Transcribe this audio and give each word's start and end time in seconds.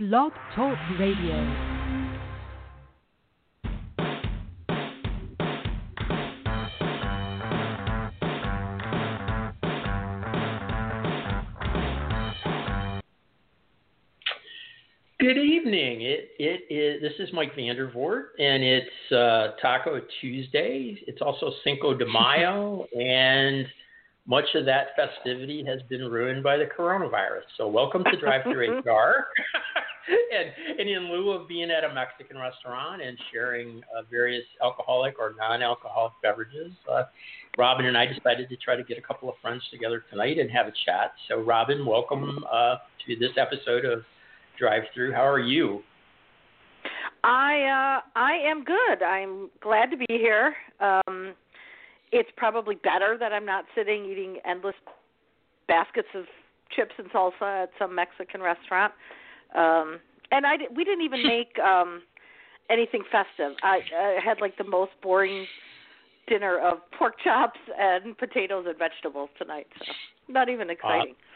Blog 0.00 0.32
Talk 0.56 0.78
Radio. 0.98 1.36
Good 15.18 15.36
evening. 15.36 16.00
It 16.00 16.30
it 16.38 16.62
is. 16.70 17.02
This 17.02 17.12
is 17.18 17.30
Mike 17.34 17.54
VanDervort, 17.54 18.22
and 18.38 18.64
it's 18.64 19.12
uh, 19.12 19.48
Taco 19.60 20.00
Tuesday. 20.22 20.98
It's 21.06 21.20
also 21.20 21.52
Cinco 21.62 21.92
de 21.92 22.06
Mayo, 22.06 22.86
and 22.98 23.66
much 24.26 24.44
of 24.54 24.64
that 24.66 24.88
festivity 24.96 25.64
has 25.64 25.80
been 25.88 26.02
ruined 26.02 26.42
by 26.42 26.56
the 26.56 26.66
coronavirus. 26.66 27.42
So, 27.56 27.68
welcome 27.68 28.04
to 28.04 28.20
Drive 28.20 28.42
Through 28.44 28.78
HR. 28.86 29.26
and, 30.08 30.78
and 30.78 30.88
in 30.88 31.10
lieu 31.10 31.30
of 31.30 31.48
being 31.48 31.70
at 31.70 31.84
a 31.84 31.92
Mexican 31.92 32.38
restaurant 32.38 33.02
and 33.02 33.18
sharing 33.32 33.82
uh, 33.96 34.02
various 34.10 34.44
alcoholic 34.62 35.18
or 35.18 35.34
non-alcoholic 35.38 36.12
beverages, 36.22 36.72
uh, 36.90 37.04
Robin 37.58 37.86
and 37.86 37.96
I 37.96 38.06
decided 38.06 38.48
to 38.48 38.56
try 38.56 38.76
to 38.76 38.84
get 38.84 38.98
a 38.98 39.02
couple 39.02 39.28
of 39.28 39.34
friends 39.42 39.62
together 39.70 40.04
tonight 40.10 40.38
and 40.38 40.50
have 40.50 40.66
a 40.66 40.72
chat. 40.84 41.12
So, 41.28 41.40
Robin, 41.40 41.84
welcome 41.84 42.44
uh, 42.50 42.76
to 43.06 43.16
this 43.16 43.32
episode 43.36 43.84
of 43.84 44.02
drive 44.58 44.82
through. 44.94 45.12
How 45.12 45.26
are 45.26 45.40
you? 45.40 45.82
I 47.22 47.98
uh, 47.98 48.18
I 48.18 48.32
am 48.46 48.64
good. 48.64 49.02
I'm 49.02 49.50
glad 49.60 49.90
to 49.90 49.96
be 49.96 50.06
here. 50.08 50.54
Um, 50.80 51.34
it's 52.12 52.30
probably 52.36 52.76
better 52.76 53.16
that 53.18 53.32
I'm 53.32 53.46
not 53.46 53.64
sitting 53.74 54.04
eating 54.04 54.38
endless 54.44 54.74
baskets 55.68 56.08
of 56.14 56.24
chips 56.74 56.92
and 56.98 57.08
salsa 57.10 57.64
at 57.64 57.70
some 57.78 57.94
Mexican 57.94 58.40
restaurant. 58.40 58.92
Um, 59.56 59.98
and 60.30 60.46
I 60.46 60.54
we 60.74 60.84
didn't 60.84 61.04
even 61.04 61.22
make 61.26 61.58
um, 61.58 62.02
anything 62.70 63.02
festive. 63.10 63.56
I, 63.62 63.80
I 63.96 64.18
had 64.24 64.40
like 64.40 64.56
the 64.56 64.64
most 64.64 64.92
boring 65.02 65.46
dinner 66.28 66.58
of 66.58 66.78
pork 66.96 67.14
chops 67.22 67.58
and 67.78 68.16
potatoes 68.16 68.64
and 68.68 68.78
vegetables 68.78 69.30
tonight. 69.38 69.66
So 69.78 69.92
not 70.28 70.48
even 70.48 70.70
uh, 70.70 70.74
exciting. 70.74 71.14
Uh, 71.14 71.26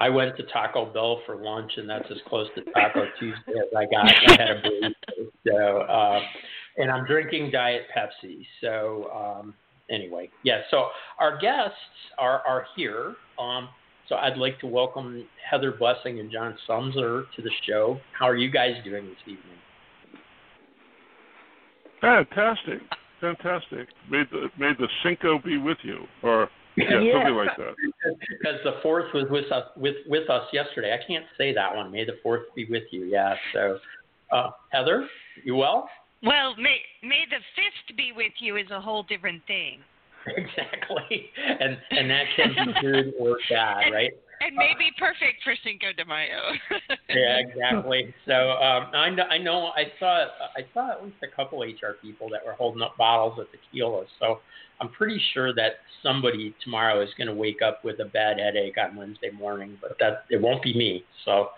I 0.00 0.08
went 0.10 0.36
to 0.36 0.44
Taco 0.44 0.92
Bell 0.92 1.20
for 1.26 1.36
lunch, 1.36 1.72
and 1.76 1.90
that's 1.90 2.08
as 2.10 2.18
close 2.28 2.46
to 2.54 2.62
Taco 2.72 3.06
Tuesday 3.18 3.52
as 3.52 3.76
I 3.76 3.84
got. 3.86 4.06
I 4.06 4.30
had 4.30 4.50
a 4.50 4.62
burrito, 4.62 5.30
so 5.46 5.78
uh, 5.80 6.20
and 6.76 6.90
I'm 6.90 7.04
drinking 7.04 7.50
Diet 7.50 7.82
Pepsi. 7.96 8.46
So 8.60 9.10
um, 9.12 9.54
anyway, 9.90 10.30
yeah. 10.44 10.62
So 10.70 10.88
our 11.18 11.38
guests 11.38 11.76
are 12.18 12.42
are 12.46 12.66
here. 12.76 13.14
Um, 13.38 13.68
so 14.08 14.16
I'd 14.16 14.38
like 14.38 14.58
to 14.60 14.66
welcome 14.66 15.26
Heather 15.50 15.72
Bussing 15.72 16.18
and 16.18 16.30
John 16.32 16.56
Sumser 16.68 17.24
to 17.36 17.42
the 17.42 17.50
show. 17.66 18.00
How 18.18 18.26
are 18.26 18.36
you 18.36 18.50
guys 18.50 18.72
doing 18.82 19.06
this 19.06 19.18
evening? 19.22 19.58
Fantastic, 22.00 22.80
fantastic. 23.20 23.88
May 24.10 24.22
the 24.30 24.48
may 24.58 24.72
the 24.78 24.88
Cinco 25.02 25.38
be 25.38 25.58
with 25.58 25.78
you, 25.82 26.04
or 26.22 26.48
yeah, 26.76 27.00
yeah. 27.00 27.12
something 27.12 27.34
like 27.34 27.56
that. 27.56 27.74
Because 28.30 28.60
the 28.64 28.80
fourth 28.82 29.12
was 29.12 29.26
with 29.30 29.50
us 29.52 29.64
with 29.76 29.96
with 30.06 30.30
us 30.30 30.46
yesterday. 30.52 30.94
I 30.94 31.06
can't 31.06 31.26
say 31.36 31.52
that 31.52 31.74
one. 31.74 31.90
May 31.90 32.04
the 32.04 32.18
fourth 32.22 32.42
be 32.54 32.66
with 32.70 32.84
you. 32.90 33.04
Yeah. 33.04 33.34
So, 33.52 33.78
uh, 34.32 34.50
Heather, 34.70 35.06
you 35.44 35.56
well? 35.56 35.88
Well, 36.22 36.56
may 36.56 36.78
may 37.02 37.24
the 37.30 37.38
fifth 37.54 37.96
be 37.96 38.12
with 38.14 38.32
you 38.38 38.56
is 38.56 38.70
a 38.70 38.80
whole 38.80 39.02
different 39.04 39.42
thing. 39.46 39.80
Exactly, 40.36 41.30
and 41.38 41.78
and 41.90 42.10
that 42.10 42.24
can 42.36 42.52
be 42.52 42.80
good 42.82 43.14
or 43.18 43.38
bad, 43.50 43.90
right? 43.90 44.12
and 44.40 44.56
maybe 44.56 44.90
uh, 44.94 44.98
perfect 44.98 45.42
for 45.42 45.54
Cinco 45.64 45.92
de 45.96 46.04
Mayo. 46.04 46.52
yeah, 47.08 47.38
exactly. 47.38 48.14
So 48.26 48.50
um, 48.52 48.90
I 48.94 49.10
know, 49.10 49.24
I 49.24 49.38
know 49.38 49.66
I 49.76 49.84
saw 49.98 50.26
I 50.56 50.62
saw 50.74 50.92
at 50.92 51.04
least 51.04 51.16
a 51.22 51.34
couple 51.34 51.60
HR 51.60 51.94
people 52.00 52.28
that 52.30 52.44
were 52.44 52.52
holding 52.52 52.82
up 52.82 52.96
bottles 52.96 53.38
of 53.38 53.46
tequila. 53.50 54.04
So 54.20 54.40
I'm 54.80 54.90
pretty 54.90 55.20
sure 55.34 55.54
that 55.54 55.78
somebody 56.02 56.54
tomorrow 56.62 57.02
is 57.02 57.10
going 57.16 57.28
to 57.28 57.34
wake 57.34 57.62
up 57.62 57.84
with 57.84 58.00
a 58.00 58.04
bad 58.04 58.38
headache 58.38 58.76
on 58.78 58.96
Wednesday 58.96 59.30
morning, 59.30 59.76
but 59.80 59.96
that 60.00 60.24
it 60.30 60.40
won't 60.40 60.62
be 60.62 60.74
me. 60.74 61.04
So 61.24 61.48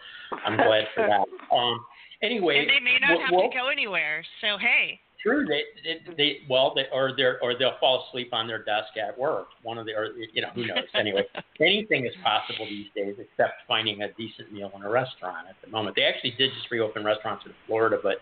I'm 0.45 0.57
glad 0.57 0.85
for 0.95 1.07
that. 1.07 1.55
Um, 1.55 1.85
anyway, 2.23 2.59
and 2.59 2.69
they 2.69 2.81
may 2.81 2.99
not 3.01 3.11
we'll, 3.11 3.21
have 3.21 3.31
we'll, 3.33 3.51
to 3.51 3.57
go 3.57 3.69
anywhere. 3.69 4.25
So 4.41 4.59
hey. 4.59 5.01
True. 5.23 5.45
They, 5.45 5.63
they, 5.85 6.15
they 6.17 6.37
well, 6.49 6.73
they, 6.75 6.87
or 6.95 7.13
they 7.15 7.25
or 7.43 7.59
they'll 7.59 7.77
fall 7.79 8.07
asleep 8.09 8.33
on 8.33 8.47
their 8.47 8.65
desk 8.65 8.97
at 8.97 9.19
work. 9.19 9.49
One 9.63 9.77
of 9.77 9.85
the, 9.85 9.93
or 9.93 10.13
you 10.33 10.41
know, 10.41 10.49
who 10.55 10.67
knows? 10.67 10.89
Anyway, 10.95 11.25
anything 11.61 12.07
is 12.07 12.15
possible 12.25 12.65
these 12.65 12.87
days, 12.97 13.17
except 13.19 13.69
finding 13.69 14.01
a 14.01 14.09
decent 14.15 14.51
meal 14.51 14.73
in 14.75 14.83
a 14.83 14.89
restaurant 14.89 15.47
at 15.47 15.57
the 15.63 15.71
moment. 15.71 15.95
They 15.95 16.05
actually 16.05 16.35
did 16.39 16.53
just 16.57 16.71
reopen 16.71 17.05
restaurants 17.05 17.45
in 17.45 17.53
Florida, 17.67 17.99
but 18.03 18.17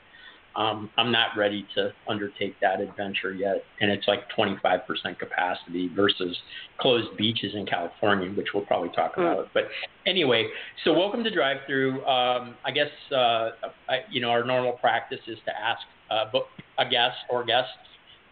um, 0.57 0.91
I'm 0.99 1.13
not 1.13 1.29
ready 1.37 1.67
to 1.77 1.93
undertake 2.09 2.57
that 2.61 2.81
adventure 2.81 3.33
yet. 3.33 3.63
And 3.81 3.91
it's 3.91 4.09
like 4.09 4.21
25% 4.37 4.83
capacity 5.19 5.91
versus 5.95 6.37
closed 6.81 7.17
beaches 7.17 7.53
in 7.55 7.67
California, 7.67 8.31
which 8.31 8.49
we'll 8.55 8.65
probably 8.65 8.91
talk 8.91 9.17
mm. 9.17 9.23
about. 9.23 9.49
But 9.55 9.65
anyway, 10.07 10.49
so 10.85 10.93
welcome 10.93 11.23
to 11.25 11.31
Drive 11.31 11.59
Through. 11.67 12.05
Um, 12.07 12.57
I 12.65 12.71
guess 12.73 12.89
uh, 13.13 13.51
I, 13.89 14.01
you 14.11 14.21
know 14.21 14.31
our 14.31 14.45
normal 14.45 14.73
practice 14.73 15.21
is 15.27 15.39
to 15.45 15.53
ask 15.57 15.81
uh, 16.11 16.39
a 16.79 16.89
guest 16.89 17.17
or 17.31 17.45
guests 17.45 17.71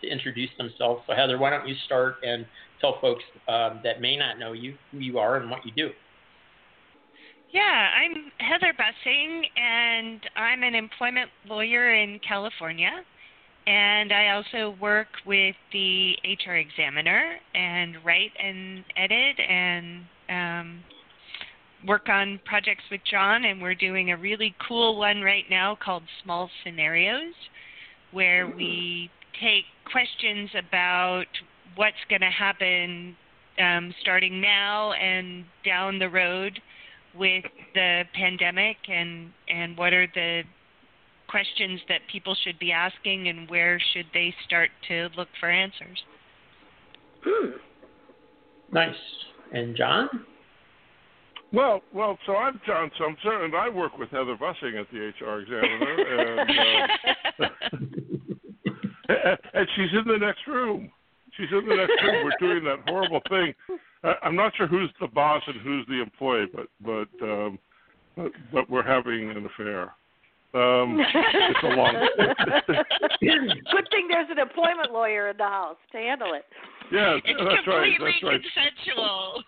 to 0.03 0.09
introduce 0.09 0.50
themselves. 0.59 1.03
So 1.06 1.15
Heather, 1.15 1.38
why 1.38 1.50
don't 1.50 1.66
you 1.66 1.75
start 1.87 2.16
and 2.22 2.47
tell 2.81 2.98
folks 3.00 3.22
um, 3.48 3.81
that 3.84 4.00
may 4.00 4.16
not 4.16 4.38
know 4.38 4.53
you 4.53 4.75
who 4.91 4.98
you 4.98 5.19
are 5.19 5.37
and 5.37 5.50
what 5.50 5.65
you 5.65 5.72
do. 5.77 5.91
Yeah, 7.56 7.88
I'm 8.02 8.30
Heather 8.36 8.74
Bussing, 8.74 9.40
and 9.58 10.20
I'm 10.36 10.62
an 10.62 10.74
employment 10.74 11.30
lawyer 11.48 11.94
in 11.94 12.20
California. 12.20 12.90
And 13.66 14.12
I 14.12 14.28
also 14.28 14.76
work 14.78 15.06
with 15.24 15.56
the 15.72 16.16
HR 16.22 16.56
Examiner 16.56 17.36
and 17.54 17.96
write 18.04 18.32
and 18.38 18.84
edit 18.94 19.40
and 19.40 20.04
um, 20.28 20.80
work 21.88 22.10
on 22.10 22.40
projects 22.44 22.84
with 22.90 23.00
John. 23.10 23.46
And 23.46 23.62
we're 23.62 23.74
doing 23.74 24.10
a 24.10 24.18
really 24.18 24.54
cool 24.68 24.98
one 24.98 25.22
right 25.22 25.46
now 25.48 25.78
called 25.82 26.02
Small 26.22 26.50
Scenarios, 26.62 27.32
where 28.12 28.46
we 28.54 29.08
take 29.40 29.64
questions 29.90 30.50
about 30.58 31.24
what's 31.74 31.96
going 32.10 32.20
to 32.20 32.26
happen 32.26 33.16
um, 33.58 33.94
starting 34.02 34.42
now 34.42 34.92
and 34.92 35.46
down 35.64 35.98
the 35.98 36.10
road 36.10 36.60
with 37.19 37.44
the 37.75 38.03
pandemic 38.15 38.77
and 38.88 39.31
and 39.49 39.77
what 39.77 39.93
are 39.93 40.06
the 40.15 40.43
questions 41.28 41.81
that 41.88 42.00
people 42.10 42.37
should 42.44 42.59
be 42.59 42.72
asking 42.72 43.28
and 43.28 43.49
where 43.50 43.81
should 43.93 44.06
they 44.15 44.34
start 44.47 44.71
to 44.88 45.09
look 45.16 45.28
for 45.41 45.50
answers. 45.50 46.03
Hmm. 47.25 47.50
Nice. 48.72 48.94
And 49.53 49.77
John? 49.77 50.09
Well, 51.53 51.81
well, 51.93 52.19
so 52.27 52.37
I'm 52.37 52.60
John 52.66 52.91
Sumser, 53.00 53.44
and 53.44 53.54
I 53.54 53.69
work 53.69 53.98
with 53.98 54.10
Heather 54.10 54.36
Bussing 54.36 54.80
at 54.80 54.86
the 54.91 55.12
HR 55.24 55.41
Examiner, 55.41 56.39
and, 56.39 56.51
uh, 57.41 57.48
and 59.54 59.69
she's 59.77 59.92
in 59.92 60.04
the 60.07 60.19
next 60.19 60.47
room. 60.47 60.91
She's 61.36 61.48
in 61.53 61.68
the 61.68 61.77
next 61.77 62.03
room. 62.03 62.24
We're 62.24 62.38
doing 62.41 62.65
that 62.65 62.88
horrible 62.88 63.21
thing 63.28 63.54
I'm 64.22 64.36
not 64.36 64.54
sure 64.56 64.66
who's 64.66 64.91
the 65.00 65.06
boss 65.09 65.42
and 65.47 65.60
who's 65.62 65.86
the 65.86 66.00
employee, 66.00 66.47
but 66.54 66.66
but 66.80 67.09
um, 67.27 67.59
but, 68.16 68.33
but 68.53 68.71
we're 68.71 68.83
having 68.83 69.30
an 69.30 69.47
affair. 69.47 69.94
Um, 70.54 70.98
it's 71.00 71.59
a 71.65 71.68
long. 71.68 71.94
Good 73.21 73.88
thing 73.91 74.09
there's 74.09 74.30
an 74.30 74.38
employment 74.38 74.92
lawyer 74.92 75.28
in 75.30 75.36
the 75.36 75.44
house 75.44 75.77
to 75.92 75.98
handle 75.98 76.34
it. 76.34 76.44
Yeah, 76.92 77.18
it's 77.24 77.41
that's 77.41 77.66
right. 77.66 77.92
That's 77.98 78.22
right. 78.22 78.41
consensual. 78.84 79.42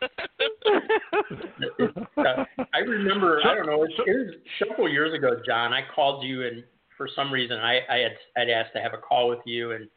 I 2.75 2.79
remember. 2.79 3.41
I 3.45 3.55
don't 3.55 3.67
know. 3.67 3.85
It 3.85 3.93
was 4.07 4.35
several 4.59 4.89
years 4.89 5.15
ago, 5.15 5.41
John. 5.47 5.73
I 5.73 5.83
called 5.95 6.25
you, 6.25 6.45
and 6.47 6.65
for 6.97 7.09
some 7.15 7.33
reason, 7.33 7.59
I, 7.59 7.81
I 7.89 7.99
had 7.99 8.13
I'd 8.37 8.51
asked 8.51 8.73
to 8.75 8.81
have 8.81 8.93
a 8.93 8.99
call 8.99 9.29
with 9.29 9.41
you, 9.47 9.73
and 9.73 9.89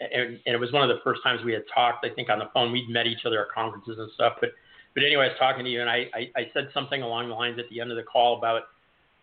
and, 0.00 0.40
and 0.44 0.54
it 0.54 0.60
was 0.60 0.72
one 0.72 0.82
of 0.82 0.88
the 0.88 1.02
first 1.02 1.22
times 1.22 1.40
we 1.44 1.52
had 1.52 1.62
talked. 1.72 2.04
I 2.04 2.14
think 2.14 2.28
on 2.28 2.38
the 2.38 2.50
phone, 2.52 2.72
we'd 2.72 2.88
met 2.88 3.06
each 3.06 3.24
other 3.24 3.42
at 3.42 3.48
conferences 3.54 3.96
and 3.98 4.10
stuff. 4.14 4.34
But 4.40 4.50
but 4.94 5.04
anyway, 5.04 5.26
I 5.26 5.28
was 5.28 5.36
talking 5.38 5.64
to 5.64 5.70
you, 5.70 5.82
and 5.82 5.90
I, 5.90 6.06
I, 6.14 6.30
I 6.34 6.50
said 6.54 6.68
something 6.72 7.02
along 7.02 7.28
the 7.28 7.34
lines 7.34 7.58
at 7.58 7.68
the 7.68 7.80
end 7.80 7.90
of 7.90 7.98
the 7.98 8.02
call 8.02 8.38
about 8.38 8.62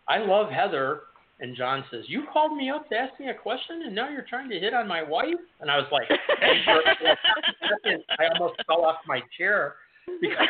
I 0.08 0.18
love 0.18 0.50
Heather. 0.50 1.02
And 1.40 1.56
John 1.56 1.84
says, 1.90 2.04
You 2.06 2.22
called 2.32 2.56
me 2.56 2.70
up 2.70 2.88
to 2.90 2.96
ask 2.96 3.18
me 3.18 3.28
a 3.28 3.34
question, 3.34 3.82
and 3.86 3.94
now 3.94 4.08
you're 4.08 4.24
trying 4.28 4.48
to 4.50 4.58
hit 4.58 4.72
on 4.72 4.86
my 4.86 5.02
wife? 5.02 5.34
And 5.60 5.68
I 5.68 5.78
was 5.78 5.86
like, 5.90 6.04
I 8.20 8.26
almost 8.38 8.54
fell 8.68 8.84
off 8.84 8.98
my 9.08 9.20
chair 9.36 9.74
because, 10.20 10.46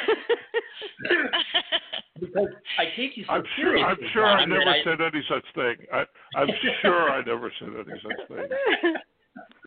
because 2.21 2.49
I 2.79 2.85
take 2.97 3.17
you 3.17 3.25
so 3.27 3.33
I'm 3.33 3.45
sure. 3.57 3.79
I'm 3.79 3.97
sure 4.13 4.27
I 4.27 4.41
John, 4.41 4.51
never 4.51 4.65
that 4.67 4.77
said 4.85 5.01
any 5.01 5.25
such 5.27 5.45
thing. 5.55 5.87
I, 5.91 6.05
I'm 6.37 6.49
sure 6.83 7.11
I 7.11 7.25
never 7.25 7.51
said 7.59 7.69
any 7.69 8.01
such 8.03 8.29
thing. 8.29 8.47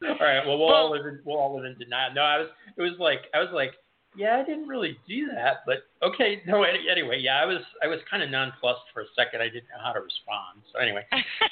All 0.03 0.15
right. 0.21 0.45
Well, 0.45 0.57
we'll 0.57 0.73
all 0.73 0.91
live 0.91 1.05
in 1.05 1.19
we'll 1.25 1.37
all 1.37 1.55
live 1.55 1.65
in 1.65 1.77
denial. 1.77 2.13
No, 2.13 2.21
I 2.21 2.37
was. 2.39 2.47
It 2.77 2.81
was 2.81 2.93
like 2.99 3.21
I 3.33 3.39
was 3.39 3.49
like, 3.53 3.71
yeah, 4.15 4.41
I 4.41 4.43
didn't 4.45 4.67
really 4.67 4.97
do 5.07 5.27
that, 5.35 5.61
but 5.65 5.83
okay. 6.01 6.41
No, 6.47 6.63
anyway, 6.63 7.19
yeah, 7.19 7.41
I 7.41 7.45
was 7.45 7.61
I 7.83 7.87
was 7.87 7.99
kind 8.09 8.23
of 8.23 8.29
nonplussed 8.29 8.85
for 8.93 9.01
a 9.01 9.05
second. 9.15 9.41
I 9.41 9.45
didn't 9.49 9.69
know 9.69 9.83
how 9.83 9.91
to 9.93 9.99
respond. 9.99 10.63
So 10.73 10.79
anyway, 10.79 11.05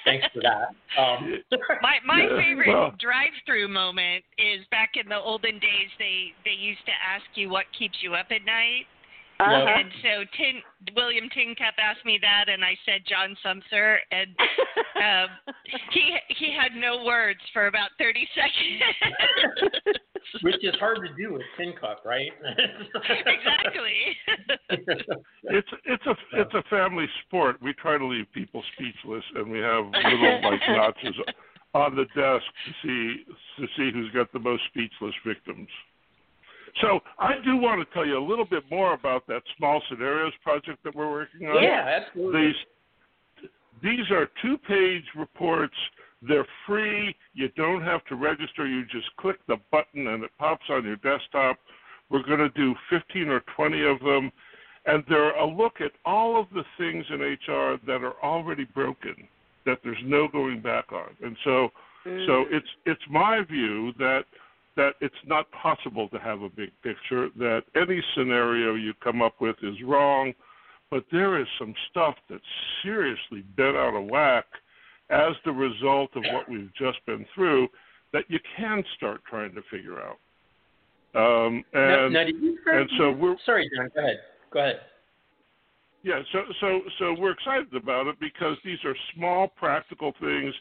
thanks 0.05 0.25
for 0.33 0.41
that. 0.41 0.69
Um, 0.97 1.43
My 1.81 1.99
my 2.05 2.23
favorite 2.39 2.69
well- 2.69 2.93
drive-through 2.97 3.67
moment 3.67 4.23
is 4.37 4.65
back 4.71 4.91
in 4.95 5.09
the 5.09 5.19
olden 5.19 5.59
days. 5.59 5.89
They 5.99 6.31
they 6.45 6.55
used 6.55 6.85
to 6.85 6.93
ask 6.93 7.25
you 7.35 7.49
what 7.49 7.65
keeps 7.77 7.97
you 8.01 8.13
up 8.15 8.27
at 8.31 8.45
night, 8.45 8.85
Uh-huh. 9.39 9.51
and 9.51 9.91
so 10.01 10.23
Tin 10.37 10.61
William 10.95 11.27
Tincup 11.33 11.75
asked 11.77 12.05
me 12.05 12.17
that, 12.21 12.45
and 12.47 12.63
I 12.63 12.77
said 12.85 13.01
John 13.07 13.35
Sumser, 13.43 13.97
and 14.11 14.31
um, 14.95 15.29
he 15.91 16.15
he 16.29 16.55
had 16.55 16.71
no 16.73 17.03
words 17.03 17.39
for 17.51 17.67
about 17.67 17.89
thirty 17.97 18.27
seconds. 18.35 19.99
which 20.41 20.63
is 20.63 20.75
hard 20.79 20.99
to 21.05 21.13
do 21.21 21.33
with 21.33 21.43
Tincup, 21.57 22.05
right? 22.05 22.31
exactly. 22.95 24.15
It's 25.43 25.69
it's 25.83 26.05
a 26.05 26.15
it's 26.33 26.53
a 26.53 26.63
family 26.69 27.07
sport. 27.25 27.57
We 27.61 27.73
try 27.73 27.97
to 27.97 28.05
leave 28.05 28.31
people 28.33 28.63
speechless, 28.75 29.23
and 29.35 29.51
we 29.51 29.59
have 29.59 29.83
little 29.85 30.41
like 30.43 30.61
notches 30.69 31.15
on 31.73 31.93
the 31.93 32.05
desk 32.15 32.45
to 32.65 32.71
see 32.81 33.25
to 33.59 33.67
see 33.75 33.91
who's 33.91 34.11
got 34.11 34.31
the 34.31 34.39
most 34.39 34.63
speechless 34.69 35.13
victims. 35.25 35.67
So 36.81 36.99
I 37.19 37.33
do 37.43 37.55
want 37.57 37.87
to 37.87 37.93
tell 37.93 38.05
you 38.05 38.17
a 38.17 38.25
little 38.25 38.45
bit 38.45 38.63
more 38.69 38.93
about 38.93 39.25
that 39.27 39.41
small 39.57 39.81
scenarios 39.89 40.33
project 40.43 40.83
that 40.83 40.93
we're 40.93 41.09
working 41.09 41.47
on. 41.47 41.61
yeah, 41.63 42.01
absolutely. 42.01 42.47
These 42.47 42.55
these 43.83 44.11
are 44.11 44.27
two 44.41 44.57
page 44.67 45.03
reports. 45.15 45.75
They're 46.21 46.47
free. 46.65 47.15
You 47.33 47.49
don't 47.55 47.83
have 47.83 48.03
to 48.05 48.15
register. 48.15 48.65
You 48.65 48.83
just 48.85 49.07
click 49.17 49.37
the 49.47 49.57
button 49.71 50.07
and 50.07 50.23
it 50.23 50.31
pops 50.39 50.65
on 50.69 50.83
your 50.83 50.95
desktop. 50.97 51.57
We're 52.09 52.23
going 52.23 52.39
to 52.39 52.49
do 52.49 52.73
15 52.89 53.29
or 53.29 53.41
20 53.55 53.85
of 53.85 53.99
them. 53.99 54.31
And 54.85 55.03
they're 55.09 55.35
a 55.35 55.45
look 55.45 55.81
at 55.81 55.91
all 56.05 56.39
of 56.39 56.47
the 56.53 56.63
things 56.77 57.05
in 57.09 57.21
HR 57.21 57.77
that 57.87 58.03
are 58.03 58.15
already 58.23 58.65
broken, 58.65 59.15
that 59.65 59.79
there's 59.83 59.97
no 60.03 60.27
going 60.27 60.61
back 60.61 60.91
on. 60.91 61.09
And 61.23 61.35
so, 61.43 61.69
so 62.03 62.09
mm. 62.09 62.45
it's 62.51 62.67
it's 62.85 63.01
my 63.09 63.41
view 63.43 63.93
that 63.97 64.25
that 64.75 64.95
it's 65.01 65.15
not 65.25 65.49
possible 65.51 66.09
to 66.09 66.19
have 66.19 66.41
a 66.41 66.49
big 66.49 66.71
picture. 66.83 67.29
That 67.37 67.63
any 67.75 68.01
scenario 68.15 68.75
you 68.75 68.93
come 69.03 69.21
up 69.21 69.35
with 69.39 69.55
is 69.63 69.75
wrong 69.83 70.33
but 70.91 71.03
there 71.11 71.39
is 71.39 71.47
some 71.59 71.73
stuff 71.89 72.15
that's 72.29 72.43
seriously 72.83 73.43
bent 73.57 73.75
out 73.75 73.95
of 73.95 74.05
whack 74.05 74.45
as 75.09 75.33
the 75.43 75.51
result 75.51 76.09
of 76.15 76.23
what 76.31 76.49
we've 76.49 76.71
just 76.77 77.03
been 77.05 77.25
through 77.33 77.67
that 78.13 78.23
you 78.27 78.39
can 78.57 78.83
start 78.95 79.21
trying 79.29 79.53
to 79.55 79.61
figure 79.69 79.99
out. 79.99 80.17
Um, 81.15 81.63
and 81.73 82.13
now, 82.13 82.21
you 82.21 82.57
and 82.65 82.89
so 82.97 83.11
we're 83.11 83.35
sorry, 83.45 83.69
John. 83.75 83.89
Go 83.93 84.01
ahead. 84.01 84.17
Go 84.51 84.59
ahead. 84.59 84.79
yeah, 86.03 86.21
so 86.31 86.39
so 86.59 86.81
so 86.99 87.15
we're 87.17 87.31
excited 87.31 87.73
about 87.73 88.07
it 88.07 88.15
because 88.19 88.57
these 88.65 88.79
are 88.83 88.95
small 89.15 89.47
practical 89.47 90.13
things, 90.19 90.53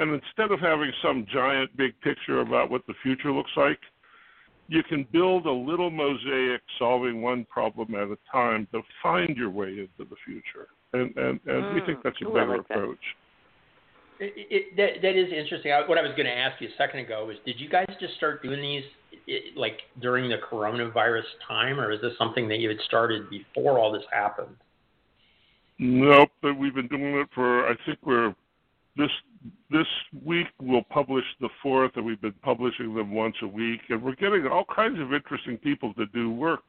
and 0.00 0.14
instead 0.14 0.50
of 0.50 0.60
having 0.60 0.90
some 1.02 1.26
giant 1.32 1.76
big 1.76 1.92
picture 2.00 2.40
about 2.40 2.70
what 2.70 2.86
the 2.86 2.94
future 3.02 3.30
looks 3.30 3.50
like, 3.54 3.78
you 4.66 4.82
can 4.82 5.06
build 5.12 5.46
a 5.46 5.52
little 5.52 5.90
mosaic 5.90 6.62
solving 6.78 7.20
one 7.20 7.44
problem 7.50 7.94
at 7.94 8.08
a 8.08 8.16
time 8.32 8.66
to 8.72 8.80
find 9.02 9.36
your 9.36 9.50
way 9.50 9.68
into 9.68 10.08
the 10.10 10.16
future. 10.24 10.68
And 10.94 11.14
and, 11.16 11.40
and 11.46 11.74
we 11.74 11.80
think 11.82 11.98
hmm. 11.98 12.02
that's 12.04 12.16
a 12.22 12.28
Ooh, 12.28 12.32
better 12.32 12.56
like 12.56 12.68
that. 12.68 12.78
approach. 12.78 12.98
It, 14.20 14.32
it, 14.36 14.76
that, 14.76 15.02
that 15.02 15.16
is 15.16 15.32
interesting. 15.32 15.72
I, 15.72 15.86
what 15.88 15.96
I 15.96 16.02
was 16.02 16.10
going 16.10 16.26
to 16.26 16.32
ask 16.32 16.60
you 16.60 16.68
a 16.68 16.76
second 16.76 17.00
ago 17.00 17.24
was, 17.26 17.36
did 17.46 17.58
you 17.58 17.70
guys 17.70 17.86
just 18.00 18.14
start 18.16 18.42
doing 18.42 18.60
these 18.60 18.84
it, 19.26 19.56
like 19.56 19.80
during 20.00 20.28
the 20.28 20.36
coronavirus 20.50 21.24
time, 21.46 21.80
or 21.80 21.90
is 21.90 22.00
this 22.00 22.12
something 22.18 22.48
that 22.48 22.58
you 22.58 22.68
had 22.68 22.78
started 22.86 23.30
before 23.30 23.78
all 23.78 23.92
this 23.92 24.02
happened? 24.12 24.56
Nope, 25.78 26.30
but 26.42 26.58
we've 26.58 26.74
been 26.74 26.88
doing 26.88 27.16
it 27.16 27.28
for 27.34 27.66
I 27.66 27.74
think 27.86 27.98
we're 28.04 28.34
this 28.96 29.10
this 29.70 29.86
week 30.24 30.48
we'll 30.60 30.84
publish 30.90 31.24
the 31.40 31.48
fourth, 31.62 31.92
and 31.96 32.04
we've 32.04 32.20
been 32.20 32.34
publishing 32.42 32.94
them 32.94 33.12
once 33.12 33.36
a 33.42 33.46
week, 33.46 33.80
and 33.88 34.02
we're 34.02 34.16
getting 34.16 34.46
all 34.46 34.64
kinds 34.74 35.00
of 35.00 35.12
interesting 35.12 35.56
people 35.58 35.94
to 35.94 36.06
do 36.06 36.30
work 36.30 36.62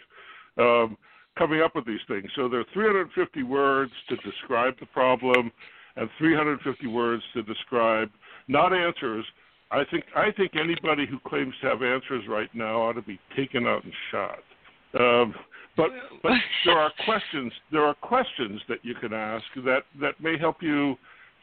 um, 0.57 0.97
coming 1.37 1.61
up 1.61 1.75
with 1.75 1.85
these 1.85 1.99
things. 2.07 2.29
So 2.35 2.47
there 2.47 2.59
are 2.59 2.65
350 2.73 3.43
words 3.43 3.91
to 4.09 4.15
describe 4.17 4.75
the 4.79 4.85
problem, 4.87 5.51
and 5.95 6.09
350 6.17 6.87
words 6.87 7.23
to 7.33 7.43
describe 7.43 8.09
not 8.47 8.73
answers. 8.73 9.25
I 9.71 9.83
think 9.89 10.03
I 10.15 10.31
think 10.31 10.55
anybody 10.55 11.05
who 11.05 11.17
claims 11.27 11.53
to 11.61 11.67
have 11.67 11.81
answers 11.81 12.23
right 12.27 12.49
now 12.53 12.81
ought 12.81 12.93
to 12.93 13.01
be 13.01 13.19
taken 13.35 13.65
out 13.65 13.83
and 13.83 13.93
shot. 14.11 14.39
Um, 14.99 15.33
but 15.77 15.89
but 16.21 16.33
there 16.65 16.77
are 16.77 16.91
questions 17.05 17.51
there 17.71 17.85
are 17.85 17.95
questions 17.95 18.61
that 18.67 18.79
you 18.83 18.93
can 18.95 19.13
ask 19.13 19.45
that 19.63 19.83
that 20.01 20.19
may 20.19 20.37
help 20.37 20.57
you 20.61 20.97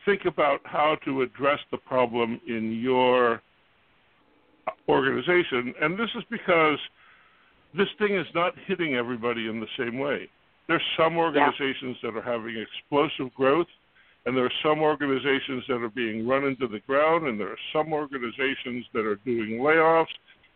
think 0.09 0.25
about 0.25 0.61
how 0.65 0.97
to 1.05 1.21
address 1.21 1.59
the 1.71 1.77
problem 1.77 2.41
in 2.49 2.81
your 2.81 3.43
organization 4.89 5.75
and 5.83 5.99
this 5.99 6.09
is 6.17 6.25
because 6.31 6.79
this 7.77 7.89
thing 7.99 8.17
is 8.17 8.27
not 8.35 8.55
hitting 8.67 8.95
everybody 8.95 9.49
in 9.49 9.61
the 9.61 9.67
same 9.79 9.99
way 9.99 10.27
there's 10.67 10.83
some 10.99 11.19
organizations 11.19 11.95
that 12.03 12.17
are 12.17 12.23
having 12.23 12.57
explosive 12.57 13.33
growth 13.35 13.67
and 14.25 14.35
there 14.35 14.47
are 14.47 14.61
some 14.63 14.81
organizations 14.81 15.63
that 15.69 15.83
are 15.83 15.91
being 15.91 16.27
run 16.27 16.45
into 16.45 16.67
the 16.67 16.81
ground 16.87 17.27
and 17.27 17.39
there 17.39 17.51
are 17.51 17.65
some 17.71 17.93
organizations 17.93 18.87
that 18.95 19.05
are 19.05 19.17
doing 19.27 19.61
layoffs 19.61 20.07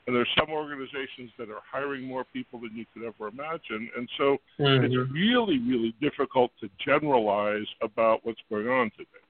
and 0.06 0.16
there 0.16 0.22
are 0.22 0.34
some 0.38 0.50
organizations 0.50 1.30
that 1.38 1.48
are 1.50 1.60
hiring 1.70 2.04
more 2.04 2.24
people 2.32 2.58
than 2.58 2.70
you 2.74 2.84
could 2.92 3.04
ever 3.04 3.28
imagine. 3.28 3.88
And 3.96 4.08
so 4.18 4.36
it's 4.58 4.92
mm-hmm. 4.92 5.12
really, 5.12 5.60
really 5.60 5.94
difficult 6.00 6.50
to 6.60 6.68
generalize 6.84 7.66
about 7.82 8.18
what's 8.24 8.40
going 8.50 8.66
on 8.66 8.90
today. 8.96 9.22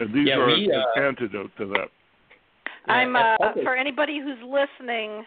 And 0.00 0.14
these 0.14 0.28
Yeah, 0.28 0.36
are 0.36 0.46
we, 0.46 0.70
an 0.72 0.82
uh, 0.96 1.00
antidote 1.00 1.50
to 1.58 1.66
that. 1.66 1.88
I'm 2.86 3.16
uh, 3.16 3.36
for 3.62 3.76
anybody 3.76 4.18
who's 4.18 4.38
listening. 4.42 5.24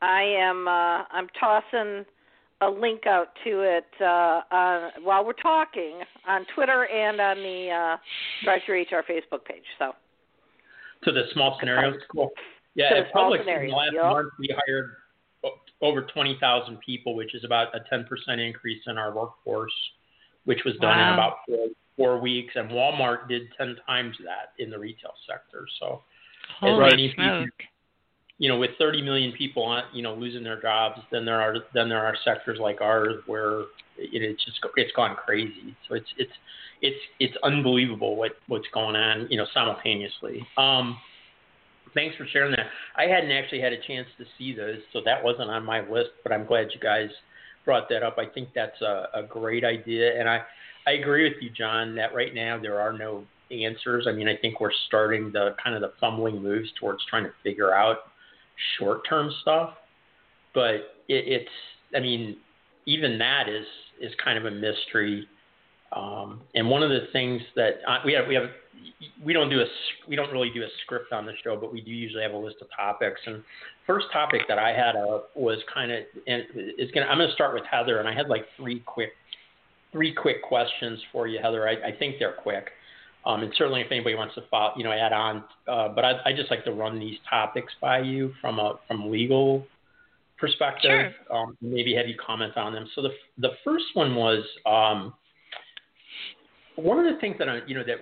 I 0.00 0.22
am. 0.22 0.68
Uh, 0.68 1.04
I'm 1.10 1.28
tossing 1.38 2.04
a 2.62 2.70
link 2.70 3.06
out 3.06 3.28
to 3.44 3.60
it 3.60 3.86
uh, 4.00 4.40
on, 4.50 4.90
while 5.02 5.24
we're 5.24 5.34
talking 5.34 6.00
on 6.26 6.46
Twitter 6.54 6.86
and 6.86 7.20
on 7.20 7.36
the 7.36 7.70
uh, 7.70 7.96
Drive 8.44 8.62
Through 8.64 8.82
HR 8.82 9.04
Facebook 9.10 9.44
page. 9.44 9.64
So 9.78 9.92
To 11.04 11.12
the 11.12 11.24
small 11.34 11.56
scenarios, 11.60 12.00
cool. 12.10 12.30
Yeah, 12.74 12.90
To 12.90 12.94
the 12.94 13.00
at 13.02 13.12
small 13.12 13.30
Publix 13.30 13.40
in 13.40 13.44
scenarios, 13.44 13.70
the 13.72 13.76
last 13.76 13.92
yep. 13.92 14.04
month 14.04 14.32
we 14.38 14.56
hired 14.66 14.90
over 15.82 16.02
20,000 16.02 16.78
people, 16.80 17.14
which 17.14 17.34
is 17.34 17.44
about 17.44 17.68
a 17.74 17.80
10% 17.94 18.04
increase 18.38 18.82
in 18.86 18.96
our 18.96 19.14
workforce, 19.14 19.72
which 20.44 20.60
was 20.64 20.74
done 20.80 20.98
in 20.98 21.14
about 21.14 21.38
four, 21.46 21.66
four 21.96 22.18
weeks. 22.20 22.54
And 22.56 22.70
Walmart 22.70 23.28
did 23.28 23.42
10 23.56 23.76
times 23.86 24.16
that 24.24 24.52
in 24.62 24.70
the 24.70 24.78
retail 24.78 25.14
sector. 25.28 25.66
So, 25.80 26.02
Holy 26.60 26.90
many 26.90 27.08
people- 27.08 27.24
smoke! 27.24 27.68
you 28.38 28.50
know, 28.50 28.58
with 28.58 28.72
30 28.78 29.00
million 29.02 29.32
people 29.32 29.62
on, 29.62 29.84
you 29.94 30.02
know, 30.02 30.14
losing 30.14 30.44
their 30.44 30.60
jobs, 30.60 31.00
then 31.10 31.24
there 31.24 31.40
are 31.40 31.56
then 31.72 31.88
there 31.88 32.04
are 32.04 32.14
sectors 32.22 32.58
like 32.60 32.80
ours 32.82 33.14
where 33.26 33.60
it, 33.96 34.22
it's 34.22 34.44
just 34.44 34.58
it's 34.76 34.92
gone 34.92 35.16
crazy. 35.16 35.74
So 35.88 35.94
it's 35.94 36.08
it's 36.18 36.32
it's 36.82 37.00
it's 37.18 37.34
unbelievable 37.42 38.14
what 38.16 38.32
what's 38.48 38.66
going 38.74 38.94
on, 38.94 39.26
you 39.30 39.38
know, 39.38 39.46
simultaneously. 39.54 40.46
Um, 40.58 40.98
thanks 41.94 42.14
for 42.16 42.26
sharing 42.30 42.50
that. 42.52 42.66
I 42.96 43.04
hadn't 43.04 43.30
actually 43.30 43.62
had 43.62 43.72
a 43.72 43.80
chance 43.86 44.06
to 44.18 44.24
see 44.36 44.54
those, 44.54 44.80
so 44.92 45.00
that 45.06 45.24
wasn't 45.24 45.48
on 45.48 45.64
my 45.64 45.80
list. 45.88 46.10
But 46.22 46.32
I'm 46.32 46.44
glad 46.44 46.68
you 46.74 46.80
guys 46.80 47.08
brought 47.64 47.88
that 47.88 48.02
up. 48.02 48.16
I 48.18 48.26
think 48.26 48.50
that's 48.54 48.80
a, 48.82 49.06
a 49.14 49.22
great 49.22 49.64
idea, 49.64 50.20
and 50.20 50.28
I 50.28 50.42
I 50.86 50.92
agree 50.92 51.24
with 51.24 51.42
you, 51.42 51.50
John, 51.50 51.94
that 51.96 52.14
right 52.14 52.34
now 52.34 52.58
there 52.60 52.80
are 52.80 52.92
no 52.92 53.24
answers. 53.50 54.06
I 54.08 54.12
mean, 54.12 54.28
I 54.28 54.36
think 54.36 54.60
we're 54.60 54.70
starting 54.86 55.32
the 55.32 55.54
kind 55.62 55.74
of 55.74 55.82
the 55.82 55.92
fumbling 56.00 56.42
moves 56.42 56.68
towards 56.78 57.00
trying 57.08 57.24
to 57.24 57.32
figure 57.42 57.74
out 57.74 57.98
short-term 58.78 59.30
stuff, 59.42 59.74
but 60.54 60.74
it, 61.08 61.24
it's 61.26 61.50
I 61.94 62.00
mean, 62.00 62.36
even 62.86 63.18
that 63.18 63.48
is 63.48 63.66
is 64.00 64.12
kind 64.22 64.38
of 64.38 64.44
a 64.44 64.50
mystery. 64.50 65.28
Um, 65.92 66.40
and 66.54 66.68
one 66.68 66.82
of 66.82 66.90
the 66.90 67.06
things 67.12 67.40
that 67.54 67.74
uh, 67.88 67.98
we 68.04 68.12
have 68.12 68.26
we 68.26 68.34
have 68.34 68.50
we 69.24 69.32
don't 69.32 69.50
do 69.50 69.60
a, 69.60 69.66
we 70.08 70.16
don't 70.16 70.30
really 70.32 70.50
do 70.50 70.62
a 70.62 70.68
script 70.82 71.12
on 71.12 71.26
the 71.26 71.32
show, 71.42 71.56
but 71.56 71.72
we 71.72 71.80
do 71.80 71.90
usually 71.90 72.22
have 72.22 72.32
a 72.32 72.36
list 72.36 72.56
of 72.60 72.68
topics. 72.76 73.20
And 73.26 73.42
first 73.86 74.06
topic 74.12 74.42
that 74.48 74.58
I 74.58 74.70
had 74.70 74.96
uh, 74.96 75.20
was 75.34 75.58
kind 75.72 75.92
of 75.92 76.04
and 76.26 76.44
is 76.78 76.90
gonna 76.92 77.06
I'm 77.06 77.18
gonna 77.18 77.32
start 77.32 77.54
with 77.54 77.64
Heather, 77.70 77.98
and 77.98 78.08
I 78.08 78.14
had 78.14 78.28
like 78.28 78.46
three 78.56 78.80
quick 78.80 79.12
three 79.96 80.12
quick 80.12 80.42
questions 80.42 81.00
for 81.10 81.26
you, 81.26 81.38
Heather. 81.42 81.66
I, 81.66 81.88
I 81.88 81.96
think 81.98 82.16
they're 82.18 82.34
quick. 82.34 82.68
Um, 83.24 83.42
and 83.42 83.52
certainly, 83.56 83.80
if 83.80 83.90
anybody 83.90 84.14
wants 84.14 84.34
to 84.34 84.42
follow, 84.50 84.72
you 84.76 84.84
know, 84.84 84.92
add 84.92 85.12
on, 85.12 85.42
uh, 85.66 85.88
but 85.88 86.04
I, 86.04 86.12
I 86.26 86.32
just 86.32 86.50
like 86.50 86.64
to 86.64 86.72
run 86.72 87.00
these 87.00 87.18
topics 87.28 87.72
by 87.80 88.00
you 88.00 88.32
from 88.40 88.58
a 88.60 88.74
from 88.86 89.10
legal 89.10 89.66
perspective. 90.38 91.12
Sure. 91.26 91.36
Um, 91.36 91.56
maybe 91.60 91.94
have 91.94 92.06
you 92.06 92.14
comment 92.24 92.56
on 92.56 92.72
them. 92.72 92.86
So 92.94 93.02
the 93.02 93.10
the 93.38 93.50
first 93.64 93.86
one 93.94 94.14
was 94.14 94.44
um, 94.64 95.14
one 96.76 97.04
of 97.04 97.12
the 97.12 97.18
things 97.20 97.36
that 97.38 97.48
I, 97.48 97.60
you 97.66 97.74
know 97.74 97.82
that 97.84 97.96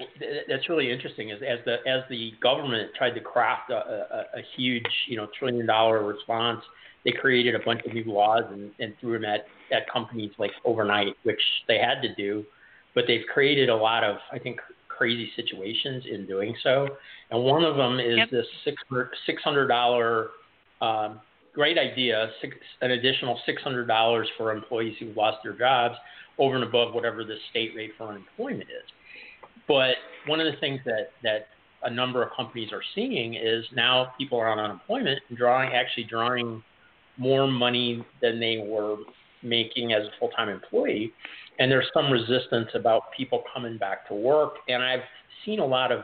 that's 0.46 0.68
really 0.68 0.90
interesting 0.90 1.30
is 1.30 1.40
as 1.40 1.60
the 1.64 1.76
as 1.88 2.02
the 2.10 2.32
government 2.42 2.90
tried 2.98 3.12
to 3.12 3.20
craft 3.20 3.70
a, 3.70 3.76
a, 3.76 4.38
a 4.40 4.42
huge 4.56 4.84
you 5.08 5.16
know 5.16 5.28
trillion 5.38 5.64
dollar 5.64 6.04
response, 6.04 6.60
they 7.04 7.12
created 7.12 7.54
a 7.54 7.58
bunch 7.58 7.82
of 7.86 7.92
new 7.92 8.04
laws 8.04 8.44
and, 8.50 8.70
and 8.80 8.94
threw 9.00 9.14
them 9.14 9.24
at 9.24 9.46
at 9.72 9.90
companies 9.90 10.30
like 10.38 10.52
overnight, 10.64 11.14
which 11.22 11.40
they 11.68 11.78
had 11.78 12.00
to 12.02 12.14
do, 12.14 12.44
but 12.94 13.04
they've 13.06 13.24
created 13.32 13.68
a 13.68 13.76
lot 13.76 14.04
of 14.04 14.16
I 14.32 14.38
think 14.38 14.60
crazy 14.88 15.30
situations 15.36 16.04
in 16.10 16.26
doing 16.26 16.54
so. 16.62 16.88
And 17.30 17.42
one 17.42 17.64
of 17.64 17.76
them 17.76 17.98
is 17.98 18.18
Yep. 18.18 18.30
this 18.30 18.46
six 19.26 19.42
hundred 19.42 19.68
dollar 19.68 20.30
um, 20.80 21.20
great 21.54 21.78
idea, 21.78 22.30
six, 22.40 22.56
an 22.80 22.90
additional 22.92 23.40
six 23.46 23.62
hundred 23.62 23.86
dollars 23.86 24.28
for 24.36 24.52
employees 24.52 24.96
who 24.98 25.12
lost 25.14 25.38
their 25.42 25.52
jobs 25.52 25.94
over 26.38 26.56
and 26.56 26.64
above 26.64 26.94
whatever 26.94 27.24
the 27.24 27.36
state 27.50 27.72
rate 27.76 27.92
for 27.96 28.08
unemployment 28.08 28.68
is. 28.68 28.90
But 29.68 29.94
one 30.26 30.40
of 30.40 30.52
the 30.52 30.58
things 30.60 30.80
that 30.84 31.10
that 31.22 31.48
a 31.82 31.90
number 31.90 32.22
of 32.22 32.30
companies 32.36 32.72
are 32.72 32.82
seeing 32.94 33.34
is 33.34 33.64
now 33.74 34.12
people 34.18 34.38
are 34.38 34.48
on 34.48 34.58
unemployment 34.58 35.20
and 35.28 35.38
drawing 35.38 35.72
actually 35.72 36.04
drawing 36.04 36.62
more 37.16 37.46
money 37.46 38.04
than 38.20 38.40
they 38.40 38.64
were 38.66 38.96
making 39.42 39.92
as 39.92 40.02
a 40.06 40.10
full 40.18 40.30
time 40.30 40.48
employee. 40.48 41.12
And 41.58 41.70
there's 41.70 41.86
some 41.94 42.10
resistance 42.10 42.68
about 42.74 43.12
people 43.16 43.42
coming 43.52 43.78
back 43.78 44.08
to 44.08 44.14
work. 44.14 44.54
And 44.68 44.82
I've 44.82 45.04
seen 45.44 45.60
a 45.60 45.66
lot 45.66 45.92
of 45.92 46.02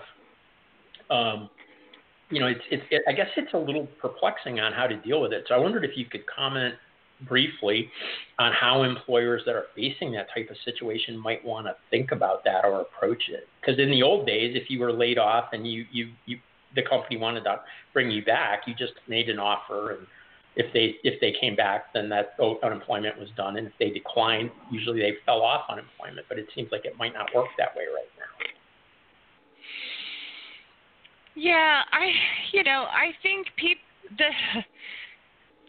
um, 1.10 1.50
you 2.30 2.38
know, 2.38 2.46
it's, 2.46 2.60
it's 2.70 2.84
it, 2.90 3.02
I 3.08 3.12
guess 3.12 3.26
it's 3.36 3.52
a 3.52 3.58
little 3.58 3.88
perplexing 4.00 4.60
on 4.60 4.72
how 4.72 4.86
to 4.86 4.96
deal 4.96 5.20
with 5.20 5.32
it. 5.32 5.44
So 5.48 5.54
I 5.54 5.58
wondered 5.58 5.84
if 5.84 5.96
you 5.96 6.04
could 6.04 6.22
comment 6.26 6.74
briefly 7.28 7.90
on 8.38 8.52
how 8.52 8.82
employers 8.82 9.42
that 9.44 9.54
are 9.54 9.66
facing 9.74 10.12
that 10.12 10.28
type 10.34 10.48
of 10.48 10.56
situation 10.64 11.18
might 11.18 11.44
want 11.44 11.66
to 11.66 11.74
think 11.90 12.12
about 12.12 12.44
that 12.44 12.64
or 12.64 12.80
approach 12.80 13.24
it. 13.28 13.46
Because 13.60 13.78
in 13.78 13.90
the 13.90 14.02
old 14.02 14.26
days, 14.26 14.56
if 14.56 14.70
you 14.70 14.80
were 14.80 14.92
laid 14.92 15.18
off 15.18 15.46
and 15.52 15.70
you, 15.70 15.84
you, 15.92 16.10
you 16.26 16.38
the 16.74 16.82
company 16.82 17.16
wanted 17.16 17.42
to 17.44 17.60
bring 17.92 18.10
you 18.10 18.24
back, 18.24 18.62
you 18.66 18.74
just 18.74 18.92
made 19.08 19.28
an 19.28 19.38
offer, 19.38 19.90
and 19.90 20.06
if 20.56 20.72
they 20.72 20.96
if 21.04 21.20
they 21.20 21.32
came 21.40 21.54
back, 21.56 21.92
then 21.94 22.08
that 22.08 22.34
unemployment 22.62 23.18
was 23.18 23.28
done, 23.36 23.56
and 23.56 23.66
if 23.66 23.72
they 23.78 23.90
declined, 23.90 24.50
usually 24.70 25.00
they 25.00 25.14
fell 25.24 25.42
off 25.42 25.64
unemployment. 25.68 26.26
But 26.28 26.38
it 26.38 26.48
seems 26.54 26.70
like 26.72 26.84
it 26.84 26.96
might 26.98 27.14
not 27.14 27.28
work 27.34 27.48
that 27.58 27.74
way 27.76 27.84
right 27.84 28.08
now. 28.18 28.46
Yeah, 31.34 31.82
I 31.92 32.10
you 32.52 32.64
know, 32.64 32.86
I 32.90 33.12
think 33.22 33.46
peop 33.56 33.78
the 34.18 34.30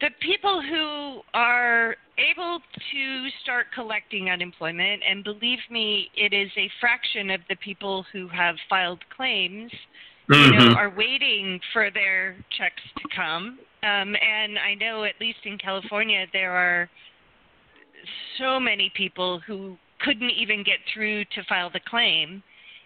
the 0.01 0.09
people 0.19 0.61
who 0.61 1.21
are 1.33 1.95
able 2.17 2.59
to 2.91 3.27
start 3.43 3.67
collecting 3.73 4.29
unemployment 4.29 5.03
and 5.07 5.23
believe 5.23 5.59
me, 5.69 6.09
it 6.15 6.33
is 6.33 6.49
a 6.57 6.69
fraction 6.79 7.29
of 7.29 7.41
the 7.49 7.55
people 7.57 8.03
who 8.11 8.27
have 8.27 8.55
filed 8.67 8.99
claims 9.15 9.71
you 10.29 10.37
know, 10.37 10.57
mm-hmm. 10.57 10.77
are 10.77 10.89
waiting 10.89 11.59
for 11.73 11.89
their 11.91 12.35
checks 12.57 12.81
to 12.97 13.03
come. 13.15 13.59
Um, 13.83 14.15
and 14.15 14.59
I 14.59 14.75
know, 14.75 15.03
at 15.05 15.15
least 15.19 15.39
in 15.45 15.57
California, 15.57 16.25
there 16.33 16.51
are 16.51 16.89
so 18.37 18.59
many 18.59 18.91
people 18.95 19.39
who 19.45 19.75
couldn't 20.01 20.29
even 20.31 20.63
get 20.63 20.77
through 20.93 21.25
to 21.25 21.43
file 21.47 21.69
the 21.71 21.79
claim. 21.89 22.43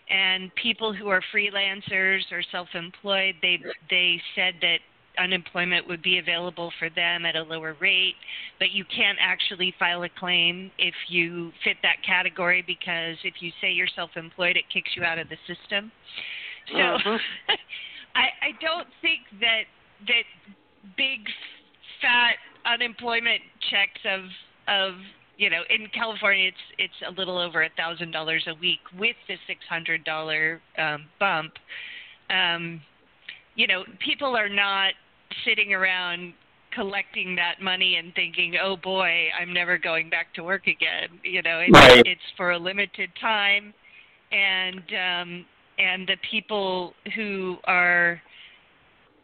And 0.09 0.53
people 0.55 0.93
who 0.93 1.07
are 1.07 1.21
freelancers 1.33 2.21
or 2.31 2.43
self-employed, 2.51 3.35
they 3.41 3.59
they 3.89 4.21
said 4.35 4.53
that 4.61 4.77
unemployment 5.17 5.87
would 5.87 6.03
be 6.03 6.19
available 6.19 6.71
for 6.77 6.89
them 6.89 7.25
at 7.25 7.35
a 7.35 7.41
lower 7.41 7.75
rate, 7.79 8.15
but 8.59 8.71
you 8.71 8.85
can't 8.85 9.17
actually 9.19 9.73
file 9.79 10.03
a 10.03 10.09
claim 10.09 10.69
if 10.77 10.93
you 11.07 11.51
fit 11.63 11.77
that 11.81 11.95
category 12.05 12.63
because 12.65 13.15
if 13.23 13.35
you 13.39 13.51
say 13.61 13.71
you're 13.71 13.87
self-employed, 13.95 14.57
it 14.57 14.65
kicks 14.71 14.91
you 14.95 15.03
out 15.03 15.17
of 15.17 15.27
the 15.29 15.37
system. 15.47 15.91
So 16.71 16.77
Mhm. 16.77 17.19
I 18.15 18.29
I 18.41 18.51
don't 18.61 18.87
think 19.01 19.21
that 19.39 19.65
that 20.07 20.23
big 20.97 21.19
fat 22.01 22.35
unemployment 22.65 23.41
checks 23.69 24.01
of 24.05 24.21
of 24.67 24.93
you 25.37 25.49
know 25.49 25.61
in 25.69 25.87
California 25.93 26.47
it's 26.47 26.57
it's 26.77 26.99
a 27.07 27.11
little 27.19 27.37
over 27.37 27.63
a 27.63 27.69
thousand 27.77 28.11
dollars 28.11 28.43
a 28.47 28.55
week 28.55 28.79
with 28.97 29.15
the 29.27 29.35
six 29.47 29.59
hundred 29.69 30.03
dollar 30.03 30.61
um, 30.77 31.05
bump. 31.19 31.53
Um, 32.29 32.81
you 33.55 33.67
know 33.67 33.83
people 33.99 34.35
are 34.35 34.49
not 34.49 34.93
sitting 35.45 35.73
around 35.73 36.33
collecting 36.73 37.35
that 37.35 37.61
money 37.61 37.95
and 37.95 38.13
thinking, 38.15 38.55
"Oh 38.61 38.75
boy, 38.75 39.29
I'm 39.39 39.53
never 39.53 39.77
going 39.77 40.09
back 40.09 40.33
to 40.35 40.43
work 40.43 40.67
again." 40.67 41.19
You 41.23 41.41
know, 41.41 41.59
it's, 41.59 41.71
Right. 41.71 42.03
it's 42.05 42.21
for 42.35 42.51
a 42.51 42.57
limited 42.57 43.09
time, 43.21 43.73
and 44.31 44.79
um, 44.79 45.45
and 45.79 46.07
the 46.07 46.17
people 46.29 46.93
who 47.15 47.57
are 47.65 48.21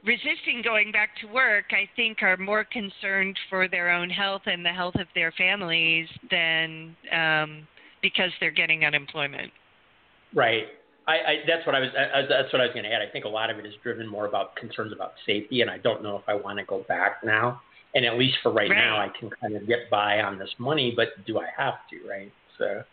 resisting 0.06 0.62
going 0.64 0.92
back 0.92 1.10
to 1.22 1.28
work, 1.28 1.66
I 1.72 1.88
think, 1.96 2.22
are 2.24 2.38
more 2.38 2.64
concerned 2.64 3.38
for 3.50 3.68
their 3.68 3.90
own 3.90 4.10
health 4.10 4.44
and 4.46 4.66
the 4.66 4.70
health 4.70 4.96
of 4.96 5.08
their 5.16 5.32
families 5.38 6.08
than 6.30 6.96
um, 7.12 7.68
because 8.02 8.32
they're 8.40 8.52
getting 8.52 8.86
unemployment. 8.86 9.52
Right. 10.34 10.66
I, 11.08 11.14
I 11.14 11.36
that's 11.48 11.66
what 11.66 11.76
I 11.76 11.80
was. 11.80 11.90
I, 11.98 12.20
I- 12.20 12.26
that's 12.28 12.54
what 12.54 12.62
I 12.62 12.66
was 12.66 12.74
going 12.74 12.84
to 12.86 12.92
add. 12.92 13.02
I 13.02 13.10
think 13.12 13.26
a 13.26 13.30
lot 13.30 13.50
of 13.50 13.58
it 13.58 13.66
is 13.66 13.74
driven 13.84 14.08
more 14.08 14.28
about 14.28 14.56
concerns 14.56 14.94
about 14.94 15.14
safety, 15.26 15.62
and 15.62 15.70
I 15.70 15.78
don't 15.80 16.04
know 16.04 16.16
if 16.18 16.24
I 16.28 16.36
want 16.36 16.60
to 16.60 16.66
go 16.66 16.84
back 16.88 17.24
now. 17.24 17.62
And 17.94 18.06
at 18.06 18.18
least 18.18 18.38
for 18.42 18.52
right, 18.54 18.70
Right. 18.70 18.78
now, 18.78 18.98
I 19.02 19.10
can 19.20 19.30
kind 19.42 19.56
of 19.56 19.68
get 19.68 19.90
by 19.90 20.22
on 20.22 20.38
this 20.40 20.50
money, 20.60 20.94
but 20.96 21.10
do 21.28 21.40
I 21.40 21.48
have 21.58 21.74
to? 21.90 22.08
Right. 22.08 22.32
So, 22.58 22.84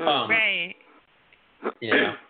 um, 0.00 0.28
right. 0.30 0.74
you 1.80 1.94
know. 1.94 2.14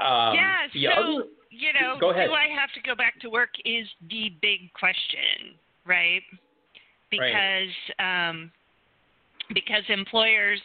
Um, 0.00 0.34
yeah. 0.34 0.66
So 0.72 0.90
other- 0.90 1.24
you 1.54 1.72
know, 1.72 1.98
do 2.26 2.32
I 2.32 2.48
have 2.48 2.72
to 2.74 2.80
go 2.82 2.94
back 2.94 3.20
to 3.20 3.30
work? 3.30 3.50
Is 3.64 3.86
the 4.10 4.32
big 4.42 4.72
question, 4.72 5.54
right? 5.86 6.22
Because 7.10 7.74
um, 7.98 8.50
because 9.52 9.82
employers 9.88 10.60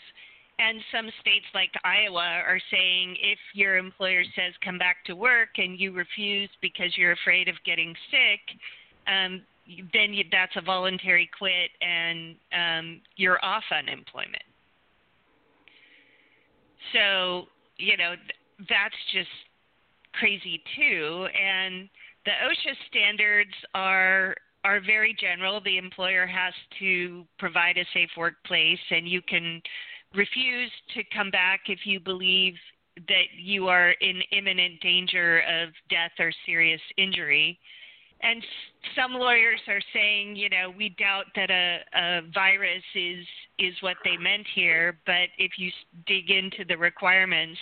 and 0.57 0.79
some 0.91 1.09
states 1.21 1.45
like 1.53 1.71
Iowa 1.83 2.41
are 2.45 2.59
saying 2.71 3.15
if 3.21 3.39
your 3.53 3.77
employer 3.77 4.23
says 4.35 4.53
come 4.63 4.77
back 4.77 4.97
to 5.05 5.13
work 5.13 5.49
and 5.57 5.79
you 5.79 5.93
refuse 5.93 6.49
because 6.61 6.97
you're 6.97 7.13
afraid 7.13 7.47
of 7.47 7.55
getting 7.65 7.95
sick, 8.11 8.41
um, 9.07 9.41
then 9.93 10.13
you, 10.13 10.25
that's 10.31 10.55
a 10.55 10.61
voluntary 10.61 11.29
quit 11.37 11.71
and 11.81 12.35
um, 12.51 13.01
you're 13.15 13.43
off 13.43 13.63
unemployment. 13.71 14.43
So 16.93 17.45
you 17.77 17.95
know 17.95 18.15
th- 18.15 18.67
that's 18.69 18.95
just 19.13 19.29
crazy 20.13 20.61
too. 20.75 21.27
And 21.33 21.89
the 22.25 22.31
OSHA 22.31 22.75
standards 22.89 23.53
are 23.73 24.35
are 24.65 24.81
very 24.85 25.15
general. 25.19 25.61
The 25.61 25.77
employer 25.77 26.27
has 26.27 26.53
to 26.79 27.25
provide 27.37 27.77
a 27.77 27.85
safe 27.93 28.09
workplace, 28.17 28.79
and 28.91 29.07
you 29.07 29.21
can 29.21 29.61
refuse 30.13 30.71
to 30.95 31.03
come 31.15 31.31
back 31.31 31.61
if 31.67 31.79
you 31.85 31.99
believe 31.99 32.55
that 33.07 33.27
you 33.37 33.67
are 33.67 33.91
in 34.01 34.21
imminent 34.31 34.81
danger 34.81 35.39
of 35.41 35.69
death 35.89 36.11
or 36.19 36.31
serious 36.45 36.81
injury. 36.97 37.57
And 38.21 38.43
some 38.95 39.13
lawyers 39.13 39.61
are 39.69 39.79
saying, 39.93 40.35
you 40.35 40.49
know, 40.49 40.73
we 40.77 40.89
doubt 40.99 41.25
that 41.35 41.49
a, 41.49 41.79
a 41.95 42.21
virus 42.33 42.83
is 42.95 43.25
is 43.57 43.73
what 43.81 43.95
they 44.03 44.17
meant 44.17 44.45
here, 44.55 44.99
but 45.05 45.29
if 45.37 45.51
you 45.57 45.71
dig 46.05 46.29
into 46.29 46.65
the 46.67 46.77
requirements, 46.77 47.59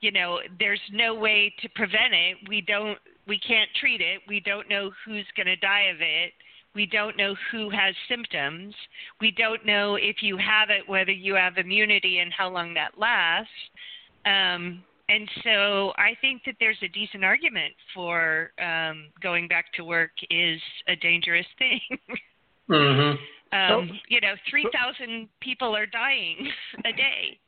you 0.00 0.12
know, 0.12 0.38
there's 0.58 0.80
no 0.92 1.14
way 1.14 1.52
to 1.60 1.68
prevent 1.70 2.12
it. 2.12 2.36
We 2.48 2.60
don't 2.60 2.98
we 3.26 3.38
can't 3.38 3.68
treat 3.78 4.00
it. 4.00 4.22
We 4.26 4.40
don't 4.40 4.68
know 4.68 4.90
who's 5.04 5.26
going 5.36 5.46
to 5.46 5.56
die 5.56 5.90
of 5.94 6.00
it. 6.00 6.32
We 6.74 6.86
don't 6.86 7.16
know 7.16 7.34
who 7.50 7.70
has 7.70 7.94
symptoms. 8.08 8.74
We 9.20 9.30
don't 9.32 9.64
know 9.66 9.96
if 9.96 10.22
you 10.22 10.36
have 10.38 10.70
it, 10.70 10.88
whether 10.88 11.10
you 11.10 11.34
have 11.34 11.58
immunity 11.58 12.18
and 12.20 12.32
how 12.32 12.48
long 12.48 12.74
that 12.74 12.98
lasts. 12.98 13.50
Um, 14.24 14.82
and 15.08 15.28
so 15.42 15.92
I 15.96 16.16
think 16.20 16.42
that 16.44 16.54
there's 16.60 16.78
a 16.82 16.88
decent 16.88 17.24
argument 17.24 17.74
for 17.94 18.50
um, 18.62 19.06
going 19.22 19.48
back 19.48 19.72
to 19.74 19.84
work 19.84 20.10
is 20.30 20.60
a 20.86 20.96
dangerous 20.96 21.46
thing. 21.58 21.80
Mhm. 22.68 23.16
um, 23.52 23.90
you 24.08 24.20
know, 24.20 24.34
3,000 24.50 25.28
people 25.40 25.74
are 25.74 25.86
dying 25.86 26.48
a 26.84 26.92
day. 26.92 27.38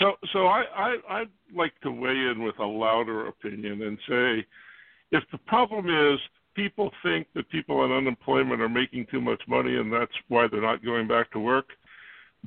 So, 0.00 0.14
so 0.32 0.46
I, 0.46 0.64
I, 0.76 0.96
I'd 1.10 1.30
like 1.54 1.72
to 1.82 1.90
weigh 1.90 2.10
in 2.30 2.42
with 2.42 2.58
a 2.58 2.64
louder 2.64 3.28
opinion 3.28 3.82
and 3.82 3.98
say, 4.08 4.46
if 5.12 5.22
the 5.30 5.38
problem 5.46 5.86
is 5.88 6.18
people 6.54 6.90
think 7.02 7.26
that 7.34 7.48
people 7.50 7.78
on 7.80 7.92
unemployment 7.92 8.60
are 8.60 8.68
making 8.68 9.06
too 9.10 9.20
much 9.20 9.40
money 9.46 9.76
and 9.76 9.92
that's 9.92 10.12
why 10.28 10.46
they're 10.48 10.60
not 10.60 10.84
going 10.84 11.06
back 11.06 11.30
to 11.32 11.38
work, 11.38 11.66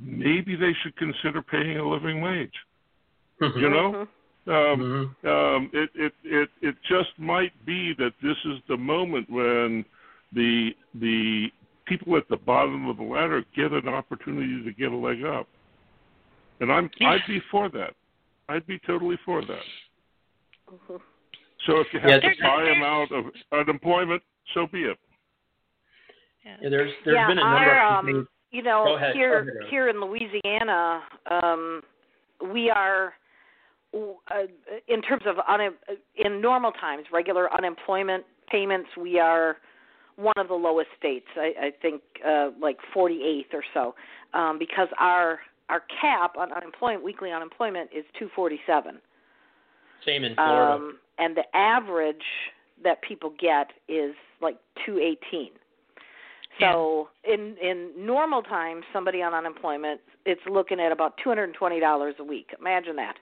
maybe 0.02 0.56
they 0.56 0.74
should 0.82 0.96
consider 0.98 1.42
paying 1.42 1.78
a 1.78 1.88
living 1.88 2.22
wage. 2.22 2.54
Mm-hmm. 3.42 3.60
You 3.60 3.70
know, 3.70 4.08
um, 4.48 5.14
Mhm. 5.24 5.26
um, 5.26 5.70
it, 5.74 5.90
it 5.96 6.14
it 6.24 6.50
it 6.62 6.76
just 6.84 7.18
might 7.18 7.54
be 7.66 7.94
that 7.94 8.14
this 8.22 8.38
is 8.46 8.60
the 8.68 8.78
moment 8.78 9.30
when 9.30 9.86
the 10.34 10.76
the 10.96 11.52
people 11.86 12.18
at 12.18 12.28
the 12.30 12.38
bottom 12.38 12.88
of 12.88 12.98
the 12.98 13.04
ladder 13.04 13.44
get 13.56 13.72
an 13.72 13.88
opportunity 13.88 14.64
to 14.64 14.72
get 14.72 14.92
a 14.92 14.96
leg 14.96 15.24
up, 15.24 15.48
and 16.60 16.72
I'm 16.72 16.90
I'd 17.02 17.22
be 17.28 17.40
for 17.52 17.70
that. 17.70 17.94
I'd 18.50 18.66
be 18.68 18.80
totally 18.86 19.18
for 19.26 19.42
that. 19.46 19.64
Mhm. 20.72 21.02
So 21.66 21.80
if 21.80 21.88
you 21.94 22.00
have 22.00 22.10
Yeah, 22.10 22.16
to 22.18 22.22
there's- 22.22 22.40
buy 22.42 22.64
them 22.66 22.84
out 22.84 23.12
of 23.12 23.26
unemployment, 23.52 24.24
so 24.54 24.68
be 24.68 24.84
it. 24.86 24.98
Yeah, 26.44 26.58
there's 26.70 26.94
there's 27.04 27.16
yeah, 27.16 27.28
been 27.28 27.40
a 27.40 27.42
number 27.42 27.72
our, 27.72 28.00
of 28.00 28.06
um, 28.06 28.28
you 28.52 28.62
know, 28.62 28.96
ahead, 28.96 29.16
here 29.16 29.66
here 29.70 29.90
in 29.90 30.00
Louisiana, 30.00 31.04
um, 31.30 31.84
we 32.54 32.70
are 32.70 33.14
uh, 33.94 34.46
in 34.88 35.02
terms 35.02 35.24
of 35.26 35.38
un- 35.48 35.76
in 36.16 36.40
normal 36.42 36.72
times, 36.74 37.06
regular 37.12 37.52
unemployment 37.54 38.26
payments, 38.48 38.90
we 38.96 39.20
are 39.20 39.58
one 40.16 40.34
of 40.38 40.48
the 40.48 40.54
lowest 40.54 40.90
states. 40.98 41.28
I, 41.36 41.54
I 41.68 41.72
think 41.82 42.02
uh, 42.26 42.52
like 42.60 42.78
48th 42.96 43.54
or 43.54 43.64
so, 43.74 43.96
um, 44.34 44.58
because 44.60 44.88
our 45.00 45.40
our 45.70 45.84
cap 46.02 46.38
on 46.38 46.52
unemployment, 46.54 47.04
weekly 47.04 47.32
unemployment, 47.32 47.90
is 47.92 48.06
247. 48.18 49.00
Same 50.06 50.24
in 50.24 50.36
Florida. 50.36 50.74
Um, 50.74 50.98
and 51.18 51.36
the 51.36 51.44
average 51.56 52.24
that 52.84 53.02
people 53.02 53.34
get 53.40 53.72
is 53.88 54.14
like 54.42 54.58
218. 54.86 55.50
So 56.60 57.10
in 57.24 57.56
in 57.62 57.92
normal 57.98 58.42
times, 58.42 58.84
somebody 58.92 59.22
on 59.22 59.34
unemployment, 59.34 60.02
it's 60.26 60.42
looking 60.50 60.80
at 60.80 60.92
about 60.92 61.14
$220 61.24 62.20
a 62.20 62.24
week. 62.24 62.50
Imagine 62.60 62.96
that. 62.96 63.16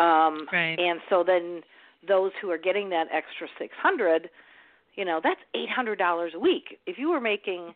Um, 0.00 0.46
Right. 0.52 0.78
And 0.78 1.00
so 1.08 1.24
then 1.26 1.62
those 2.06 2.32
who 2.40 2.50
are 2.50 2.58
getting 2.58 2.90
that 2.90 3.06
extra 3.12 3.46
600, 3.58 4.28
you 4.94 5.04
know, 5.04 5.20
that's 5.22 5.40
$800 5.54 6.34
a 6.34 6.38
week. 6.38 6.78
If 6.86 6.98
you 6.98 7.10
were 7.10 7.20
making 7.20 7.74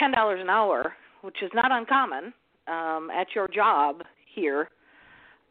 $10 0.00 0.40
an 0.40 0.50
hour, 0.50 0.94
which 1.22 1.42
is 1.42 1.50
not 1.54 1.72
uncommon 1.72 2.32
um, 2.68 3.10
at 3.10 3.28
your 3.34 3.48
job 3.48 4.02
here, 4.34 4.68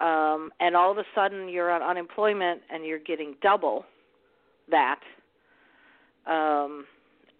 um, 0.02 0.52
and 0.60 0.76
all 0.76 0.92
of 0.92 0.98
a 0.98 1.04
sudden 1.14 1.48
you're 1.50 1.72
on 1.72 1.82
unemployment 1.82 2.62
and 2.72 2.86
you're 2.86 3.00
getting 3.00 3.36
double 3.42 3.86
that, 4.70 5.00
um, 6.28 6.86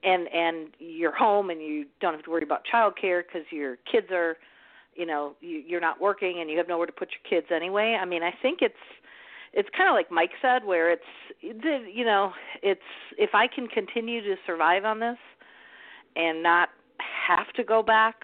and 0.04 0.28
and 0.34 0.70
you're 0.80 1.16
home 1.16 1.50
and 1.50 1.62
you 1.62 1.86
don't 2.00 2.14
have 2.14 2.24
to 2.24 2.32
worry 2.32 2.44
about 2.44 2.64
child 2.66 2.94
care 3.00 3.24
because 3.24 3.46
your 3.52 3.78
kids 3.92 4.08
are, 4.12 4.38
you 4.96 5.06
know, 5.06 5.34
you, 5.42 5.64
you're 5.66 5.82
not 5.82 6.00
working 6.00 6.40
and 6.40 6.50
you 6.50 6.58
have 6.58 6.68
nowhere 6.68 6.86
to 6.86 6.94
put 6.94 7.10
your 7.12 7.42
kids 7.42 7.52
anyway. 7.54 7.98
I 8.00 8.06
mean, 8.06 8.24
I 8.24 8.32
think 8.42 8.60
it's 8.62 8.76
it's 9.54 9.70
kind 9.76 9.90
of 9.90 9.94
like 9.94 10.12
Mike 10.12 10.32
said, 10.42 10.66
where 10.66 10.92
it's 10.92 11.04
you 11.42 12.06
know 12.06 12.32
it's 12.62 12.82
if 13.18 13.32
I 13.34 13.48
can 13.48 13.68
continue 13.68 14.22
to 14.22 14.36
survive 14.46 14.86
on 14.86 15.00
this 15.00 15.18
and 16.16 16.44
not 16.44 16.70
have 17.28 17.52
to 17.56 17.64
go 17.64 17.82
back. 17.82 18.16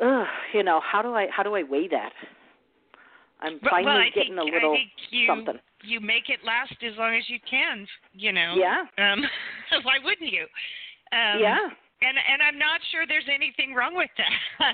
Ugh, 0.00 0.26
you 0.54 0.62
know 0.62 0.80
how 0.80 1.02
do 1.02 1.14
I 1.14 1.26
how 1.30 1.42
do 1.42 1.54
I 1.54 1.62
weigh 1.62 1.88
that? 1.88 2.12
I'm 3.40 3.58
finally 3.60 3.86
well, 3.86 3.96
I 3.96 4.10
getting 4.14 4.36
think, 4.36 4.50
a 4.50 4.54
little 4.54 4.72
I 4.72 4.76
think 4.76 4.90
you, 5.10 5.26
something. 5.26 5.54
You 5.82 6.00
make 6.00 6.28
it 6.28 6.40
last 6.44 6.76
as 6.82 6.92
long 6.98 7.14
as 7.14 7.24
you 7.28 7.38
can. 7.48 7.86
You 8.12 8.32
know. 8.32 8.54
Yeah. 8.56 8.84
Um, 8.98 9.22
why 9.84 9.96
wouldn't 10.04 10.30
you? 10.30 10.42
Um, 11.12 11.40
yeah, 11.40 11.68
And 12.02 12.16
and 12.16 12.42
I'm 12.42 12.58
not 12.58 12.80
sure 12.92 13.06
there's 13.06 13.28
anything 13.32 13.74
wrong 13.74 13.96
with 13.96 14.10
that. 14.16 14.72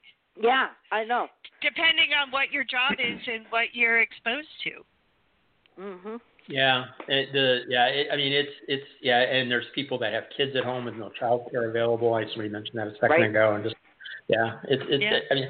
yeah, 0.40 0.68
I 0.92 1.04
know. 1.04 1.28
Depending 1.62 2.10
on 2.20 2.30
what 2.30 2.52
your 2.52 2.64
job 2.64 2.94
is 2.98 3.18
and 3.26 3.46
what 3.50 3.72
you're 3.72 4.00
exposed 4.00 4.48
to. 4.64 5.82
Mhm. 5.82 6.20
Yeah, 6.48 6.84
it, 7.08 7.32
the 7.32 7.60
yeah, 7.68 7.86
it, 7.86 8.08
I 8.12 8.16
mean 8.16 8.32
it's 8.32 8.52
it's 8.68 8.86
yeah, 9.00 9.20
and 9.20 9.50
there's 9.50 9.66
people 9.74 9.98
that 9.98 10.12
have 10.12 10.24
kids 10.36 10.56
at 10.56 10.64
home 10.64 10.86
with 10.86 10.94
no 10.94 11.10
child 11.18 11.48
care 11.50 11.68
available. 11.68 12.14
I 12.14 12.24
somebody 12.26 12.48
mentioned 12.48 12.78
that 12.78 12.86
a 12.88 12.94
second 12.94 13.10
Right. 13.10 13.30
ago, 13.30 13.54
and 13.54 13.64
just 13.64 13.76
yeah, 14.28 14.58
it's 14.64 14.82
it's 14.88 15.02
Yeah. 15.02 15.18
I 15.30 15.34
mean 15.34 15.48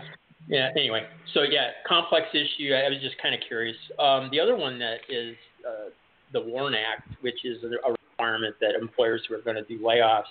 yeah. 0.49 0.71
Anyway, 0.77 1.07
so 1.35 1.43
yeah, 1.43 1.71
complex 1.87 2.27
issue. 2.33 2.73
I 2.73 2.89
was 2.89 2.99
just 3.03 3.21
kind 3.23 3.35
of 3.35 3.41
curious. 3.47 3.77
Um, 3.99 4.29
the 4.33 4.41
other 4.41 4.57
one 4.57 4.79
that 4.79 5.01
is 5.09 5.37
uh, 5.67 5.91
the 6.33 6.41
WARN 6.41 6.75
Act, 6.75 7.09
which 7.21 7.45
is 7.45 7.63
a 7.65 7.89
a 7.89 7.93
requirement 7.93 8.57
that 8.61 8.75
employers 8.75 9.23
who 9.29 9.35
are 9.35 9.43
going 9.43 9.57
to 9.57 9.63
do 9.65 9.79
layoffs 9.79 10.25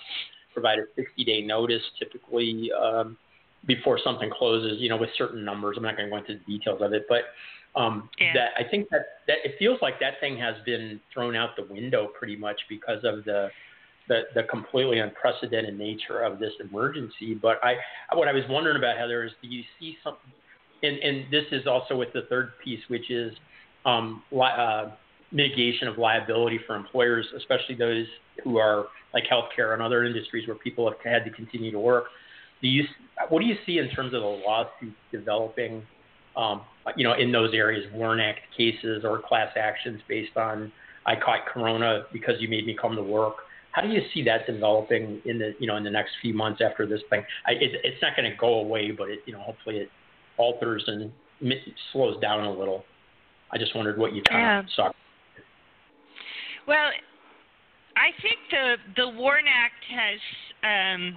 provide 0.52 0.78
a 0.78 1.00
60-day 1.00 1.42
notice, 1.42 1.82
typically 1.98 2.70
um, 2.72 3.16
before 3.66 3.98
something 4.02 4.30
closes. 4.30 4.80
You 4.80 4.88
know, 4.88 4.96
with 4.96 5.10
certain 5.16 5.44
numbers. 5.44 5.76
I'm 5.76 5.84
not 5.84 5.96
going 5.96 6.08
to 6.08 6.10
go 6.10 6.18
into 6.18 6.34
the 6.34 6.58
details 6.58 6.82
of 6.82 6.92
it, 6.92 7.06
but 7.08 7.22
um, 7.76 8.10
Yeah. 8.18 8.32
that 8.34 8.50
I 8.58 8.68
think 8.68 8.88
that 8.90 9.20
that 9.28 9.36
it 9.44 9.54
feels 9.58 9.78
like 9.82 10.00
that 10.00 10.14
thing 10.20 10.36
has 10.38 10.56
been 10.66 11.00
thrown 11.14 11.36
out 11.36 11.50
the 11.56 11.72
window 11.72 12.08
pretty 12.18 12.36
much 12.36 12.60
because 12.68 13.04
of 13.04 13.24
the 13.24 13.50
the, 14.08 14.22
the 14.34 14.42
completely 14.44 14.98
unprecedented 15.00 15.78
nature 15.78 16.20
of 16.20 16.38
this 16.38 16.52
emergency. 16.60 17.34
But 17.34 17.62
I 17.62 17.76
what 18.14 18.28
I 18.28 18.32
was 18.32 18.44
wondering 18.48 18.76
about 18.76 18.96
Heather 18.96 19.24
is 19.24 19.32
do 19.42 19.48
you 19.48 19.62
see 19.78 19.96
something? 20.02 20.32
And 20.82 20.98
and 20.98 21.32
this 21.32 21.44
is 21.52 21.66
also 21.66 21.96
with 21.96 22.12
the 22.12 22.22
third 22.28 22.52
piece, 22.64 22.80
which 22.88 23.10
is 23.10 23.32
um, 23.84 24.22
li- 24.30 24.56
uh, 24.56 24.90
mitigation 25.32 25.88
of 25.88 25.98
liability 25.98 26.60
for 26.66 26.76
employers, 26.76 27.26
especially 27.36 27.74
those 27.74 28.06
who 28.44 28.58
are 28.58 28.86
like 29.14 29.24
healthcare 29.24 29.72
and 29.72 29.82
other 29.82 30.04
industries 30.04 30.46
where 30.46 30.56
people 30.56 30.88
have 30.90 31.00
had 31.04 31.24
to 31.24 31.30
continue 31.30 31.70
to 31.70 31.78
work. 31.78 32.06
Do 32.62 32.68
you 32.68 32.84
what 33.28 33.40
do 33.40 33.46
you 33.46 33.56
see 33.66 33.78
in 33.78 33.88
terms 33.90 34.14
of 34.14 34.22
the 34.22 34.26
lawsuits 34.26 34.96
developing? 35.12 35.82
um, 36.38 36.62
you 36.96 37.04
know, 37.04 37.14
in 37.14 37.32
those 37.32 37.52
areas, 37.52 37.84
WARN 37.92 38.20
Act 38.20 38.40
cases 38.56 39.04
or 39.04 39.20
class 39.20 39.50
actions 39.56 40.00
based 40.08 40.36
on 40.36 40.72
I 41.04 41.16
caught 41.16 41.46
corona 41.46 42.04
because 42.12 42.36
you 42.38 42.48
made 42.48 42.64
me 42.64 42.76
come 42.80 42.94
to 42.94 43.02
work. 43.02 43.34
How 43.78 43.86
do 43.86 43.92
you 43.92 44.02
see 44.12 44.24
that 44.24 44.44
developing 44.44 45.22
in 45.24 45.38
the 45.38 45.54
you 45.60 45.68
know 45.68 45.76
in 45.76 45.84
the 45.84 45.90
next 45.90 46.10
few 46.20 46.34
months 46.34 46.60
after 46.60 46.84
this 46.84 47.00
thing? 47.10 47.22
I, 47.46 47.52
it, 47.52 47.70
it's 47.84 48.02
not 48.02 48.16
going 48.16 48.28
to 48.28 48.36
go 48.36 48.54
away, 48.54 48.90
but 48.90 49.08
it 49.08 49.20
you 49.24 49.32
know 49.32 49.38
hopefully 49.38 49.76
it 49.76 49.90
alters 50.36 50.82
and 50.88 51.12
slows 51.92 52.20
down 52.20 52.44
a 52.44 52.50
little. 52.50 52.84
I 53.52 53.58
just 53.58 53.76
wondered 53.76 53.96
what 53.96 54.14
you 54.16 54.22
kind 54.22 54.40
Yeah. 54.40 54.58
of 54.58 54.66
saw. 54.74 54.90
Well, 56.66 56.90
I 57.96 58.10
think 58.20 58.38
the 58.50 58.76
the 58.96 59.08
WARN 59.10 59.44
Act 59.46 59.84
has 59.90 60.20
um, 60.64 61.16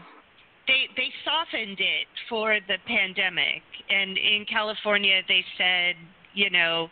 they 0.68 0.88
they 0.96 1.10
softened 1.26 1.80
it 1.80 2.08
for 2.30 2.60
the 2.68 2.78
pandemic, 2.86 3.64
and 3.90 4.20
in 4.20 4.46
California 4.48 5.22
they 5.28 5.44
said, 5.58 5.96
you 6.36 6.52
know, 6.52 6.92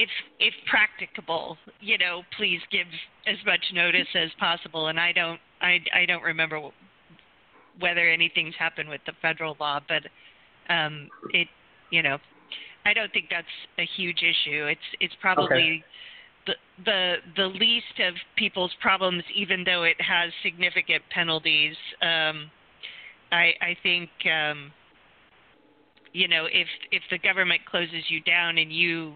if 0.00 0.08
if 0.38 0.54
practicable, 0.66 1.58
you 1.80 1.98
know, 1.98 2.22
please 2.38 2.60
give 2.72 2.86
as 3.26 3.36
much 3.44 3.60
notice 3.74 4.08
as 4.14 4.30
possible. 4.38 4.88
And 4.88 4.98
I 4.98 5.12
don't 5.12 5.40
I 5.60 5.78
I 5.94 6.06
don't 6.06 6.22
remember 6.22 6.70
whether 7.78 8.08
anything's 8.08 8.54
happened 8.58 8.88
with 8.88 9.02
the 9.06 9.12
federal 9.20 9.56
law, 9.60 9.80
but 9.86 10.02
um, 10.72 11.08
it 11.34 11.48
you 11.90 12.02
know, 12.02 12.16
I 12.86 12.94
don't 12.94 13.12
think 13.12 13.26
that's 13.30 13.46
a 13.78 13.86
huge 13.96 14.22
issue. 14.22 14.66
It's 14.66 14.88
it's 15.00 15.14
probably 15.20 15.84
the 16.46 16.54
the 16.86 17.16
the 17.36 17.46
least 17.46 18.00
of 18.08 18.14
people's 18.36 18.72
problems, 18.80 19.22
even 19.34 19.64
though 19.64 19.82
it 19.82 20.00
has 20.00 20.32
significant 20.42 21.02
penalties. 21.10 21.76
Um, 22.00 22.50
I 23.32 23.52
I 23.60 23.76
think 23.82 24.08
um, 24.24 24.72
you 26.14 26.26
know 26.26 26.46
if 26.46 26.68
if 26.90 27.02
the 27.10 27.18
government 27.18 27.60
closes 27.70 28.04
you 28.08 28.22
down 28.22 28.56
and 28.56 28.72
you 28.72 29.14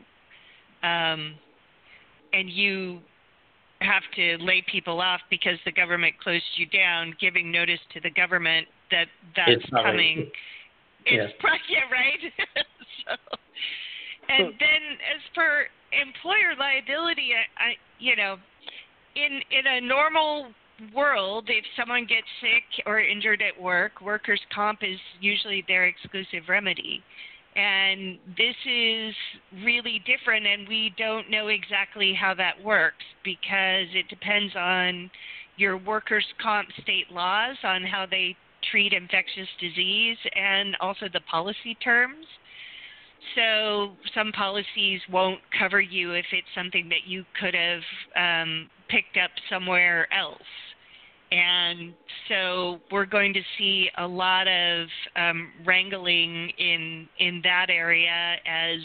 um, 0.85 1.35
and 2.33 2.51
you 2.51 3.01
have 3.81 4.03
to 4.17 4.37
lay 4.41 4.65
people 4.71 5.01
off 5.01 5.21
because 5.31 5.59
the 5.65 5.73
government 5.73 6.15
closed 6.23 6.45
you 6.57 6.67
down, 6.67 7.15
giving 7.21 7.51
notice 7.51 7.81
to 7.93 8.01
the 8.01 8.11
government 8.11 8.67
that 8.91 9.07
that's 9.37 9.63
It's 9.63 9.73
not 9.73 9.85
right. 9.85 9.91
coming. 9.93 10.31
It's 11.07 11.33
Yeah. 11.33 11.41
pro- 11.41 11.51
yeah, 11.69 11.91
right. 11.91 12.21
so, 13.07 13.17
and 14.29 14.55
then 14.59 14.83
as 15.15 15.23
for 15.35 15.67
employer 15.93 16.55
liability, 16.59 17.33
I, 17.35 17.63
I 17.63 17.77
you 17.99 18.17
know, 18.17 18.37
in 19.17 19.41
in 19.51 19.67
a 19.67 19.81
normal 19.81 20.53
world, 20.93 21.45
if 21.49 21.65
someone 21.79 22.05
gets 22.05 22.27
sick 22.41 22.85
or 22.87 22.99
injured 23.01 23.43
at 23.43 23.61
work, 23.61 24.01
workers' 24.01 24.41
comp 24.53 24.83
is 24.83 24.99
usually 25.21 25.65
their 25.69 25.87
exclusive 25.87 26.49
remedy. 26.49 27.03
And 27.57 28.19
this 28.37 28.57
is 28.67 29.15
really 29.63 30.03
different, 30.05 30.45
and 30.47 30.69
we 30.69 30.93
don't 30.99 31.31
know 31.31 31.49
exactly 31.49 32.13
how 32.13 32.35
that 32.35 32.63
works 32.65 33.05
because 33.23 33.87
it 33.95 34.09
depends 34.09 34.57
on 34.57 35.09
your 35.57 35.77
workers' 35.77 36.27
comp 36.43 36.69
state 36.83 37.11
laws 37.13 37.57
on 37.63 37.85
how 37.85 38.07
they 38.11 38.37
treat 38.71 38.93
infectious 38.93 39.49
disease 39.61 40.17
and 40.35 40.77
also 40.81 41.07
the 41.13 41.21
policy 41.31 41.77
terms. 41.83 42.27
So 43.37 43.93
some 44.15 44.33
policies 44.33 45.01
won't 45.11 45.41
cover 45.59 45.81
you 45.81 46.13
if 46.13 46.27
it's 46.33 46.47
something 46.57 46.89
that 46.89 47.07
you 47.07 47.25
could 47.41 47.55
have 47.55 47.83
um, 48.17 48.69
picked 48.89 49.17
up 49.17 49.31
somewhere 49.49 50.09
else. 50.13 50.43
And 51.31 51.93
so 52.29 52.79
we're 52.91 53.07
going 53.07 53.33
to 53.35 53.41
see 53.59 53.89
a 53.99 54.07
lot 54.07 54.47
of 54.47 54.87
um, 55.17 55.51
wrangling 55.65 56.51
in 56.59 57.09
in 57.19 57.41
that 57.43 57.67
area 57.71 58.37
as 58.47 58.79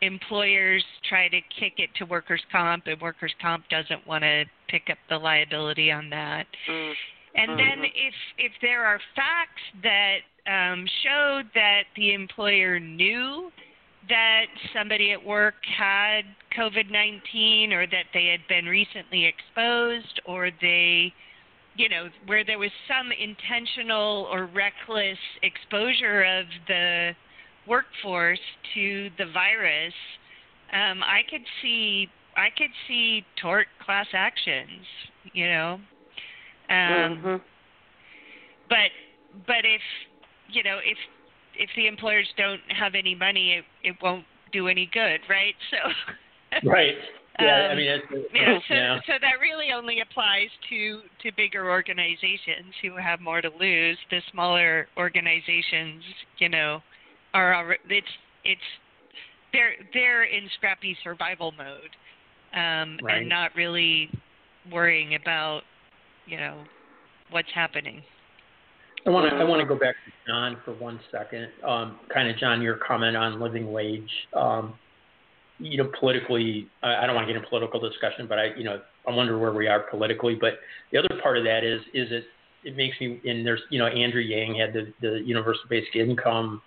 employers 0.00 0.84
try 1.08 1.28
to 1.28 1.40
kick 1.58 1.74
it 1.78 1.90
to 1.96 2.04
workers 2.04 2.42
comp 2.52 2.86
and 2.86 3.00
workers 3.00 3.32
comp 3.40 3.64
doesn't 3.68 4.06
want 4.06 4.22
to 4.22 4.44
pick 4.68 4.82
up 4.90 4.98
the 5.08 5.16
liability 5.16 5.90
on 5.90 6.10
that 6.10 6.46
Mm. 6.68 6.92
and 7.34 7.58
then 7.58 7.84
if 7.84 8.14
if 8.38 8.52
there 8.62 8.84
are 8.84 9.00
facts 9.16 9.62
that 9.82 10.18
um, 10.46 10.86
showed 11.02 11.50
that 11.54 11.84
the 11.96 12.12
employer 12.12 12.78
knew 12.78 13.50
that 14.08 14.46
somebody 14.76 15.12
at 15.12 15.24
work 15.24 15.54
had 15.78 16.22
COVID 16.56 16.90
19 16.90 17.72
or 17.72 17.86
that 17.86 18.04
they 18.12 18.26
had 18.26 18.40
been 18.48 18.66
recently 18.66 19.24
exposed 19.24 20.20
or 20.26 20.50
they, 20.60 21.12
you 21.76 21.88
know, 21.88 22.08
where 22.26 22.44
there 22.44 22.58
was 22.58 22.70
some 22.88 23.10
intentional 23.12 24.28
or 24.30 24.46
reckless 24.46 25.18
exposure 25.42 26.22
of 26.22 26.46
the 26.68 27.12
workforce 27.66 28.40
to 28.74 29.10
the 29.18 29.26
virus, 29.32 29.94
um, 30.72 31.02
I 31.02 31.22
could 31.28 31.42
see 31.62 32.08
I 32.36 32.48
could 32.56 32.70
see 32.88 33.24
tort 33.40 33.66
class 33.84 34.06
actions, 34.12 34.84
you 35.32 35.46
know. 35.46 35.80
Um, 36.68 37.20
Mhm. 37.22 37.40
but 38.68 38.90
but 39.46 39.64
if 39.64 39.82
you 40.48 40.62
know 40.62 40.78
if 40.78 40.98
if 41.54 41.70
the 41.76 41.86
employers 41.86 42.28
don't 42.36 42.60
have 42.72 42.94
any 42.94 43.14
money 43.14 43.54
it 43.54 43.64
it 43.82 43.96
won't 44.02 44.24
do 44.52 44.68
any 44.68 44.86
good 44.86 45.20
right 45.28 45.54
so 45.70 45.78
Right. 46.68 46.96
Yeah. 47.40 47.46
I 47.46 47.70
Um, 47.72 47.76
mean, 47.76 47.88
it's, 47.88 48.06
you 48.32 48.42
know, 48.46 48.58
so 48.68 48.74
yeah. 48.74 48.98
so 49.06 49.12
that 49.20 49.40
really 49.40 49.72
only 49.72 50.00
applies 50.00 50.48
to 50.70 51.00
to 51.22 51.32
bigger 51.36 51.70
organizations 51.70 52.72
who 52.82 52.96
have 52.96 53.20
more 53.20 53.40
to 53.40 53.50
lose 53.58 53.98
the 54.10 54.20
smaller 54.30 54.86
organizations 54.96 56.02
you 56.38 56.48
know 56.48 56.80
are 57.32 57.76
it's 57.88 58.06
it's 58.44 58.60
they're 59.52 59.74
they're 59.92 60.24
in 60.24 60.48
scrappy 60.56 60.96
survival 61.02 61.52
mode 61.52 61.90
um 62.54 62.98
Right. 63.02 63.18
and 63.18 63.28
not 63.28 63.50
really 63.56 64.08
worrying 64.70 65.16
about 65.16 65.62
you 66.26 66.36
know 66.36 66.62
what's 67.30 67.48
happening 67.54 68.02
I 69.06 69.10
want 69.10 69.28
to 69.30 69.36
I 69.36 69.44
want 69.44 69.60
to 69.60 69.66
go 69.66 69.74
back 69.78 69.96
to 70.06 70.12
John 70.30 70.56
for 70.64 70.72
one 70.74 70.98
second. 71.12 71.48
Um, 71.62 71.98
kind 72.12 72.26
of 72.30 72.38
John, 72.38 72.62
your 72.62 72.76
comment 72.76 73.16
on 73.18 73.38
living 73.38 73.70
wage. 73.70 74.08
Um, 74.32 74.74
you 75.58 75.78
know, 75.78 75.90
politically, 75.98 76.68
I, 76.82 77.06
don't 77.06 77.14
want 77.14 77.26
to 77.28 77.32
get 77.32 77.36
into 77.36 77.48
political 77.48 77.80
discussion, 77.80 78.26
but 78.26 78.38
I, 78.38 78.46
you 78.56 78.64
know, 78.64 78.80
I 79.06 79.10
wonder 79.12 79.38
where 79.38 79.52
we 79.52 79.68
are 79.68 79.80
politically. 79.80 80.34
But 80.34 80.54
the 80.90 80.98
other 80.98 81.20
part 81.22 81.38
of 81.38 81.44
that 81.44 81.64
is, 81.64 81.80
is 81.92 82.10
it 82.10 82.24
it 82.64 82.76
makes 82.76 82.98
me 82.98 83.20
and 83.26 83.46
there's 83.46 83.60
you 83.70 83.78
know 83.78 83.86
Andrew 83.86 84.20
Yang 84.20 84.54
had 84.56 84.72
the 84.72 84.92
the 85.00 85.20
universal 85.24 85.64
basic 85.68 85.94
income. 85.96 86.62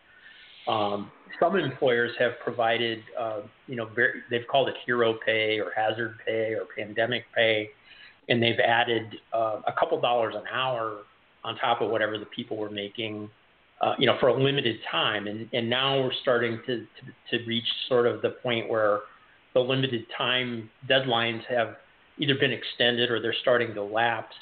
Um, 0.68 1.12
some 1.40 1.56
employers 1.56 2.12
have 2.20 2.34
provided, 2.44 3.04
uh, 3.18 3.42
you 3.68 3.76
know, 3.76 3.86
very, 3.86 4.22
they've 4.30 4.48
called 4.50 4.70
it 4.70 4.76
hero 4.86 5.18
pay 5.26 5.60
or 5.60 5.72
hazard 5.76 6.18
pay 6.26 6.54
or 6.54 6.66
pandemic 6.76 7.24
pay, 7.34 7.70
and 8.28 8.42
they've 8.42 8.60
added 8.60 9.16
uh, 9.34 9.62
a 9.66 9.74
couple 9.80 10.00
dollars 10.02 10.36
an 10.36 10.44
hour 10.52 11.04
on 11.44 11.56
top 11.58 11.82
of 11.82 11.90
whatever 11.90 12.18
the 12.18 12.26
people 12.26 12.58
were 12.58 12.70
making, 12.70 13.30
uh, 13.82 13.94
you 14.00 14.06
know, 14.06 14.18
for 14.20 14.30
a 14.30 14.44
limited 14.44 14.78
time. 14.90 15.28
And, 15.28 15.48
and 15.54 15.70
now 15.70 16.02
we're 16.02 16.14
starting 16.22 16.60
to, 16.66 16.80
to, 16.80 17.38
to 17.38 17.46
reach 17.46 17.66
sort 17.88 18.08
of 18.08 18.22
the 18.22 18.32
point 18.42 18.70
where 18.70 19.02
the 19.54 19.60
limited 19.60 20.06
time 20.18 20.70
deadlines 20.90 21.44
have 21.46 21.76
either 22.18 22.36
been 22.36 22.52
extended 22.52 23.12
or 23.12 23.22
they're 23.22 23.36
starting 23.42 23.74
to 23.76 23.84
lapse. 23.84 24.36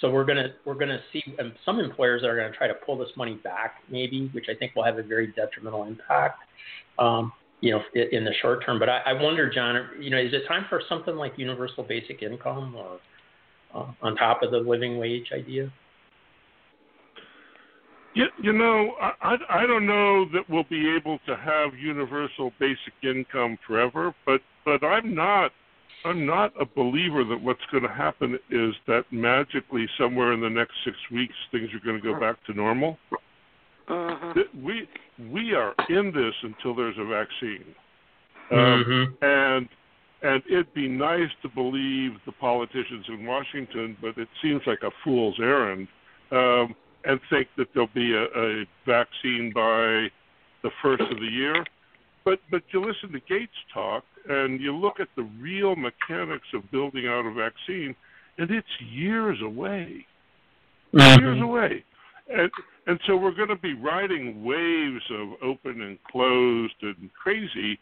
So 0.00 0.10
we're 0.10 0.24
gonna 0.24 0.48
we're 0.64 0.74
gonna 0.74 1.00
see 1.12 1.22
um, 1.38 1.52
some 1.66 1.78
employers 1.78 2.22
that 2.22 2.28
are 2.28 2.36
gonna 2.36 2.56
try 2.56 2.66
to 2.68 2.74
pull 2.74 2.96
this 2.96 3.10
money 3.16 3.34
back, 3.34 3.76
maybe, 3.90 4.30
which 4.32 4.46
I 4.48 4.54
think 4.54 4.74
will 4.74 4.84
have 4.84 4.98
a 4.98 5.02
very 5.02 5.26
detrimental 5.26 5.84
impact, 5.84 6.38
um, 6.98 7.32
you 7.60 7.72
know, 7.72 7.82
in, 7.94 8.24
the 8.24 8.32
short 8.40 8.64
term. 8.64 8.78
But 8.78 8.88
I, 8.88 9.00
I 9.04 9.12
wonder, 9.12 9.50
John, 9.50 9.90
you 10.00 10.08
know, 10.08 10.18
is 10.18 10.32
it 10.32 10.48
time 10.48 10.64
for 10.70 10.80
something 10.88 11.16
like 11.16 11.34
universal 11.36 11.84
basic 11.84 12.22
income 12.22 12.74
or 12.74 12.98
uh, 13.74 13.92
on 14.00 14.16
top 14.16 14.42
of 14.42 14.52
the 14.52 14.58
living 14.58 14.96
wage 14.96 15.32
idea? 15.34 15.70
You, 18.14 18.26
you 18.42 18.52
know, 18.52 18.94
I, 19.00 19.12
I 19.22 19.36
I 19.62 19.66
don't 19.66 19.86
know 19.86 20.24
that 20.32 20.48
we'll 20.48 20.64
be 20.64 20.94
able 20.96 21.18
to 21.26 21.36
have 21.36 21.74
universal 21.78 22.52
basic 22.58 22.92
income 23.02 23.56
forever, 23.66 24.14
but 24.26 24.40
but 24.64 24.82
I'm 24.84 25.14
not 25.14 25.52
I'm 26.04 26.26
not 26.26 26.52
a 26.60 26.64
believer 26.64 27.24
that 27.24 27.40
what's 27.40 27.64
going 27.70 27.84
to 27.84 27.88
happen 27.88 28.38
is 28.50 28.74
that 28.86 29.04
magically 29.10 29.86
somewhere 29.98 30.32
in 30.32 30.40
the 30.40 30.50
next 30.50 30.72
six 30.84 30.96
weeks 31.12 31.34
things 31.52 31.68
are 31.74 31.84
going 31.84 32.00
to 32.00 32.12
go 32.12 32.18
back 32.18 32.42
to 32.46 32.54
normal. 32.54 32.98
That 33.88 34.46
We 34.54 34.88
we 35.30 35.54
are 35.54 35.74
in 35.88 36.12
this 36.12 36.34
until 36.42 36.74
there's 36.74 36.96
a 36.98 37.04
vaccine, 37.04 37.74
um, 38.50 38.58
Mm-hmm. 38.58 39.24
and 39.24 39.68
and 40.22 40.42
it'd 40.50 40.74
be 40.74 40.88
nice 40.88 41.30
to 41.42 41.48
believe 41.48 42.12
the 42.26 42.32
politicians 42.32 43.06
in 43.08 43.24
Washington, 43.24 43.96
but 44.02 44.18
it 44.18 44.28
seems 44.42 44.60
like 44.66 44.80
a 44.82 44.90
fool's 45.02 45.38
errand. 45.40 45.88
Um, 46.30 46.74
and 47.04 47.20
think 47.30 47.48
that 47.56 47.68
there'll 47.72 47.88
be 47.94 48.14
a, 48.14 48.24
a 48.24 48.64
vaccine 48.86 49.52
by 49.54 50.08
the 50.62 50.70
first 50.82 51.02
of 51.02 51.18
the 51.18 51.26
year. 51.26 51.64
But 52.24 52.40
but 52.50 52.62
you 52.72 52.80
listen 52.80 53.12
to 53.12 53.20
Gates 53.20 53.52
talk 53.72 54.04
and 54.28 54.60
you 54.60 54.76
look 54.76 55.00
at 55.00 55.08
the 55.16 55.22
real 55.40 55.74
mechanics 55.76 56.46
of 56.54 56.70
building 56.70 57.06
out 57.06 57.24
a 57.24 57.32
vaccine, 57.32 57.94
and 58.38 58.50
it's 58.50 58.68
years 58.92 59.38
away, 59.42 60.06
years 60.92 61.40
away. 61.42 61.84
And 62.28 62.50
and 62.86 63.00
so 63.06 63.16
we're 63.16 63.34
going 63.34 63.48
to 63.48 63.56
be 63.56 63.74
riding 63.74 64.44
waves 64.44 65.04
of 65.10 65.28
open 65.42 65.82
and 65.82 65.98
closed 66.10 66.74
and 66.82 67.10
crazy 67.14 67.78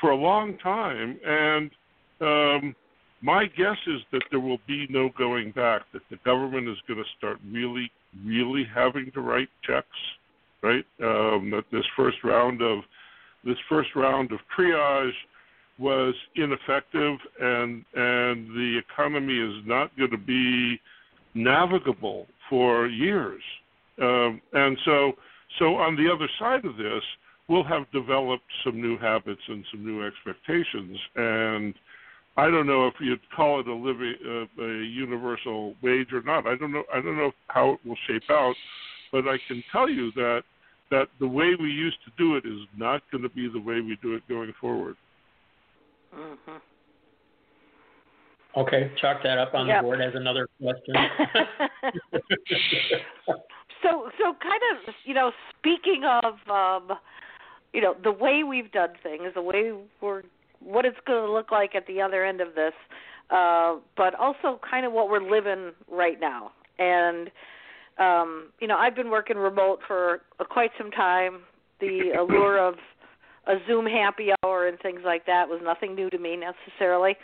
for 0.00 0.10
a 0.10 0.16
long 0.16 0.58
time. 0.58 1.18
And 1.24 1.70
um, 2.20 2.74
my 3.22 3.46
guess 3.46 3.76
is 3.86 4.00
that 4.12 4.22
there 4.30 4.40
will 4.40 4.60
be 4.66 4.86
no 4.88 5.10
going 5.18 5.50
back. 5.52 5.82
That 5.92 6.02
the 6.10 6.16
government 6.24 6.68
is 6.68 6.76
going 6.86 7.02
to 7.02 7.10
start 7.16 7.38
really, 7.50 7.90
really 8.24 8.66
having 8.74 9.10
to 9.12 9.20
write 9.20 9.48
checks, 9.64 9.86
right? 10.62 10.84
Um, 11.02 11.50
that 11.50 11.64
this 11.72 11.84
first 11.96 12.18
round 12.24 12.62
of 12.62 12.80
this 13.44 13.56
first 13.68 13.90
round 13.94 14.32
of 14.32 14.38
triage 14.58 15.12
was 15.78 16.14
ineffective, 16.34 17.18
and 17.40 17.84
and 17.94 18.48
the 18.48 18.78
economy 18.78 19.38
is 19.38 19.62
not 19.66 19.96
going 19.96 20.10
to 20.10 20.18
be 20.18 20.80
navigable 21.34 22.26
for 22.48 22.86
years. 22.86 23.42
Um, 24.00 24.40
and 24.52 24.76
so, 24.84 25.12
so 25.58 25.76
on 25.76 25.96
the 25.96 26.10
other 26.12 26.28
side 26.38 26.64
of 26.64 26.76
this, 26.76 27.02
we'll 27.48 27.64
have 27.64 27.90
developed 27.92 28.44
some 28.64 28.80
new 28.80 28.98
habits 28.98 29.40
and 29.48 29.64
some 29.70 29.84
new 29.84 30.04
expectations. 30.04 30.98
And 31.14 31.74
I 32.38 32.50
don't 32.50 32.66
know 32.66 32.86
if 32.86 32.94
you'd 33.00 33.20
call 33.34 33.60
it 33.60 33.66
a 33.66 33.74
living, 33.74 34.14
uh, 34.24 34.62
a 34.62 34.82
universal 34.84 35.74
wage 35.82 36.12
or 36.12 36.22
not. 36.22 36.46
I 36.46 36.54
don't 36.56 36.72
know. 36.72 36.84
I 36.92 37.00
don't 37.00 37.16
know 37.16 37.32
how 37.48 37.72
it 37.72 37.80
will 37.84 37.96
shape 38.06 38.24
out, 38.30 38.54
but 39.10 39.26
I 39.26 39.38
can 39.48 39.64
tell 39.72 39.88
you 39.88 40.12
that 40.12 40.42
that 40.90 41.08
the 41.18 41.26
way 41.26 41.54
we 41.58 41.68
used 41.68 41.96
to 42.04 42.12
do 42.16 42.36
it 42.36 42.44
is 42.44 42.60
not 42.76 43.02
going 43.10 43.22
to 43.22 43.30
be 43.30 43.48
the 43.48 43.58
way 43.58 43.80
we 43.80 43.98
do 44.02 44.14
it 44.14 44.22
going 44.28 44.52
forward. 44.60 44.96
Mhm. 46.14 46.60
Okay, 48.56 48.92
chalk 48.96 49.22
that 49.22 49.38
up 49.38 49.54
on 49.54 49.66
Yep. 49.66 49.78
the 49.78 49.82
board 49.82 50.00
as 50.00 50.14
another 50.14 50.48
question. 50.60 50.94
so 53.82 54.10
so 54.18 54.34
kind 54.34 54.62
of 54.72 54.94
you 55.04 55.14
know 55.14 55.32
speaking 55.58 56.04
of 56.04 56.38
um 56.50 56.98
you 57.72 57.80
know 57.80 57.94
the 58.02 58.12
way 58.12 58.44
we've 58.44 58.70
done 58.72 58.94
things 59.02 59.32
the 59.34 59.42
way 59.42 59.72
we're 60.00 60.22
what 60.60 60.84
it's 60.84 60.96
going 61.06 61.24
to 61.24 61.32
look 61.32 61.50
like 61.50 61.74
at 61.74 61.86
the 61.86 62.00
other 62.00 62.24
end 62.24 62.40
of 62.40 62.54
this 62.54 62.72
uh 63.30 63.76
but 63.96 64.14
also 64.14 64.60
kind 64.68 64.86
of 64.86 64.92
what 64.92 65.10
we're 65.10 65.20
living 65.20 65.72
right 65.90 66.20
now. 66.20 66.52
And 66.78 67.30
um 67.98 68.50
you 68.60 68.68
know 68.68 68.76
I've 68.76 68.94
been 68.94 69.10
working 69.10 69.36
remote 69.36 69.80
for 69.86 70.22
uh, 70.38 70.44
quite 70.44 70.70
some 70.78 70.90
time. 70.90 71.40
The 71.80 72.12
allure 72.20 72.58
of 72.58 72.74
a 73.46 73.56
Zoom 73.66 73.86
happy 73.86 74.28
hour 74.44 74.68
and 74.68 74.78
things 74.80 75.00
like 75.04 75.26
that 75.26 75.48
was 75.48 75.60
nothing 75.62 75.94
new 75.94 76.08
to 76.10 76.18
me 76.18 76.36
necessarily. 76.36 77.16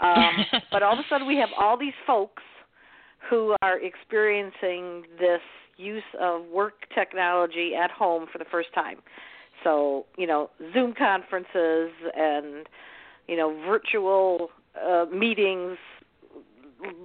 Um 0.00 0.46
but 0.70 0.82
all 0.82 0.94
of 0.94 0.98
a 0.98 1.08
sudden 1.10 1.26
we 1.26 1.36
have 1.36 1.50
all 1.58 1.76
these 1.78 1.92
folks 2.06 2.42
who 3.28 3.54
are 3.62 3.78
experiencing 3.78 5.04
this 5.18 5.40
use 5.76 6.02
of 6.20 6.46
work 6.46 6.74
technology 6.94 7.72
at 7.74 7.90
home 7.90 8.26
for 8.32 8.38
the 8.38 8.44
first 8.50 8.72
time. 8.74 8.96
So, 9.64 10.06
you 10.16 10.26
know, 10.26 10.50
Zoom 10.72 10.94
conferences 10.96 11.90
and, 12.16 12.66
you 13.28 13.36
know, 13.36 13.54
virtual 13.66 14.50
uh, 14.80 15.06
meetings, 15.12 15.76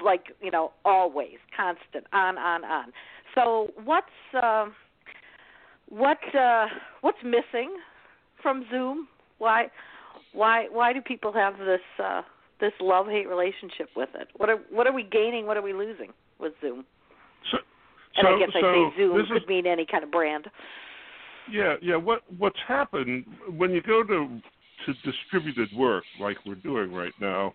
like, 0.04 0.26
you 0.41 0.52
know, 0.52 0.72
always, 0.86 1.38
constant, 1.56 2.06
on, 2.13 2.38
on, 2.38 2.63
on. 2.63 2.86
So, 3.36 3.72
what's 3.84 4.08
uh, 4.34 4.65
what 5.89 6.17
uh, 6.36 6.65
what's 7.02 7.20
missing 7.24 7.78
from 8.41 8.65
Zoom? 8.72 9.08
Why 9.38 9.67
why 10.34 10.67
why 10.72 10.93
do 10.93 11.02
people 11.02 11.32
have 11.34 11.58
this 11.60 11.82
uh, 12.04 12.24
this 12.60 12.74
love 12.82 13.08
hate 13.08 13.28
relationship 13.28 13.89
with 13.96 14.10
it? 14.15 14.30
What 14.36 14.50
are 14.50 14.58
what 14.72 14.88
are 14.88 14.93
we 14.93 15.04
gaining? 15.04 15.46
What 15.46 15.58
are 15.58 15.62
we 15.62 15.74
losing? 15.74 16.13
with 16.39 16.54
Zoom. 16.62 16.86
So, 17.52 17.58
And 18.15 18.28
so, 18.28 18.36
I 18.36 18.39
guess 18.39 18.50
I 18.56 18.62
so 18.62 18.72
say 18.74 18.98
Zoom 18.98 19.28
could 19.28 19.43
is, 19.43 19.48
mean 19.48 19.67
any 19.67 19.86
kind 19.86 20.04
of 20.04 20.12
brand. 20.12 20.48
Yeah, 21.51 21.75
yeah. 21.81 21.95
What 21.95 22.21
what's 22.38 22.60
happened 22.67 23.25
when 23.57 23.71
you 23.71 23.81
go 23.81 24.03
to 24.03 24.41
to 24.86 24.93
distributed 25.03 25.71
work 25.73 26.03
like 26.19 26.38
we're 26.45 26.55
doing 26.55 26.91
right 26.93 27.13
now? 27.19 27.53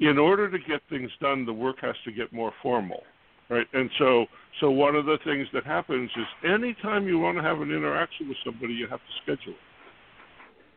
In 0.00 0.18
order 0.18 0.50
to 0.50 0.58
get 0.58 0.80
things 0.88 1.10
done, 1.20 1.44
the 1.44 1.52
work 1.52 1.76
has 1.82 1.94
to 2.04 2.12
get 2.12 2.32
more 2.32 2.52
formal, 2.62 3.02
right? 3.50 3.66
And 3.74 3.90
so 3.98 4.26
so 4.60 4.70
one 4.70 4.96
of 4.96 5.04
the 5.04 5.18
things 5.24 5.46
that 5.52 5.64
happens 5.64 6.10
is 6.16 6.50
anytime 6.50 7.06
you 7.06 7.18
want 7.18 7.36
to 7.36 7.42
have 7.42 7.60
an 7.60 7.70
interaction 7.70 8.28
with 8.28 8.38
somebody, 8.44 8.72
you 8.72 8.86
have 8.88 9.00
to 9.00 9.12
schedule 9.22 9.52
it. 9.52 9.60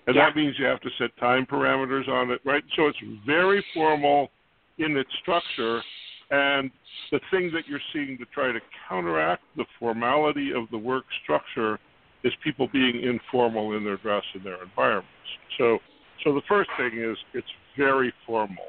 And 0.08 0.16
Yeah. 0.18 0.26
that 0.26 0.36
means 0.36 0.60
you 0.60 0.66
have 0.66 0.82
to 0.82 0.90
set 0.98 1.16
time 1.18 1.46
parameters 1.46 2.10
on 2.10 2.30
it, 2.32 2.42
right? 2.44 2.64
So 2.76 2.88
it's 2.88 3.00
very 3.26 3.62
formal 3.74 4.32
in 4.78 4.98
its 4.98 5.14
structure 5.22 5.82
and 6.30 6.70
the 7.12 7.20
thing 7.32 7.52
that 7.52 7.68
you're 7.68 7.80
seeing 7.94 8.18
to 8.18 8.26
try 8.26 8.52
to 8.52 8.60
counteract 8.90 9.44
the 9.56 9.66
formality 9.80 10.52
of 10.52 10.70
the 10.72 10.78
work 10.78 11.06
structure 11.22 11.80
is 12.24 12.34
people 12.44 12.68
being 12.72 13.04
informal 13.04 13.76
in 13.76 13.84
their 13.84 13.98
dress 13.98 14.24
and 14.34 14.44
their 14.44 14.62
environments. 14.64 15.10
So, 15.58 15.80
so 16.24 16.34
the 16.34 16.42
first 16.48 16.70
thing 16.78 16.98
is 16.98 17.18
it's 17.34 17.48
very 17.78 18.14
formal. 18.26 18.66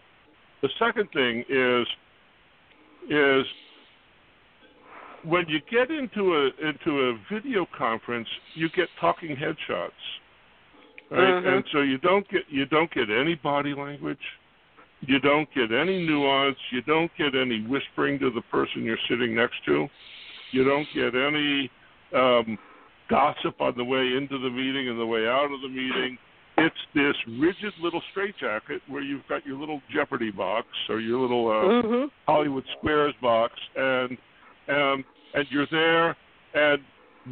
The 0.62 0.68
second 0.78 1.08
thing 1.12 1.44
is 1.48 1.86
is 3.10 3.44
when 5.24 5.46
you 5.48 5.60
get 5.70 5.90
into 5.90 6.34
a 6.34 6.66
into 6.66 7.00
a 7.00 7.18
video 7.32 7.66
conference, 7.76 8.28
you 8.54 8.68
get 8.70 8.88
talking 9.00 9.36
headshots, 9.36 9.90
right? 11.10 11.34
Mhm. 11.34 11.46
And 11.46 11.64
so 11.72 11.80
you 11.80 11.98
don't 11.98 12.28
get 12.28 12.48
you 12.48 12.66
don't 12.66 12.90
get 12.90 13.10
any 13.10 13.34
body 13.34 13.74
language. 13.74 14.24
You 15.00 15.18
don't 15.20 15.50
get 15.52 15.70
any 15.70 16.06
nuance. 16.06 16.58
You 16.70 16.80
don't 16.82 17.14
get 17.16 17.34
any 17.34 17.60
whispering 17.62 18.18
to 18.20 18.30
the 18.30 18.40
person 18.42 18.84
you're 18.84 18.98
sitting 19.08 19.34
next 19.34 19.62
to. 19.66 19.88
You 20.50 20.64
don't 20.64 20.88
get 20.94 21.14
any 21.14 21.70
um, 22.14 22.58
gossip 23.08 23.60
on 23.60 23.74
the 23.76 23.84
way 23.84 24.16
into 24.16 24.38
the 24.38 24.50
meeting 24.50 24.88
and 24.88 24.98
the 24.98 25.06
way 25.06 25.26
out 25.26 25.50
of 25.52 25.60
the 25.60 25.68
meeting. 25.68 26.18
It's 26.56 26.76
this 26.94 27.16
rigid 27.40 27.72
little 27.82 28.00
straitjacket 28.12 28.82
where 28.88 29.02
you've 29.02 29.26
got 29.28 29.44
your 29.44 29.58
little 29.58 29.82
Jeopardy 29.92 30.30
box 30.30 30.66
or 30.88 31.00
your 31.00 31.18
little 31.18 31.48
uh, 31.48 31.82
Mhm. 31.82 32.10
Hollywood 32.26 32.64
Squares 32.78 33.14
box, 33.20 33.52
and 33.74 34.16
and 34.68 35.04
and 35.34 35.46
you're 35.50 35.66
there, 35.66 36.16
and 36.54 36.80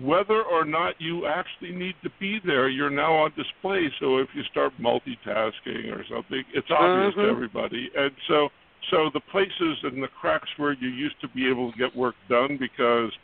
whether 0.00 0.42
or 0.42 0.64
not 0.64 1.00
you 1.00 1.26
actually 1.26 1.70
need 1.70 1.94
to 2.02 2.10
be 2.18 2.40
there, 2.40 2.68
you're 2.68 2.90
now 2.90 3.12
on 3.12 3.32
display. 3.36 3.92
So 4.00 4.18
if 4.18 4.28
you 4.34 4.42
start 4.44 4.72
multitasking 4.80 5.92
or 5.96 6.04
something, 6.04 6.44
it's 6.52 6.70
obvious 6.70 7.14
to 7.14 7.20
Mhm. 7.20 7.30
everybody. 7.30 7.90
And 7.94 8.10
so 8.26 8.50
so 8.90 9.08
the 9.10 9.20
places 9.20 9.84
and 9.84 10.02
the 10.02 10.08
cracks 10.08 10.48
where 10.56 10.72
you 10.72 10.88
used 10.88 11.20
to 11.20 11.28
be 11.28 11.48
able 11.48 11.70
to 11.70 11.78
get 11.78 11.94
work 11.94 12.16
done 12.28 12.56
because 12.56 13.16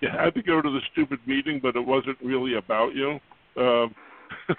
you 0.00 0.08
had 0.08 0.34
to 0.34 0.42
go 0.42 0.60
to 0.60 0.70
the 0.70 0.80
stupid 0.92 1.18
meeting, 1.26 1.60
but 1.62 1.76
it 1.76 1.86
wasn't 1.86 2.18
really 2.22 2.54
about 2.56 2.94
you. 2.94 3.18
Um, 3.56 3.94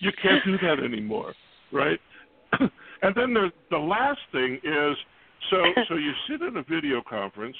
you 0.00 0.10
can't 0.22 0.44
do 0.44 0.58
that 0.58 0.82
anymore, 0.82 1.34
right? 1.72 2.00
and 2.60 3.14
then 3.14 3.34
the 3.34 3.50
the 3.70 3.78
last 3.78 4.20
thing 4.32 4.58
is 4.62 4.96
so 5.50 5.62
so 5.88 5.94
you 5.94 6.12
sit 6.28 6.42
in 6.42 6.56
a 6.56 6.62
video 6.62 7.02
conference 7.08 7.56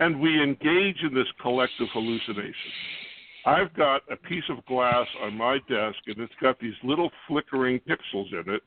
and 0.00 0.18
we 0.18 0.42
engage 0.42 1.02
in 1.02 1.14
this 1.14 1.28
collective 1.40 1.86
hallucination. 1.92 2.72
I've 3.44 3.74
got 3.74 4.02
a 4.10 4.16
piece 4.16 4.44
of 4.48 4.64
glass 4.66 5.06
on 5.22 5.36
my 5.36 5.58
desk 5.68 5.98
and 6.06 6.18
it's 6.18 6.32
got 6.40 6.58
these 6.60 6.74
little 6.82 7.10
flickering 7.28 7.80
pixels 7.80 8.32
in 8.32 8.52
it. 8.52 8.62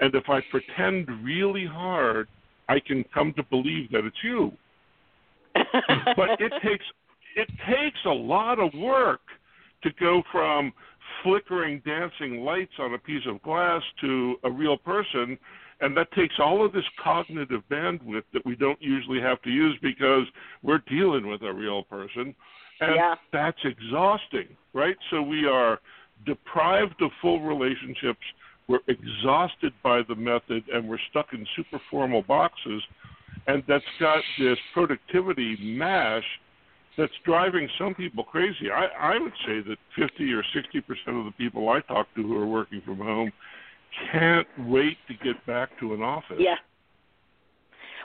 And 0.00 0.14
if 0.14 0.24
I 0.28 0.40
pretend 0.50 1.08
really 1.24 1.66
hard, 1.66 2.28
I 2.68 2.80
can 2.80 3.04
come 3.14 3.32
to 3.36 3.42
believe 3.44 3.90
that 3.92 4.04
it's 4.04 4.16
you. 4.22 4.52
But 6.16 6.40
it 6.40 6.52
takes 6.62 6.84
it 7.36 7.48
takes 7.66 7.98
a 8.04 8.10
lot 8.10 8.58
of 8.58 8.72
work 8.74 9.20
to 9.82 9.90
go 9.98 10.22
from 10.30 10.72
flickering 11.22 11.80
dancing 11.84 12.40
lights 12.44 12.72
on 12.78 12.94
a 12.94 12.98
piece 12.98 13.22
of 13.26 13.42
glass 13.42 13.82
to 14.00 14.36
a 14.44 14.50
real 14.50 14.76
person 14.76 15.38
and 15.80 15.96
that 15.96 16.10
takes 16.12 16.34
all 16.38 16.64
of 16.64 16.72
this 16.72 16.84
cognitive 17.02 17.62
bandwidth 17.70 18.22
that 18.32 18.44
we 18.46 18.54
don't 18.54 18.80
usually 18.80 19.20
have 19.20 19.40
to 19.42 19.50
use 19.50 19.76
because 19.82 20.24
we're 20.62 20.82
dealing 20.88 21.26
with 21.26 21.42
a 21.42 21.52
real 21.52 21.82
person 21.84 22.34
and 22.80 22.94
Yeah. 22.96 23.14
that's 23.32 23.58
exhausting 23.64 24.56
right 24.72 24.96
so 25.10 25.22
we 25.22 25.46
are 25.46 25.80
deprived 26.26 27.00
of 27.02 27.10
full 27.20 27.40
relationships 27.40 28.20
we're 28.68 28.80
exhausted 28.88 29.72
by 29.82 30.02
the 30.02 30.14
method 30.14 30.64
and 30.72 30.88
we're 30.88 30.98
stuck 31.10 31.32
in 31.32 31.46
super 31.56 31.80
formal 31.90 32.22
boxes 32.22 32.82
and 33.46 33.62
that's 33.66 33.84
got 33.98 34.22
this 34.38 34.58
productivity 34.74 35.56
mash 35.60 36.24
that's 36.96 37.12
driving 37.24 37.68
some 37.78 37.94
people 37.94 38.22
crazy. 38.24 38.70
I, 38.70 39.14
I 39.14 39.18
would 39.18 39.32
say 39.46 39.60
that 39.68 39.76
50 39.96 40.32
or 40.32 40.44
60 40.54 40.80
percent 40.82 41.16
of 41.16 41.24
the 41.24 41.32
people 41.38 41.68
I 41.68 41.80
talk 41.80 42.06
to 42.16 42.22
who 42.22 42.36
are 42.36 42.46
working 42.46 42.82
from 42.84 42.98
home 42.98 43.32
can't 44.10 44.46
wait 44.66 44.96
to 45.08 45.14
get 45.24 45.44
back 45.46 45.70
to 45.80 45.94
an 45.94 46.02
office. 46.02 46.36
Yeah. 46.38 46.56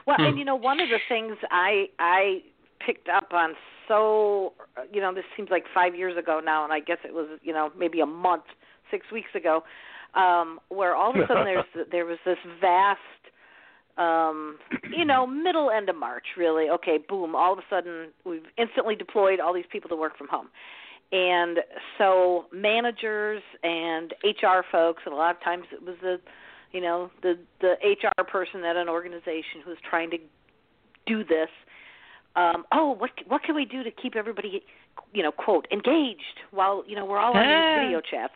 Well, 0.06 0.17
Hmm. 0.17 0.26
and 0.26 0.39
you 0.39 0.45
know, 0.45 0.56
one 0.56 0.80
of 0.80 0.89
the 0.89 1.00
things 1.10 1.38
I 1.52 1.89
I 2.00 2.43
picked 2.86 3.10
up 3.10 3.34
on 3.34 3.56
so 3.88 4.54
you 4.91 5.02
know, 5.02 5.13
this 5.13 5.26
seems 5.36 5.50
like 5.50 5.63
5 5.73 5.95
years 5.95 6.17
ago 6.17 6.41
now 6.43 6.63
and 6.63 6.71
I 6.73 6.80
guess 6.80 6.97
it 7.04 7.13
was, 7.13 7.28
you 7.41 7.54
know, 7.54 7.71
maybe 7.78 8.00
a 8.02 8.06
month, 8.06 8.43
6 8.91 9.06
weeks 9.12 9.30
ago, 9.36 9.63
um 10.13 10.60
where 10.69 10.95
all 10.95 11.10
of 11.10 11.17
a 11.17 11.28
sudden 11.28 11.43
there's 11.43 11.65
there 11.91 12.06
was 12.06 12.19
this 12.26 12.38
vast 12.62 13.00
um 13.97 14.57
you 14.95 15.05
know, 15.05 15.25
middle 15.25 15.71
end 15.71 15.89
of 15.89 15.95
March 15.95 16.25
really. 16.38 16.69
Okay, 16.69 16.97
boom, 16.97 17.36
all 17.36 17.53
of 17.53 17.60
a 17.60 17.63
sudden 17.69 18.10
we've 18.25 18.45
instantly 18.57 18.95
deployed 18.95 19.39
all 19.39 19.53
these 19.53 19.65
people 19.71 19.89
to 19.89 19.95
work 19.95 20.17
from 20.17 20.27
home. 20.27 20.49
And 21.12 21.60
so 21.97 22.45
managers 22.51 23.41
and 23.63 24.13
HR 24.23 24.62
folks 24.71 25.03
and 25.05 25.13
a 25.13 25.17
lot 25.17 25.36
of 25.36 25.41
times 25.41 25.65
it 25.71 25.81
was 25.81 25.95
the 26.01 26.19
you 26.71 26.81
know 26.81 27.10
the 27.21 27.38
the 27.62 27.75
HR 27.83 28.23
person 28.23 28.63
at 28.63 28.75
an 28.75 28.89
organization 28.89 29.62
who's 29.63 29.77
trying 29.89 30.12
to 30.12 30.17
do 31.05 31.23
this. 31.23 31.49
Um, 32.36 32.65
oh, 32.71 32.91
what 32.91 33.12
what 33.27 33.43
can 33.43 33.55
we 33.55 33.65
do 33.65 33.83
to 33.83 33.89
keep 33.89 34.15
everybody, 34.15 34.63
you 35.13 35.23
know, 35.23 35.31
quote 35.31 35.65
engaged 35.71 36.41
while 36.51 36.83
you 36.88 36.95
know 36.95 37.05
we're 37.05 37.17
all 37.17 37.36
on 37.36 37.43
these 37.43 37.86
video 37.86 38.01
chats? 38.01 38.33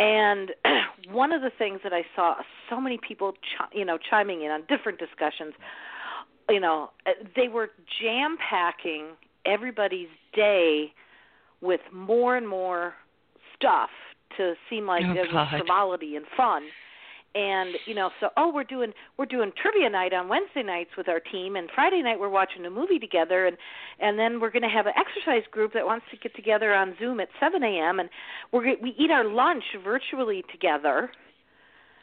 And 0.00 0.52
one 1.12 1.32
of 1.32 1.42
the 1.42 1.50
things 1.56 1.80
that 1.84 1.92
I 1.92 2.02
saw 2.16 2.36
so 2.68 2.80
many 2.80 2.98
people, 3.06 3.34
chi- 3.56 3.78
you 3.78 3.84
know, 3.84 3.98
chiming 3.98 4.42
in 4.42 4.50
on 4.50 4.62
different 4.66 4.98
discussions, 4.98 5.52
you 6.48 6.58
know, 6.58 6.90
uh, 7.06 7.10
they 7.36 7.48
were 7.48 7.68
jam 8.02 8.36
packing 8.38 9.08
everybody's 9.46 10.08
day 10.34 10.92
with 11.60 11.80
more 11.92 12.36
and 12.36 12.48
more 12.48 12.94
stuff 13.54 13.90
to 14.38 14.54
seem 14.70 14.86
like 14.86 15.04
Oh, 15.06 15.14
there 15.14 15.26
was 15.30 15.48
frivolity 15.50 16.16
and 16.16 16.24
fun 16.36 16.62
and 17.34 17.74
you 17.86 17.94
know 17.94 18.10
so 18.20 18.28
oh 18.36 18.50
we're 18.52 18.64
doing 18.64 18.92
we're 19.16 19.26
doing 19.26 19.52
trivia 19.60 19.88
night 19.88 20.12
on 20.12 20.28
wednesday 20.28 20.62
nights 20.62 20.90
with 20.96 21.08
our 21.08 21.20
team 21.20 21.56
and 21.56 21.68
friday 21.74 22.02
night 22.02 22.18
we're 22.18 22.28
watching 22.28 22.66
a 22.66 22.70
movie 22.70 22.98
together 22.98 23.46
and 23.46 23.56
and 24.00 24.18
then 24.18 24.40
we're 24.40 24.50
going 24.50 24.62
to 24.62 24.68
have 24.68 24.86
an 24.86 24.92
exercise 24.96 25.46
group 25.50 25.72
that 25.72 25.86
wants 25.86 26.04
to 26.10 26.16
get 26.16 26.34
together 26.34 26.74
on 26.74 26.94
zoom 26.98 27.20
at 27.20 27.28
seven 27.38 27.62
am 27.62 28.00
and 28.00 28.08
we're 28.52 28.76
we 28.82 28.94
eat 28.98 29.10
our 29.10 29.24
lunch 29.24 29.64
virtually 29.84 30.42
together 30.50 31.10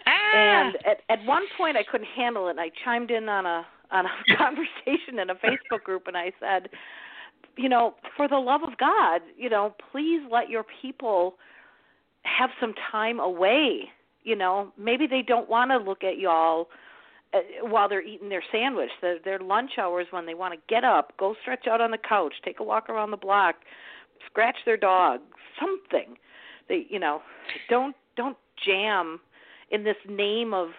Ah, 0.08 0.38
and 0.38 0.76
at 0.86 1.02
at 1.10 1.26
one 1.26 1.44
point 1.58 1.76
I 1.76 1.84
couldn't 1.84 2.08
handle 2.16 2.48
it. 2.48 2.52
and 2.52 2.60
I 2.62 2.72
chimed 2.86 3.12
in 3.12 3.28
on 3.28 3.46
a 3.46 3.66
on 3.92 4.06
a 4.06 4.10
conversation 4.38 5.20
in 5.20 5.30
a 5.30 5.36
Facebook 5.36 5.84
group, 5.84 6.08
and 6.08 6.18
I 6.18 6.32
said, 6.40 6.70
you 7.58 7.70
know, 7.70 7.96
for 8.16 8.28
the 8.28 8.38
love 8.38 8.62
of 8.64 8.78
God, 8.78 9.22
you 9.38 9.50
know, 9.50 9.76
please 9.92 10.22
let 10.32 10.50
your 10.50 10.66
people 10.82 11.36
have 12.24 12.50
some 12.60 12.74
time 12.92 13.20
away. 13.20 13.90
You 14.28 14.36
know, 14.36 14.74
maybe 14.78 15.08
they 15.08 15.22
don't 15.22 15.50
want 15.50 15.72
to 15.72 15.78
look 15.78 16.04
at 16.04 16.18
y'all 16.18 16.68
uh, 17.34 17.40
while 17.62 17.88
they're 17.88 18.02
eating 18.02 18.28
their 18.28 18.44
sandwich. 18.52 18.90
Their, 19.02 19.20
their 19.24 19.40
lunch 19.40 19.72
hours 19.80 20.08
when 20.12 20.26
they 20.26 20.34
want 20.34 20.54
to 20.54 20.60
get 20.68 20.84
up, 20.84 21.14
go 21.18 21.34
stretch 21.42 21.66
out 21.66 21.80
on 21.80 21.92
the 21.92 21.98
couch, 21.98 22.34
take 22.44 22.60
a 22.60 22.64
walk 22.64 22.90
around 22.90 23.12
the 23.12 23.18
block, 23.18 23.56
scratch 24.26 24.58
their 24.66 24.76
dog, 24.76 25.22
something. 25.58 26.18
They, 26.68 26.88
you 26.90 27.00
know, 27.00 27.22
don't 27.70 27.96
don't 28.18 28.36
jam 28.66 29.22
in 29.72 29.86
this 29.86 29.96
name 30.10 30.54
of 30.54 30.72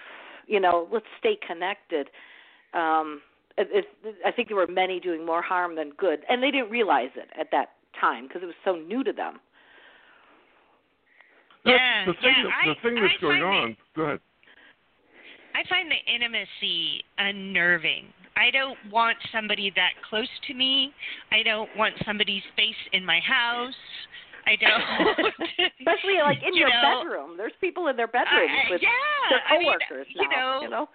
you 0.47 0.61
know 0.61 0.87
let's 0.93 1.07
stay 1.19 1.39
connected 1.47 2.09
um 2.75 3.23
i 4.27 4.31
think 4.35 4.49
there 4.49 4.57
were 4.57 4.67
many 4.67 5.01
doing 5.01 5.25
more 5.25 5.41
harm 5.41 5.77
than 5.77 5.91
good 5.97 6.21
and 6.29 6.43
they 6.43 6.51
didn't 6.51 6.71
realize 6.71 7.11
it 7.17 7.29
at 7.39 7.49
that 7.53 7.71
time 7.99 8.27
because 8.27 8.43
it 8.43 8.47
was 8.47 8.55
so 8.65 8.75
new 8.75 9.05
to 9.05 9.13
them 9.13 9.39
Yeah, 11.68 12.04
the 12.07 12.12
thing. 12.14 12.35
yeah, 12.37 12.44
that, 12.44 12.52
I- 12.62 12.68
the 12.68 12.74
thing 12.83 12.94
that's 13.02 13.14
I 13.18 13.20
going 13.20 13.42
find 13.42 13.54
on. 13.54 13.76
Go 13.96 14.02
ahead. 14.02 14.20
I 15.54 15.68
find 15.68 15.90
the 15.90 16.12
intimacy 16.12 17.02
unnerving. 17.18 18.07
I 18.37 18.50
don't 18.52 18.78
want 18.92 19.16
somebody 19.33 19.72
that 19.74 19.90
close 20.09 20.28
to 20.46 20.54
me. 20.54 20.92
I 21.33 21.42
don't 21.42 21.68
want 21.76 21.94
somebody's 22.07 22.44
face 22.54 22.78
in 22.92 23.04
my 23.04 23.18
house. 23.20 23.74
I 24.46 24.54
don't. 24.54 25.18
especially 25.81 26.18
like 26.22 26.38
in 26.46 26.54
you 26.54 26.61
your 26.61 26.70
know, 26.70 27.02
bedroom 27.02 27.37
there's 27.37 27.52
people 27.61 27.88
in 27.88 27.96
their 27.96 28.07
bedrooms 28.07 28.48
I- 28.48 28.70
with 28.70 28.81
yeah, 28.83 28.88
their 29.31 29.40
I 29.48 29.59
mean, 29.59 29.66
coworkers 29.66 30.07
you 30.14 30.28
now 30.28 30.61
know, 30.61 30.62
you 30.62 30.70
know 30.70 30.88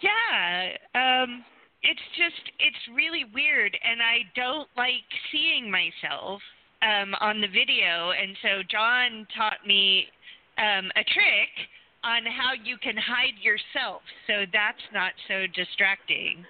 Yeah. 0.00 0.72
Um 0.94 1.44
it's 1.82 2.00
just 2.16 2.40
it's 2.58 2.78
really 2.94 3.24
weird 3.34 3.76
and 3.84 4.00
I 4.02 4.20
don't 4.34 4.68
like 4.76 5.04
seeing 5.32 5.70
myself 5.70 6.40
um 6.82 7.14
on 7.20 7.40
the 7.40 7.48
video 7.48 8.10
and 8.10 8.36
so 8.42 8.62
John 8.70 9.26
taught 9.36 9.66
me 9.66 10.06
um 10.58 10.90
a 10.96 11.04
trick 11.04 11.52
on 12.04 12.22
how 12.24 12.52
you 12.62 12.76
can 12.78 12.96
hide 12.96 13.34
yourself 13.42 14.02
so 14.26 14.46
that's 14.52 14.82
not 14.94 15.12
so 15.26 15.46
distracting. 15.54 16.44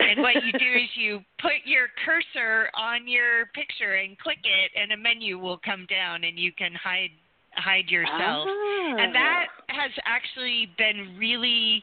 And 0.00 0.22
what 0.22 0.34
you 0.34 0.52
do 0.52 0.72
is 0.78 0.88
you 0.94 1.20
put 1.40 1.64
your 1.64 1.88
cursor 2.04 2.70
on 2.76 3.08
your 3.08 3.46
picture 3.54 3.94
and 3.94 4.18
click 4.18 4.38
it 4.44 4.70
and 4.80 4.92
a 4.92 4.96
menu 4.96 5.38
will 5.38 5.58
come 5.58 5.86
down 5.90 6.24
and 6.24 6.38
you 6.38 6.52
can 6.52 6.72
hide 6.74 7.10
hide 7.54 7.88
yourself. 7.88 8.46
Ah. 8.46 8.96
And 8.98 9.14
that 9.14 9.46
has 9.68 9.90
actually 10.04 10.68
been 10.78 11.16
really 11.18 11.82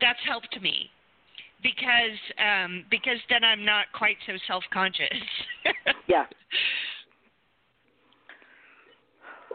that's 0.00 0.18
helped 0.26 0.60
me 0.60 0.90
because 1.62 2.18
um 2.38 2.84
because 2.90 3.18
then 3.30 3.44
I'm 3.44 3.64
not 3.64 3.86
quite 3.96 4.16
so 4.26 4.34
self-conscious. 4.46 5.20
Yeah. 6.06 6.26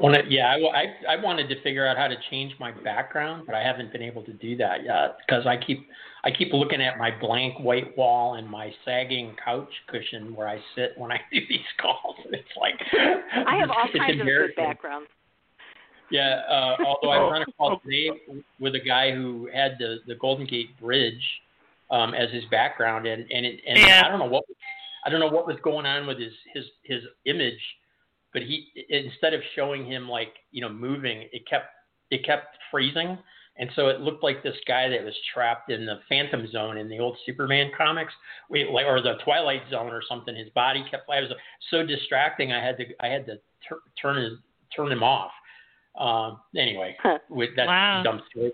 Well, 0.01 0.15
yeah, 0.29 0.47
I, 0.47 1.11
I, 1.11 1.13
I 1.13 1.21
wanted 1.21 1.49
to 1.49 1.61
figure 1.61 1.85
out 1.85 1.97
how 1.97 2.07
to 2.07 2.15
change 2.29 2.53
my 2.59 2.71
background, 2.71 3.43
but 3.45 3.53
I 3.53 3.61
haven't 3.61 3.91
been 3.91 4.01
able 4.01 4.23
to 4.23 4.33
do 4.33 4.55
that 4.57 4.83
yet 4.83 5.17
because 5.25 5.45
I 5.45 5.57
keep 5.57 5.87
I 6.23 6.31
keep 6.31 6.53
looking 6.53 6.81
at 6.81 6.97
my 6.97 7.11
blank 7.19 7.59
white 7.59 7.97
wall 7.97 8.35
and 8.35 8.47
my 8.47 8.71
sagging 8.85 9.35
couch 9.43 9.69
cushion 9.87 10.35
where 10.35 10.47
I 10.47 10.59
sit 10.75 10.91
when 10.97 11.11
I 11.11 11.19
do 11.33 11.39
these 11.49 11.59
calls. 11.81 12.15
And 12.25 12.33
it's 12.33 12.47
like 12.57 12.79
I 12.93 13.57
have 13.57 13.69
all 13.69 13.87
kinds 13.97 14.19
of 14.21 14.25
good 14.25 14.55
backgrounds. 14.55 15.09
Yeah, 16.11 16.41
uh, 16.49 16.75
although 16.85 17.11
I 17.11 17.19
run 17.29 17.41
a 17.43 17.51
call 17.53 17.79
today 17.79 18.09
with 18.59 18.73
a 18.75 18.79
guy 18.79 19.11
who 19.11 19.49
had 19.53 19.73
the 19.79 19.97
the 20.07 20.15
Golden 20.15 20.47
Gate 20.47 20.79
Bridge 20.79 21.21
um, 21.91 22.13
as 22.13 22.31
his 22.31 22.43
background, 22.49 23.05
and 23.05 23.29
and 23.31 23.45
it, 23.45 23.59
and 23.67 23.77
Yeah. 23.77 24.03
I 24.05 24.09
don't 24.09 24.19
know 24.19 24.25
what 24.25 24.43
I 25.05 25.09
don't 25.09 25.19
know 25.19 25.27
what 25.27 25.45
was 25.45 25.57
going 25.63 25.85
on 25.85 26.07
with 26.07 26.19
his 26.19 26.33
his 26.53 26.65
his 26.83 27.03
image, 27.25 27.59
but 28.33 28.41
he 28.41 28.67
instead 28.89 29.33
of 29.33 29.41
showing 29.55 29.85
him 29.85 30.07
like 30.07 30.33
you 30.51 30.61
know 30.61 30.69
moving, 30.69 31.27
it 31.31 31.47
kept 31.47 31.67
it 32.11 32.25
kept 32.25 32.57
freezing, 32.71 33.17
and 33.57 33.69
so 33.75 33.87
it 33.87 34.01
looked 34.01 34.23
like 34.23 34.41
this 34.43 34.57
guy 34.67 34.89
that 34.89 35.03
was 35.03 35.13
trapped 35.33 35.71
in 35.71 35.85
the 35.85 35.99
Phantom 36.07 36.49
Zone 36.51 36.77
in 36.77 36.89
the 36.89 36.99
old 36.99 37.17
Superman 37.25 37.71
comics, 37.77 38.13
wait, 38.49 38.69
like 38.69 38.85
or 38.85 39.01
the 39.01 39.15
Twilight 39.23 39.63
Zone 39.69 39.91
or 39.91 40.01
something. 40.07 40.35
His 40.35 40.49
body 40.49 40.83
kept 40.89 41.09
it 41.09 41.29
was 41.29 41.31
so 41.69 41.85
distracting. 41.85 42.51
I 42.51 42.63
had 42.63 42.77
to 42.77 42.85
I 43.01 43.07
had 43.07 43.25
to 43.27 43.39
tur- 43.67 43.81
turn 44.01 44.23
his 44.23 44.33
turn 44.75 44.91
him 44.91 45.03
off. 45.03 45.31
Um, 45.97 46.39
anyway, 46.55 46.95
with 47.29 47.55
that 47.57 47.67
Wow. 47.67 48.03
dumb 48.03 48.21
story. 48.29 48.53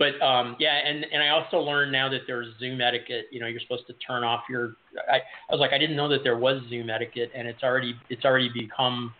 But 0.00 0.20
um, 0.24 0.56
yeah, 0.58 0.78
and 0.82 1.04
and 1.12 1.22
I 1.22 1.28
also 1.28 1.58
learned 1.58 1.92
now 1.92 2.08
that 2.08 2.22
there's 2.26 2.46
Zoom 2.58 2.80
etiquette. 2.80 3.26
You 3.30 3.38
know, 3.38 3.46
you're 3.46 3.60
supposed 3.60 3.86
to 3.88 3.92
turn 4.04 4.24
off 4.24 4.44
your. 4.48 4.72
I, 5.12 5.16
I 5.16 5.52
was 5.52 5.60
like, 5.60 5.74
I 5.74 5.78
didn't 5.78 5.94
know 5.94 6.08
that 6.08 6.20
there 6.24 6.38
was 6.38 6.62
Zoom 6.70 6.88
etiquette, 6.88 7.30
and 7.36 7.46
it's 7.46 7.62
already 7.62 7.94
it's 8.08 8.24
already 8.24 8.48
become. 8.48 9.12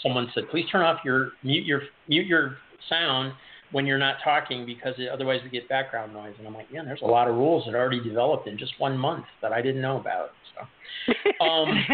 Someone 0.00 0.30
said, 0.32 0.44
please 0.48 0.64
turn 0.70 0.82
off 0.82 1.00
your 1.04 1.32
mute 1.42 1.66
your 1.66 1.82
mute 2.06 2.28
your 2.28 2.58
sound 2.88 3.32
when 3.72 3.84
you're 3.84 3.98
not 3.98 4.18
talking 4.22 4.64
because 4.64 4.94
it, 4.96 5.08
otherwise 5.08 5.40
we 5.42 5.50
get 5.50 5.68
background 5.68 6.12
noise. 6.12 6.34
And 6.38 6.46
I'm 6.46 6.54
like, 6.54 6.68
yeah, 6.70 6.84
there's 6.84 7.02
a 7.02 7.06
lot 7.06 7.26
of 7.26 7.34
rules 7.34 7.66
that 7.66 7.74
already 7.74 8.00
developed 8.00 8.46
in 8.46 8.56
just 8.56 8.74
one 8.78 8.96
month 8.96 9.24
that 9.42 9.52
I 9.52 9.60
didn't 9.60 9.82
know 9.82 9.98
about. 9.98 10.30
So. 10.54 11.44
Um, 11.44 11.84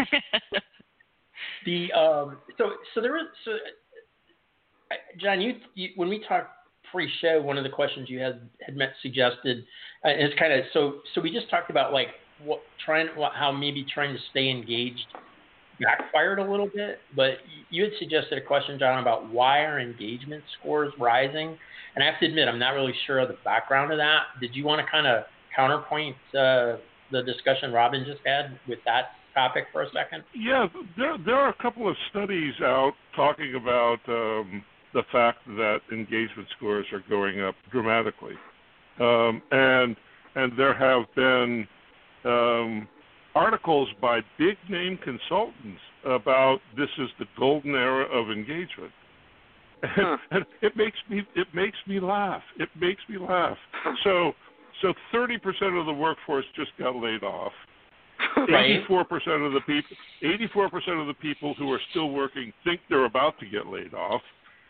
the 1.65 1.91
um, 1.93 2.37
so 2.59 2.73
so 2.93 3.01
there 3.01 3.13
was 3.13 3.25
so 3.43 3.53
John, 5.19 5.41
you, 5.41 5.55
you 5.73 5.89
when 5.95 6.09
we 6.09 6.23
talked 6.27 6.54
pre-show, 6.95 7.41
one 7.41 7.57
of 7.57 7.63
the 7.63 7.69
questions 7.69 8.09
you 8.09 8.19
had 8.19 8.39
had 8.65 8.75
met 8.75 8.93
suggested, 9.01 9.65
uh, 10.05 10.07
and 10.07 10.21
it's 10.21 10.39
kind 10.39 10.53
of 10.53 10.61
so 10.73 11.01
so 11.13 11.21
we 11.21 11.29
just 11.29 11.49
talked 11.49 11.69
about 11.69 11.91
like 11.91 12.07
what 12.43 12.61
trying 12.83 13.07
what, 13.15 13.33
how 13.33 13.51
maybe 13.51 13.85
trying 13.93 14.13
to 14.13 14.19
stay 14.31 14.49
engaged 14.49 15.05
backfired 15.79 16.39
a 16.39 16.49
little 16.49 16.69
bit, 16.73 16.99
but 17.17 17.33
you 17.69 17.83
had 17.83 17.91
suggested 17.99 18.37
a 18.37 18.41
question, 18.41 18.79
John, 18.79 19.01
about 19.01 19.29
why 19.29 19.65
are 19.65 19.77
engagement 19.77 20.41
scores 20.59 20.93
rising, 20.97 21.57
and 21.95 22.03
I 22.03 22.07
have 22.09 22.17
to 22.21 22.27
admit 22.27 22.47
I'm 22.47 22.59
not 22.59 22.71
really 22.71 22.93
sure 23.05 23.19
of 23.19 23.27
the 23.27 23.37
background 23.43 23.91
of 23.91 23.97
that. 23.97 24.39
Did 24.39 24.55
you 24.55 24.63
want 24.63 24.79
to 24.85 24.89
kind 24.89 25.05
of 25.05 25.25
counterpoint 25.53 26.15
uh, 26.29 26.77
the 27.11 27.23
discussion 27.25 27.71
Robin 27.73 28.05
just 28.07 28.21
had 28.25 28.57
with 28.67 28.79
that 28.85 29.11
topic 29.33 29.65
for 29.71 29.83
a 29.83 29.89
second? 29.91 30.23
Yeah, 30.33 30.67
there 30.97 31.17
there 31.25 31.35
are 31.35 31.49
a 31.49 31.61
couple 31.61 31.89
of 31.89 31.95
studies 32.09 32.53
out 32.61 32.93
talking 33.15 33.55
about 33.55 33.99
um, 34.07 34.63
the 34.95 35.03
fact 35.11 35.45
that 35.45 35.81
engagement 35.91 36.47
scores 36.57 36.87
are 36.91 37.03
going 37.07 37.41
up 37.41 37.53
dramatically, 37.71 38.33
um, 38.99 39.41
and 39.51 39.95
and 40.35 40.57
there 40.57 40.73
have 40.73 41.03
been 41.15 41.67
um, 42.23 42.87
articles 43.35 43.89
by 44.01 44.21
big 44.39 44.57
name 44.69 44.97
consultants 45.03 45.81
about 46.05 46.59
this 46.77 46.89
is 46.97 47.09
the 47.19 47.25
golden 47.37 47.75
era 47.75 48.05
of 48.05 48.31
engagement. 48.31 48.91
Huh. 49.83 50.17
And 50.31 50.45
it 50.61 50.75
makes 50.75 50.97
me 51.09 51.21
it 51.35 51.47
makes 51.53 51.77
me 51.85 51.99
laugh. 51.99 52.41
It 52.57 52.69
makes 52.79 53.01
me 53.09 53.17
laugh. 53.17 53.57
So 54.03 54.33
so 54.81 54.93
thirty 55.11 55.37
percent 55.37 55.75
of 55.75 55.85
the 55.85 55.93
workforce 55.93 56.45
just 56.55 56.71
got 56.79 56.95
laid 56.95 57.23
off. 57.23 57.51
Right. 58.37 58.71
Eighty-four 58.71 59.05
percent 59.05 59.41
of 59.41 59.53
the 59.53 59.61
people, 59.61 59.97
eighty-four 60.21 60.69
percent 60.69 60.99
of 60.99 61.07
the 61.07 61.13
people 61.15 61.53
who 61.57 61.71
are 61.71 61.79
still 61.91 62.11
working 62.11 62.53
think 62.63 62.79
they're 62.89 63.05
about 63.05 63.37
to 63.39 63.45
get 63.45 63.67
laid 63.67 63.93
off, 63.93 64.21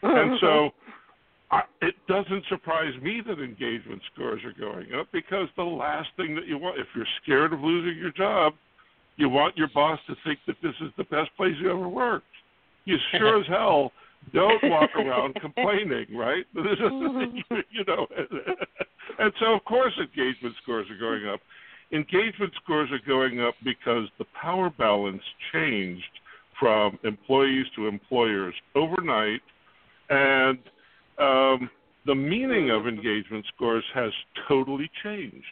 and 0.05 0.39
so 0.41 0.69
I, 1.51 1.61
it 1.81 1.95
doesn't 2.07 2.43
surprise 2.49 2.93
me 3.01 3.21
that 3.27 3.39
engagement 3.39 4.01
scores 4.13 4.41
are 4.43 4.59
going 4.59 4.93
up 4.93 5.07
because 5.11 5.47
the 5.55 5.63
last 5.63 6.09
thing 6.17 6.35
that 6.35 6.47
you 6.47 6.57
want, 6.57 6.79
if 6.79 6.87
you're 6.95 7.05
scared 7.23 7.53
of 7.53 7.61
losing 7.61 7.97
your 7.97 8.11
job, 8.11 8.53
you 9.17 9.29
want 9.29 9.55
your 9.55 9.69
boss 9.73 9.99
to 10.07 10.15
think 10.25 10.39
that 10.47 10.55
this 10.61 10.73
is 10.81 10.91
the 10.97 11.03
best 11.05 11.29
place 11.37 11.53
you 11.61 11.69
ever 11.69 11.87
worked. 11.87 12.25
You 12.85 12.97
sure 13.17 13.39
as 13.41 13.47
hell 13.47 13.91
don't 14.33 14.61
walk 14.63 14.89
around 14.95 15.35
complaining, 15.35 16.07
right? 16.15 16.45
Mm-hmm. 16.55 17.55
you 17.71 17.83
know, 17.87 18.07
and 19.19 19.31
so 19.39 19.53
of 19.53 19.63
course 19.65 19.93
engagement 19.99 20.55
scores 20.63 20.87
are 20.89 20.97
going 20.97 21.27
up. 21.27 21.39
Engagement 21.91 22.51
scores 22.63 22.89
are 22.91 23.07
going 23.07 23.39
up 23.39 23.53
because 23.63 24.07
the 24.17 24.25
power 24.39 24.69
balance 24.69 25.21
changed 25.53 26.03
from 26.59 26.97
employees 27.03 27.65
to 27.75 27.87
employers 27.87 28.55
overnight, 28.75 29.41
and 30.09 30.59
um, 31.19 31.69
the 32.05 32.15
meaning 32.15 32.69
of 32.69 32.87
engagement 32.87 33.45
scores 33.55 33.83
has 33.93 34.11
totally 34.47 34.89
changed, 35.03 35.45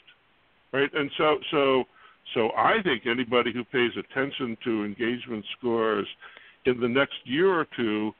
right? 0.72 0.90
And 0.94 1.10
so, 1.18 1.38
so, 1.52 1.84
so 2.34 2.50
I 2.58 2.82
think 2.84 3.04
anybody 3.06 3.52
who 3.54 3.64
pays 3.66 3.92
attention 3.98 4.58
to 4.64 4.86
engagement 4.86 5.46
scores 5.58 6.08
in 6.66 6.80
the 6.80 6.88
next 6.88 7.16
year 7.26 7.50
or 7.50 7.66
two 7.76 8.12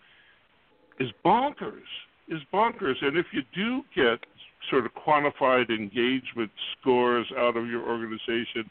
is 1.00 1.10
bonkers. 1.26 1.82
Is 2.30 2.40
bonkers. 2.54 2.96
And 3.02 3.18
if 3.18 3.26
you 3.34 3.42
do 3.54 3.82
get 3.96 4.20
sort 4.70 4.86
of 4.86 4.92
quantified 4.94 5.70
engagement 5.70 6.52
scores 6.80 7.28
out 7.38 7.58
of 7.58 7.68
your 7.68 7.88
organization, 7.88 8.70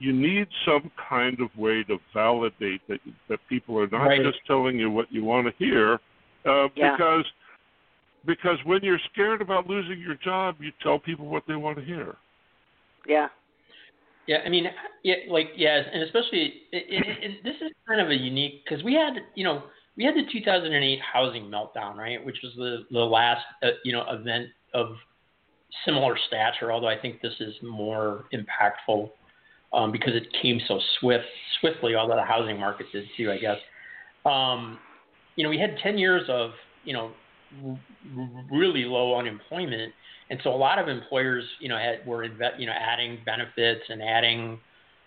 you 0.00 0.12
need 0.12 0.46
some 0.64 0.90
kind 1.08 1.40
of 1.40 1.56
way 1.56 1.82
to 1.84 1.98
validate 2.14 2.80
that 2.88 3.00
that 3.28 3.40
people 3.48 3.78
are 3.78 3.88
not 3.88 4.06
Right. 4.06 4.22
just 4.22 4.38
telling 4.46 4.78
you 4.78 4.90
what 4.90 5.12
you 5.12 5.24
want 5.24 5.46
to 5.46 5.64
hear, 5.64 6.00
uh, 6.48 6.68
Yeah. 6.74 6.96
because 6.96 7.24
because 8.26 8.58
when 8.64 8.82
you're 8.82 8.98
scared 9.12 9.40
about 9.40 9.68
losing 9.68 10.00
your 10.00 10.16
job, 10.16 10.56
you 10.60 10.72
tell 10.82 10.98
people 10.98 11.26
what 11.26 11.44
they 11.46 11.54
want 11.54 11.78
to 11.78 11.84
hear. 11.84 12.16
yeah. 13.06 13.28
Yeah, 14.26 14.42
I 14.44 14.50
mean, 14.50 14.66
yeah, 15.04 15.14
like 15.30 15.46
yes, 15.56 15.86
and 15.90 16.02
especially 16.02 16.52
it, 16.70 16.84
it, 16.90 17.18
it, 17.22 17.44
this 17.44 17.54
is 17.62 17.72
kind 17.88 17.98
of 17.98 18.10
a 18.10 18.14
unique 18.14 18.62
because 18.62 18.84
we 18.84 18.92
had, 18.92 19.14
you 19.34 19.42
know, 19.42 19.62
we 19.96 20.04
had 20.04 20.14
the 20.14 20.24
2008 20.30 21.00
housing 21.00 21.44
meltdown, 21.44 21.96
right, 21.96 22.22
which 22.22 22.36
was 22.42 22.52
the 22.56 22.84
the 22.90 23.00
last, 23.00 23.42
uh, 23.62 23.68
you 23.84 23.92
know, 23.92 24.04
event 24.10 24.48
of 24.74 24.96
similar 25.86 26.18
stature. 26.26 26.70
Although 26.70 26.88
I 26.88 26.98
think 26.98 27.22
this 27.22 27.32
is 27.40 27.54
more 27.62 28.26
impactful 28.34 29.10
um, 29.72 29.92
because 29.92 30.14
it 30.14 30.26
came 30.42 30.60
so 30.68 30.78
swift, 31.00 31.24
swiftly. 31.60 31.94
Although 31.94 32.16
the 32.16 32.22
housing 32.22 32.60
market 32.60 32.86
did 32.92 33.04
too, 33.16 33.32
I 33.32 33.38
guess. 33.38 33.56
Um, 34.26 34.78
you 35.38 35.44
know, 35.44 35.50
we 35.50 35.58
had 35.58 35.78
10 35.78 35.98
years 35.98 36.24
of, 36.28 36.50
you 36.82 36.92
know, 36.92 37.12
really 38.50 38.84
low 38.84 39.16
unemployment, 39.16 39.92
and 40.30 40.40
so 40.42 40.50
a 40.52 40.56
lot 40.56 40.80
of 40.80 40.88
employers, 40.88 41.44
you 41.60 41.68
know, 41.68 41.78
had 41.78 42.04
were 42.04 42.28
inve- 42.28 42.58
you 42.58 42.66
know 42.66 42.72
adding 42.72 43.18
benefits 43.24 43.82
and 43.88 44.02
adding, 44.02 44.58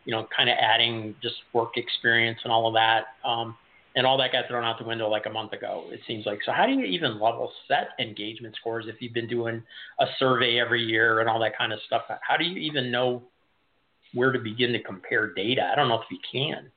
you 0.06 0.12
know, 0.12 0.26
kind 0.36 0.50
of 0.50 0.56
adding 0.60 1.14
just 1.22 1.36
work 1.54 1.76
experience 1.76 2.40
and 2.44 2.52
all 2.52 2.66
of 2.66 2.74
that. 2.74 3.08
Um, 3.28 3.58
and 3.94 4.08
all 4.08 4.18
that 4.18 4.32
got 4.32 4.48
thrown 4.48 4.64
out 4.64 4.80
the 4.80 4.86
window 4.86 5.10
like 5.10 5.26
a 5.26 5.30
month 5.30 5.52
ago. 5.52 5.84
It 5.92 6.00
seems 6.08 6.26
like. 6.26 6.40
So 6.46 6.54
how 6.54 6.66
do 6.66 6.72
you 6.72 6.86
even 6.86 7.20
level 7.20 7.52
set 7.68 7.90
engagement 8.00 8.56
scores 8.56 8.86
if 8.88 9.02
you've 9.02 9.14
been 9.14 9.28
doing 9.28 9.62
a 10.00 10.06
survey 10.18 10.60
every 10.62 10.82
year 10.82 11.20
and 11.20 11.30
all 11.30 11.42
that 11.42 11.58
kind 11.58 11.74
of 11.74 11.80
stuff? 11.88 12.04
How 12.22 12.38
do 12.38 12.46
you 12.46 12.58
even 12.58 12.90
know 12.90 13.22
where 14.14 14.32
to 14.32 14.40
begin 14.40 14.72
to 14.72 14.82
compare 14.82 15.34
data? 15.34 15.70
I 15.72 15.76
don't 15.76 15.90
know 15.90 16.00
if 16.00 16.08
you 16.10 16.20
can. 16.32 16.72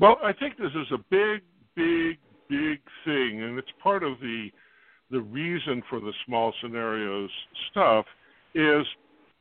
Well, 0.00 0.16
I 0.22 0.32
think 0.32 0.56
this 0.56 0.72
is 0.74 0.90
a 0.92 0.98
big, 1.10 1.42
big, 1.76 2.18
big 2.48 2.80
thing, 3.04 3.42
and 3.42 3.58
it's 3.58 3.68
part 3.82 4.02
of 4.02 4.18
the 4.20 4.48
the 5.10 5.20
reason 5.20 5.82
for 5.90 5.98
the 5.98 6.12
small 6.24 6.52
scenarios 6.62 7.30
stuff 7.70 8.04
is 8.54 8.86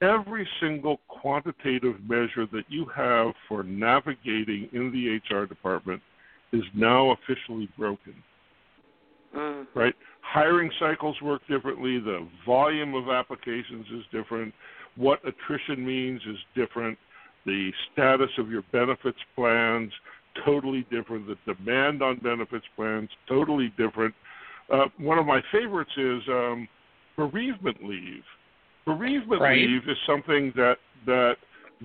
every 0.01 0.47
single 0.59 0.99
quantitative 1.07 1.95
measure 2.07 2.47
that 2.51 2.63
you 2.69 2.85
have 2.95 3.33
for 3.47 3.63
navigating 3.63 4.67
in 4.73 4.91
the 4.91 5.35
HR 5.35 5.45
department 5.45 6.01
is 6.53 6.63
now 6.73 7.11
officially 7.11 7.69
broken. 7.77 8.15
Mm. 9.35 9.67
Right? 9.75 9.93
Hiring 10.21 10.71
cycles 10.79 11.15
work 11.21 11.41
differently. 11.47 11.99
The 11.99 12.27
volume 12.45 12.95
of 12.95 13.09
applications 13.09 13.85
is 13.93 14.03
different. 14.11 14.53
What 14.95 15.19
attrition 15.27 15.85
means 15.85 16.21
is 16.27 16.37
different. 16.55 16.97
The 17.45 17.71
status 17.93 18.29
of 18.37 18.49
your 18.49 18.63
benefits 18.71 19.19
plans 19.35 19.91
totally 20.45 20.85
different. 20.91 21.27
The 21.27 21.53
demand 21.53 22.01
on 22.01 22.17
benefits 22.17 22.65
plans 22.75 23.09
totally 23.27 23.73
different. 23.77 24.13
Uh, 24.71 24.85
one 24.97 25.17
of 25.17 25.25
my 25.25 25.41
favorites 25.51 25.91
is 25.97 26.21
um, 26.29 26.67
bereavement 27.17 27.77
leave. 27.83 28.23
Bereavement 28.85 29.41
Right. 29.41 29.57
leave 29.57 29.87
is 29.87 29.97
something 30.05 30.53
that 30.55 30.77
that 31.05 31.35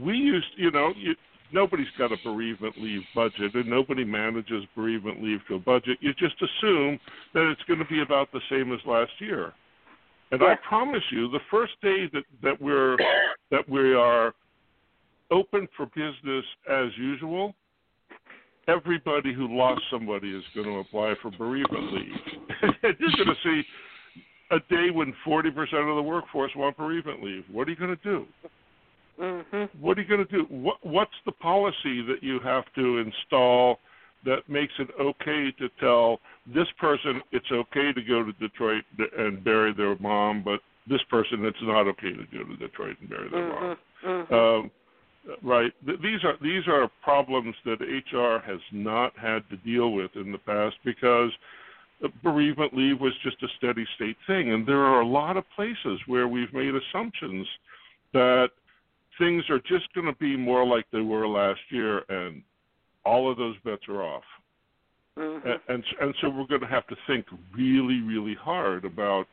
we 0.01 0.16
used. 0.16 0.47
You 0.57 0.70
know, 0.70 0.92
you, 0.97 1.14
nobody's 1.53 1.86
got 1.99 2.12
a 2.12 2.16
bereavement 2.24 2.74
leave 2.78 3.03
budget, 3.14 3.55
and 3.55 3.66
nobody 3.66 4.05
manages 4.05 4.64
bereavement 4.74 5.22
leave 5.22 5.40
to 5.49 5.55
a 5.55 5.59
budget. 5.59 5.99
You 6.01 6.12
just 6.14 6.36
assume 6.36 6.99
that 7.32 7.51
it's 7.51 7.62
going 7.66 7.78
to 7.78 7.86
be 7.86 8.03
about 8.03 8.32
the 8.32 8.40
same 8.51 8.72
as 8.72 8.80
last 8.86 9.12
year. 9.18 9.53
And 10.30 10.42
I 10.42 10.57
promise 10.68 11.03
you, 11.11 11.30
the 11.30 11.40
first 11.51 11.72
day 11.82 12.09
that 12.12 12.24
that 12.42 12.61
we're 12.61 12.97
that 13.51 13.68
we 13.68 13.95
are 13.95 14.34
open 15.30 15.68
for 15.76 15.86
business 15.86 16.45
as 16.70 16.88
usual, 16.97 17.55
everybody 18.68 19.32
who 19.32 19.56
lost 19.56 19.82
somebody 19.90 20.30
is 20.30 20.44
going 20.54 20.66
to 20.66 20.78
apply 20.78 21.14
for 21.20 21.30
bereavement 21.30 21.92
leave. 21.92 22.16
you're 22.82 23.24
going 23.24 23.28
to 23.28 23.34
see 23.42 23.62
a 24.50 24.58
day 24.70 24.90
when 24.90 25.14
40% 25.26 25.48
of 25.48 25.96
the 25.96 26.02
workforce 26.02 26.52
want 26.56 26.76
bereavement 26.76 27.22
leave. 27.22 27.44
What 27.50 27.68
are 27.68 27.70
you 27.70 27.76
going 27.76 27.96
to 27.96 28.02
do? 28.02 28.26
Mhm. 29.18 29.70
What 29.78 29.96
are 29.96 30.02
you 30.02 30.08
going 30.08 30.26
to 30.26 30.32
do? 30.32 30.44
What, 30.48 30.78
what's 30.82 31.14
the 31.24 31.32
policy 31.32 32.02
that 32.02 32.22
you 32.22 32.40
have 32.40 32.64
to 32.74 32.98
install 32.98 33.80
that 34.24 34.48
makes 34.48 34.72
it 34.78 34.88
okay 35.00 35.52
to 35.52 35.68
tell 35.80 36.20
this 36.46 36.66
person 36.80 37.20
it's 37.30 37.50
okay 37.52 37.92
to 37.92 38.02
go 38.02 38.24
to 38.24 38.32
Detroit 38.32 38.84
and 39.18 39.44
bury 39.44 39.72
their 39.72 39.96
mom, 39.98 40.42
but 40.42 40.60
this 40.86 41.02
person 41.10 41.44
it's 41.44 41.56
not 41.62 41.86
okay 41.86 42.12
to 42.12 42.26
go 42.32 42.44
to 42.44 42.56
Detroit 42.56 42.96
and 43.00 43.08
bury 43.08 43.28
their 43.28 43.48
mom? 43.48 43.76
Mhm. 44.02 44.26
Mhm. 44.28 44.32
Um, 44.32 44.70
right. 45.42 45.72
These 45.86 46.24
are 46.24 46.36
these 46.42 46.66
are 46.68 46.90
problems 47.02 47.54
that 47.64 47.80
HR 47.80 48.38
has 48.44 48.60
not 48.72 49.12
had 49.18 49.48
to 49.50 49.56
deal 49.58 49.92
with 49.92 50.10
in 50.16 50.32
the 50.32 50.38
past 50.38 50.76
because 50.84 51.30
bereavement 52.22 52.74
leave 52.74 53.00
was 53.00 53.12
just 53.22 53.42
a 53.42 53.48
steady 53.58 53.86
state 53.96 54.16
thing, 54.26 54.52
and 54.52 54.66
there 54.66 54.80
are 54.80 55.00
a 55.00 55.06
lot 55.06 55.36
of 55.36 55.44
places 55.54 56.00
where 56.06 56.28
we've 56.28 56.52
made 56.52 56.74
assumptions 56.74 57.46
that 58.12 58.50
things 59.18 59.44
are 59.48 59.60
just 59.60 59.92
going 59.94 60.06
to 60.06 60.18
be 60.18 60.36
more 60.36 60.66
like 60.66 60.84
they 60.92 61.00
were 61.00 61.26
last 61.26 61.60
year, 61.70 62.02
and 62.08 62.42
all 63.04 63.30
of 63.30 63.36
those 63.36 63.56
bets 63.64 63.82
are 63.88 64.02
off. 64.02 64.24
Mhm. 65.16 65.44
And, 65.44 65.60
and 65.68 65.84
and 66.00 66.14
so 66.20 66.28
we're 66.28 66.46
going 66.46 66.60
to 66.60 66.66
have 66.66 66.86
to 66.88 66.96
think 67.06 67.26
really, 67.52 68.00
really 68.00 68.34
hard 68.34 68.84
about 68.84 69.28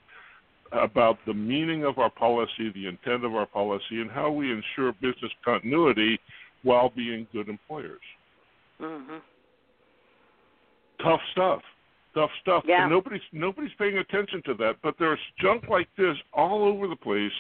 about 0.72 1.18
the 1.26 1.34
meaning 1.34 1.84
of 1.84 1.98
our 2.00 2.10
policy, 2.10 2.72
the 2.74 2.88
intent 2.88 3.26
of 3.26 3.36
our 3.36 3.46
policy, 3.46 4.00
and 4.02 4.10
how 4.10 4.32
we 4.32 4.52
ensure 4.52 4.94
business 4.94 5.32
continuity 5.44 6.20
while 6.64 6.90
being 6.96 7.28
good 7.34 7.50
employers. 7.50 8.00
Mm-hmm. 8.80 9.18
Tough 11.04 11.20
stuff. 11.32 11.62
Tough 12.14 12.30
stuff. 12.42 12.64
Yeah. 12.68 12.84
And 12.84 12.92
nobody's 12.92 13.22
nobody's 13.32 13.72
paying 13.80 13.98
attention 13.98 14.42
to 14.46 14.54
that. 14.56 14.76
But 14.84 14.96
there's 15.00 15.20
junk 15.40 15.64
like 15.70 15.88
this 15.98 16.16
all 16.34 16.64
over 16.64 16.88
the 16.88 16.96
place 16.96 17.32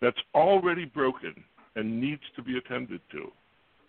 that's 0.00 0.16
already 0.34 0.84
broken 0.84 1.34
and 1.76 2.00
needs 2.00 2.22
to 2.36 2.42
be 2.42 2.56
attended 2.56 3.00
to. 3.12 3.32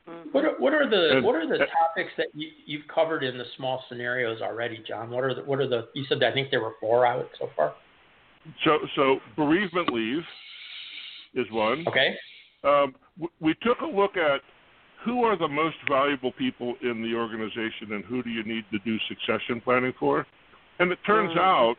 Mhm. 0.10 0.34
What 0.34 0.46
are, 0.46 0.56
what 0.58 0.74
are 0.74 0.90
the 0.90 1.18
And- 1.18 1.26
what 1.26 1.36
are 1.36 1.46
the 1.46 1.60
topics 1.60 2.12
that 2.18 2.28
you, 2.34 2.50
you've 2.66 2.88
covered 2.88 3.24
in 3.24 3.38
the 3.38 3.46
small 3.56 3.86
scenarios 3.88 4.42
already, 4.42 4.80
John? 4.80 5.12
What 5.12 5.24
are 5.24 5.34
the 5.34 5.44
what 5.44 5.60
are 5.60 5.68
the 5.68 5.90
you 5.94 6.04
said 6.06 6.24
I 6.24 6.32
think 6.32 6.50
there 6.50 6.62
were 6.62 6.76
four 6.80 7.06
out 7.06 7.30
so 7.38 7.48
far. 7.56 7.76
So 8.64 8.80
so 8.96 9.20
bereavement 9.36 9.92
leave 9.94 10.24
is 11.34 11.50
one. 11.52 11.86
Okay. 11.88 12.18
Um, 12.64 12.96
w- 13.18 13.32
we 13.40 13.56
took 13.62 13.82
a 13.82 13.86
look 13.86 14.18
at 14.18 14.42
who 15.04 15.24
are 15.24 15.36
the 15.36 15.48
most 15.48 15.78
valuable 15.90 16.32
people 16.34 16.76
in 16.82 17.02
the 17.02 17.16
organization 17.16 17.94
and 17.94 18.06
who 18.06 18.22
do 18.22 18.30
you 18.30 18.44
need 18.44 18.66
to 18.72 18.80
do 18.80 18.98
succession 19.08 19.60
planning 19.62 19.94
for. 20.00 20.26
And 20.80 20.92
it 20.92 21.00
turns 21.06 21.32
Mhm. 21.32 21.38
out 21.38 21.76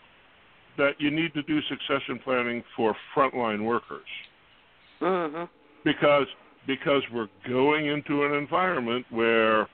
that 0.77 1.01
you 1.01 1.11
need 1.11 1.35
to 1.35 1.43
do 1.43 1.61
succession 1.63 2.19
planning 2.19 2.65
for 2.75 2.97
frontline 3.15 3.65
workers 3.65 4.09
Mhm. 5.01 5.49
because 5.85 6.27
because 6.67 7.03
we're 7.11 7.29
going 7.49 7.87
into 7.87 8.25
an 8.25 8.35
environment 8.35 9.05
where 9.11 9.69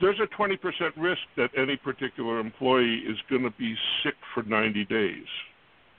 there's 0.00 0.20
a 0.20 0.26
20% 0.28 0.92
risk 0.96 1.22
that 1.36 1.50
any 1.56 1.76
particular 1.76 2.38
employee 2.38 2.98
is 2.98 3.20
going 3.30 3.42
to 3.42 3.50
be 3.52 3.76
sick 4.02 4.14
for 4.34 4.42
90 4.44 4.84
days. 4.84 5.26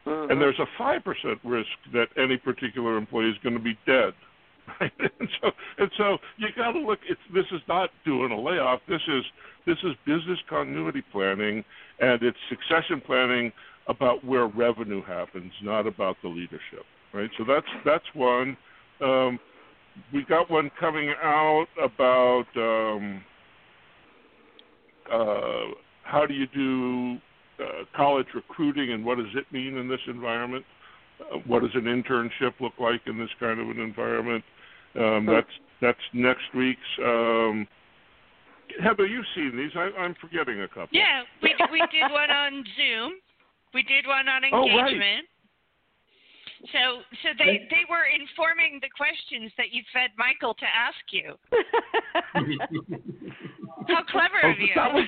Mhm. 0.09 0.31
and 0.31 0.41
there's 0.41 0.59
a 0.59 0.65
five 0.77 1.03
percent 1.03 1.39
risk 1.43 1.69
that 1.93 2.07
any 2.17 2.37
particular 2.37 2.97
employee 2.97 3.29
is 3.29 3.37
going 3.43 3.55
to 3.55 3.61
be 3.61 3.77
dead. 3.85 4.13
And 5.19 5.29
so, 5.41 5.51
and 5.79 5.91
so 5.97 6.17
you 6.37 6.47
got 6.55 6.73
to 6.73 6.79
look. 6.79 6.99
It's 7.09 7.19
this 7.33 7.45
is 7.51 7.61
not 7.67 7.89
doing 8.05 8.31
a 8.31 8.39
layoff. 8.39 8.81
This 8.87 9.01
is 9.07 9.23
this 9.65 9.77
is 9.83 9.93
business 10.05 10.39
continuity 10.47 11.03
planning, 11.11 11.63
and 11.99 12.21
it's 12.21 12.37
succession 12.49 13.01
planning 13.01 13.51
about 13.87 14.23
where 14.23 14.45
revenue 14.47 15.01
happens, 15.03 15.51
not 15.63 15.87
about 15.87 16.17
the 16.21 16.29
leadership. 16.29 16.85
Right? 17.13 17.29
So 17.37 17.43
that's 17.47 17.67
that's 17.83 18.05
one. 18.13 18.55
Um, 19.01 19.39
we 20.13 20.23
got 20.23 20.49
one 20.49 20.69
coming 20.79 21.13
out 21.21 21.67
about 21.81 22.45
um, 22.55 23.23
uh, 25.11 25.73
how 26.03 26.25
do 26.27 26.33
you 26.33 26.47
do 26.47 27.19
uh, 27.59 27.83
college 27.95 28.27
recruiting 28.33 28.91
and 28.91 29.03
what 29.05 29.17
does 29.17 29.33
it 29.35 29.45
mean 29.51 29.77
in 29.77 29.87
this 29.87 29.99
environment? 30.07 30.65
Uh, 31.19 31.37
what 31.47 31.61
does 31.61 31.71
an 31.75 31.83
internship 31.83 32.53
look 32.59 32.73
like 32.79 33.01
in 33.07 33.17
this 33.17 33.29
kind 33.39 33.59
of 33.59 33.69
an 33.69 33.79
environment? 33.79 34.43
Um, 34.95 35.25
that's 35.25 35.47
that's 35.81 35.99
next 36.13 36.53
week's. 36.55 36.79
Um, 37.03 37.67
Heather, 38.83 39.05
you've 39.05 39.25
seen 39.35 39.57
these. 39.57 39.71
I, 39.75 39.89
I'm 39.99 40.15
forgetting 40.21 40.61
a 40.61 40.67
couple. 40.67 40.89
Yeah, 40.91 41.23
we 41.41 41.53
we 41.71 41.79
did 41.91 42.11
one 42.11 42.29
on 42.29 42.63
Zoom. 42.77 43.13
We 43.73 43.83
did 43.83 44.07
one 44.07 44.27
on 44.27 44.43
engagement. 44.43 44.71
Oh, 44.71 44.77
right. 44.77 44.93
engagement. 44.93 45.27
So 46.73 47.01
so 47.23 47.29
they 47.37 47.67
they 47.69 47.85
were 47.89 48.05
informing 48.13 48.79
the 48.81 48.89
questions 48.95 49.51
that 49.57 49.71
you 49.71 49.83
fed 49.93 50.09
Michael 50.17 50.53
to 50.55 50.65
ask 50.65 50.99
you. 51.11 51.35
How 53.87 54.03
clever 54.03 54.41
Oh, 54.43 54.51
of 54.51 54.59
you. 54.59 54.73
that 54.75 54.93
was- 54.93 55.07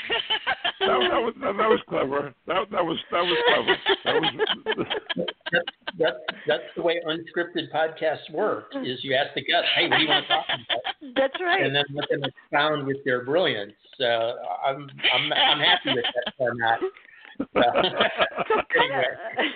That, 0.81 0.97
that 1.11 1.21
was 1.21 1.33
that, 1.41 1.55
was 1.55 1.79
clever. 1.87 2.33
That 2.47 2.69
that 2.71 2.83
was 2.83 2.97
that 3.11 3.21
was 3.21 3.37
clever. 3.47 3.77
That 4.05 4.21
was. 4.21 5.27
That's 5.51 5.65
that's 5.99 6.17
that's 6.47 6.63
the 6.75 6.81
way 6.81 7.01
unscripted 7.05 7.71
podcasts 7.73 8.31
work. 8.31 8.71
Is 8.83 8.99
you 9.03 9.13
ask 9.15 9.33
the 9.35 9.41
guest, 9.41 9.65
hey, 9.75 9.89
what 9.89 9.97
do 9.97 10.03
you 10.03 10.07
want 10.09 10.25
to 10.25 10.33
talk 10.33 10.45
about? 10.47 11.13
That's 11.15 11.41
right. 11.41 11.63
and 11.63 11.75
then 11.75 11.83
let 11.93 12.09
them 12.09 12.21
expound 12.23 12.87
with 12.87 12.97
their 13.03 13.25
brilliance. 13.25 13.73
Uh, 13.99 14.33
I'm 14.65 14.89
I'm 15.13 15.33
I'm 15.33 15.59
happy 15.59 15.93
with 15.95 16.05
that 16.15 16.33
format. 16.37 16.79
so 17.39 17.45
kind 17.53 18.91
anyway, 18.91 19.03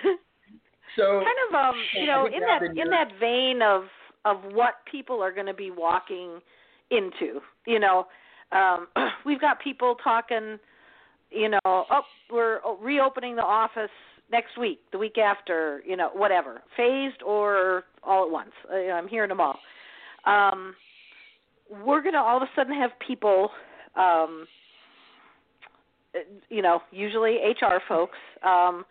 of, 0.04 0.18
so 0.96 1.22
kind 1.24 1.38
of 1.48 1.54
um, 1.54 1.74
you 1.94 2.06
know, 2.06 2.26
in 2.26 2.40
that 2.40 2.62
in 2.62 2.76
you're- 2.76 2.90
that 2.90 3.12
vein 3.18 3.62
of 3.62 3.84
of 4.26 4.42
what 4.52 4.74
people 4.90 5.22
are 5.22 5.32
going 5.32 5.46
to 5.46 5.54
be 5.54 5.70
walking 5.70 6.40
into. 6.90 7.40
You 7.66 7.80
know, 7.80 8.06
um, 8.52 8.88
we've 9.24 9.40
got 9.40 9.60
people 9.60 9.96
talking. 10.02 10.58
You 11.36 11.50
know, 11.50 11.58
oh, 11.66 12.02
we're 12.30 12.60
reopening 12.80 13.36
the 13.36 13.42
office 13.42 13.90
next 14.32 14.58
week, 14.58 14.80
the 14.92 14.98
week 14.98 15.18
after. 15.18 15.82
You 15.86 15.96
know, 15.96 16.10
whatever, 16.14 16.62
phased 16.76 17.22
or 17.24 17.84
all 18.02 18.24
at 18.24 18.30
once. 18.30 18.52
Uh, 18.72 18.76
I'm 18.92 19.08
hearing 19.08 19.28
them 19.28 19.40
all. 19.40 19.58
Um, 20.24 20.74
we're 21.84 22.02
going 22.02 22.14
to 22.14 22.20
all 22.20 22.36
of 22.36 22.42
a 22.42 22.50
sudden 22.54 22.74
have 22.74 22.90
people. 23.06 23.50
Um, 23.96 24.46
uh, 26.14 26.20
you 26.48 26.62
know, 26.62 26.80
usually 26.90 27.36
HR 27.36 27.80
folks 27.88 28.18
um, 28.42 28.84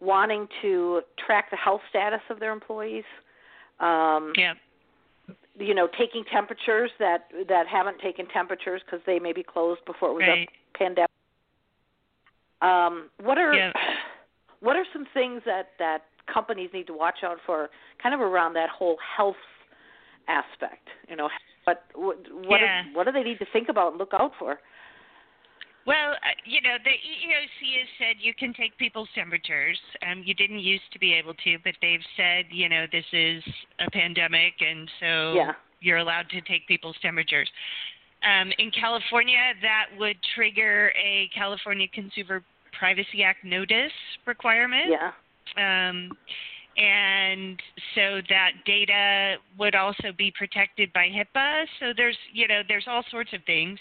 wanting 0.00 0.48
to 0.62 1.02
track 1.24 1.50
the 1.50 1.56
health 1.56 1.80
status 1.90 2.20
of 2.30 2.40
their 2.40 2.52
employees. 2.52 3.04
Um, 3.80 4.32
yeah. 4.36 4.54
you 5.58 5.74
know, 5.74 5.88
taking 5.98 6.24
temperatures 6.32 6.90
that 6.98 7.28
that 7.48 7.66
haven't 7.66 7.98
taken 8.00 8.26
temperatures 8.26 8.82
because 8.84 9.00
they 9.06 9.18
may 9.18 9.32
be 9.32 9.42
closed 9.42 9.84
before 9.86 10.10
it 10.10 10.14
was 10.14 10.22
Right. 10.28 10.48
a 10.74 10.78
pandemic. 10.78 11.10
Um, 12.62 13.10
what 13.22 13.38
are 13.38 13.54
Yeah. 13.54 13.72
what 14.60 14.76
are 14.76 14.84
some 14.92 15.06
things 15.14 15.42
that 15.46 15.70
that 15.78 16.04
companies 16.32 16.70
need 16.72 16.86
to 16.86 16.94
watch 16.94 17.18
out 17.24 17.38
for, 17.46 17.70
kind 18.02 18.14
of 18.14 18.20
around 18.20 18.54
that 18.54 18.68
whole 18.70 18.98
health 19.16 19.36
aspect? 20.28 20.88
You 21.08 21.16
know, 21.16 21.28
what 21.64 21.84
what 21.94 22.16
what, 22.32 22.60
Yeah. 22.60 22.84
do, 22.84 22.94
what 22.94 23.06
do 23.06 23.12
they 23.12 23.22
need 23.22 23.38
to 23.38 23.46
think 23.52 23.68
about 23.68 23.92
and 23.92 23.98
look 23.98 24.12
out 24.14 24.32
for? 24.38 24.60
Well, 25.86 26.12
uh, 26.12 26.36
you 26.44 26.60
know, 26.60 26.76
the 26.84 26.90
EEOC 26.90 27.78
has 27.80 27.88
said 27.98 28.16
you 28.20 28.34
can 28.34 28.52
take 28.52 28.76
people's 28.76 29.08
temperatures. 29.14 29.80
Um, 30.06 30.22
you 30.24 30.34
didn't 30.34 30.58
used 30.58 30.84
to 30.92 30.98
be 30.98 31.14
able 31.14 31.34
to, 31.34 31.56
but 31.64 31.74
they've 31.80 32.04
said, 32.16 32.44
you 32.50 32.68
know, 32.68 32.86
this 32.92 33.06
is 33.12 33.42
a 33.78 33.90
pandemic, 33.90 34.54
and 34.60 34.90
so 35.00 35.34
Yeah. 35.34 35.52
you're 35.80 35.96
allowed 35.96 36.28
to 36.30 36.42
take 36.42 36.68
people's 36.68 36.98
temperatures. 37.00 37.50
Um, 38.22 38.52
in 38.58 38.70
California, 38.70 39.54
that 39.62 39.86
would 39.98 40.16
trigger 40.34 40.92
a 41.02 41.30
California 41.34 41.86
Consumer 41.92 42.42
Privacy 42.78 43.22
Act 43.24 43.44
notice 43.44 43.92
requirement. 44.26 44.90
Yeah. 44.90 45.12
Um, 45.56 46.12
and 46.76 47.60
so 47.94 48.20
that 48.28 48.52
data 48.64 49.36
would 49.58 49.74
also 49.74 50.12
be 50.16 50.32
protected 50.36 50.92
by 50.92 51.08
HIPAA. 51.08 51.64
So 51.80 51.86
there's, 51.96 52.16
you 52.32 52.46
know, 52.46 52.60
there's 52.68 52.86
all 52.86 53.04
sorts 53.10 53.30
of 53.32 53.40
things. 53.44 53.78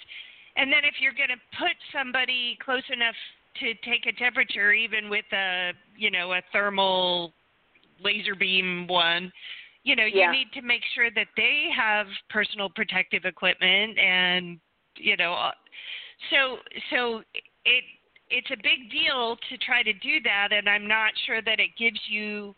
And 0.55 0.71
then 0.71 0.79
if 0.83 0.95
you're 0.99 1.13
going 1.13 1.29
to 1.29 1.57
put 1.57 1.75
somebody 1.93 2.57
close 2.63 2.83
enough 2.91 3.15
to 3.59 3.73
take 3.89 4.05
a 4.07 4.17
temperature, 4.17 4.73
even 4.73 5.09
with 5.09 5.25
a, 5.33 5.71
you 5.97 6.11
know, 6.11 6.33
a 6.33 6.41
thermal 6.51 7.31
laser 8.01 8.35
beam 8.35 8.87
one, 8.87 9.31
you 9.89 9.95
know, 9.95 10.05
Yeah. 10.05 10.25
you 10.25 10.31
need 10.31 10.51
to 10.53 10.61
make 10.61 10.83
sure 10.93 11.09
that 11.09 11.27
they 11.35 11.69
have 11.75 12.07
personal 12.29 12.69
protective 12.69 13.25
equipment 13.25 13.97
and, 13.97 14.59
you 14.97 15.17
know, 15.17 15.33
uh, 15.33 15.51
so 16.29 16.59
so 16.91 17.23
it 17.65 17.83
it's 18.29 18.51
a 18.51 18.57
big 18.57 18.91
deal 18.91 19.35
to 19.49 19.57
try 19.57 19.81
to 19.81 19.93
do 19.93 20.21
that 20.21 20.49
and 20.53 20.69
I'm 20.69 20.87
not 20.87 21.17
sure 21.25 21.41
that 21.41 21.59
it 21.59 21.75
gives 21.75 21.99
you 22.07 22.55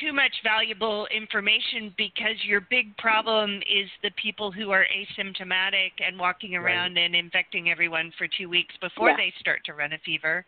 too 0.00 0.12
much 0.12 0.32
valuable 0.42 1.06
information 1.14 1.94
because 1.98 2.42
your 2.44 2.62
big 2.62 2.96
problem 2.96 3.60
is 3.68 3.90
the 4.02 4.10
people 4.12 4.50
who 4.50 4.70
are 4.70 4.86
asymptomatic 4.86 5.92
and 6.04 6.18
walking 6.18 6.56
around 6.56 6.96
and 6.96 7.14
infecting 7.14 7.70
everyone 7.70 8.10
for 8.16 8.26
2 8.26 8.48
weeks 8.48 8.74
before 8.80 9.10
Yeah. 9.10 9.16
they 9.16 9.34
start 9.38 9.62
to 9.64 9.74
run 9.74 9.92
a 9.92 9.98
fever 9.98 10.46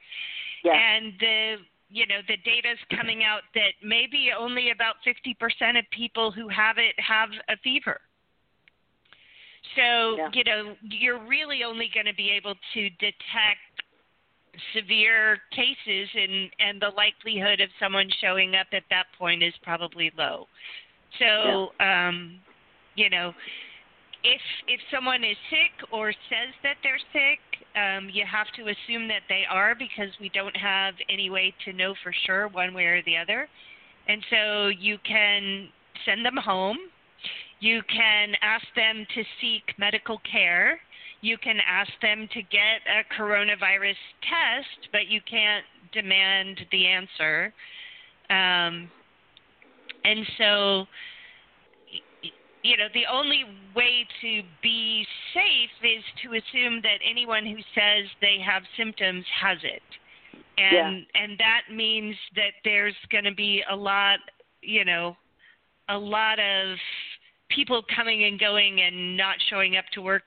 Yeah. 0.64 0.72
and 0.72 1.18
the 1.18 1.58
you 1.90 2.06
know 2.06 2.20
the 2.26 2.36
data's 2.44 2.78
coming 2.96 3.24
out 3.24 3.42
that 3.54 3.72
maybe 3.82 4.30
only 4.38 4.70
about 4.70 4.96
50% 5.06 5.78
of 5.78 5.84
people 5.90 6.30
who 6.30 6.48
have 6.48 6.76
it 6.78 6.94
have 6.98 7.30
a 7.48 7.56
fever. 7.58 8.00
So 9.76 10.16
Yeah. 10.16 10.30
you 10.32 10.44
know 10.44 10.76
you're 10.82 11.18
really 11.26 11.64
only 11.64 11.90
going 11.92 12.06
to 12.06 12.14
be 12.14 12.30
able 12.30 12.54
to 12.74 12.90
detect 12.90 13.82
severe 14.74 15.38
cases 15.52 16.08
and 16.14 16.50
and 16.58 16.82
the 16.82 16.90
likelihood 16.90 17.60
of 17.60 17.70
someone 17.80 18.08
showing 18.20 18.56
up 18.56 18.66
at 18.72 18.82
that 18.90 19.06
point 19.16 19.42
is 19.42 19.54
probably 19.62 20.10
low. 20.16 20.46
So 21.18 21.72
um 21.80 22.40
you 22.94 23.08
know 23.08 23.34
if 24.24 24.40
if 24.66 24.80
someone 24.92 25.22
is 25.24 25.36
sick 25.50 25.88
or 25.92 26.12
says 26.28 26.54
that 26.62 26.76
they're 26.82 27.00
sick 27.12 27.40
um 27.76 28.08
you 28.12 28.24
have 28.26 28.46
to 28.56 28.62
assume 28.62 29.08
that 29.08 29.22
they 29.28 29.44
are 29.48 29.74
because 29.74 30.10
we 30.20 30.28
don't 30.30 30.56
have 30.56 30.94
any 31.08 31.30
way 31.30 31.54
to 31.64 31.72
know 31.72 31.94
for 32.02 32.12
sure 32.26 32.48
one 32.48 32.74
way 32.74 32.84
or 32.84 33.02
the 33.04 33.16
other. 33.16 33.48
And 34.08 34.22
so 34.30 34.68
you 34.68 34.96
can 35.06 35.68
send 36.04 36.24
them 36.24 36.36
home. 36.36 36.78
You 37.60 37.82
can 37.92 38.32
ask 38.40 38.64
them 38.74 39.06
to 39.14 39.22
seek 39.40 39.62
medical 39.78 40.20
care. 40.30 40.80
You 41.20 41.36
can 41.36 41.58
ask 41.66 41.90
them 42.00 42.28
to 42.32 42.42
get 42.42 42.80
a 42.86 43.20
coronavirus 43.20 43.96
test, 44.22 44.88
but 44.92 45.08
you 45.08 45.20
can't 45.28 45.64
demand 45.92 46.60
the 46.70 46.86
answer. 46.86 47.52
Um, 48.30 48.88
and 50.04 50.24
so, 50.38 50.86
you 52.62 52.76
know, 52.76 52.86
the 52.94 53.04
only 53.10 53.44
way 53.74 54.06
to 54.20 54.42
be 54.62 55.06
safe 55.32 55.70
is 55.82 56.04
to 56.22 56.36
assume 56.36 56.80
that 56.82 56.98
anyone 57.08 57.44
who 57.46 57.58
says 57.74 58.08
they 58.20 58.38
have 58.44 58.62
symptoms 58.76 59.24
has 59.40 59.58
it. 59.62 59.82
And 60.58 61.06
and 61.14 61.38
that 61.38 61.72
means 61.72 62.16
that 62.34 62.52
there's 62.64 62.96
going 63.12 63.24
to 63.24 63.34
be 63.34 63.62
a 63.70 63.76
lot, 63.76 64.18
you 64.60 64.84
know, 64.84 65.16
a 65.88 65.96
lot 65.96 66.40
of 66.40 66.76
people 67.48 67.82
coming 67.94 68.24
and 68.24 68.40
going 68.40 68.80
and 68.80 69.16
not 69.16 69.36
showing 69.48 69.76
up 69.76 69.84
to 69.92 70.02
work. 70.02 70.22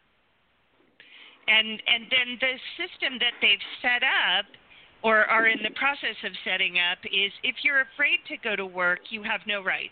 And 1.47 1.67
and 1.85 2.05
then 2.09 2.39
the 2.39 2.53
system 2.77 3.19
that 3.19 3.33
they've 3.41 3.59
set 3.81 4.03
up 4.03 4.45
or 5.03 5.25
are 5.25 5.47
in 5.47 5.59
the 5.63 5.71
process 5.71 6.15
of 6.23 6.31
setting 6.45 6.77
up 6.79 6.99
is 7.05 7.31
if 7.43 7.55
you're 7.63 7.81
afraid 7.81 8.19
to 8.29 8.37
go 8.37 8.55
to 8.55 8.65
work 8.65 8.99
you 9.09 9.23
have 9.23 9.41
no 9.47 9.63
rights 9.63 9.89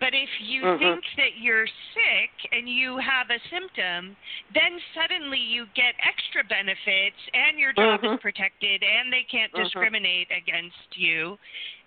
but 0.00 0.14
if 0.14 0.28
you 0.40 0.62
Mhm. 0.62 0.78
think 0.78 1.04
that 1.16 1.38
you're 1.38 1.66
sick 1.66 2.30
and 2.52 2.68
you 2.68 2.96
have 2.98 3.30
a 3.30 3.38
symptom 3.50 4.16
then 4.52 4.80
suddenly 4.92 5.38
you 5.38 5.66
get 5.74 5.94
extra 5.98 6.44
benefits 6.44 7.16
and 7.32 7.58
your 7.58 7.72
job 7.72 8.04
is 8.04 8.20
protected 8.20 8.82
and 8.82 9.12
they 9.12 9.24
can't 9.24 9.52
Mhm. 9.52 9.64
discriminate 9.64 10.30
against 10.30 10.96
you 10.96 11.38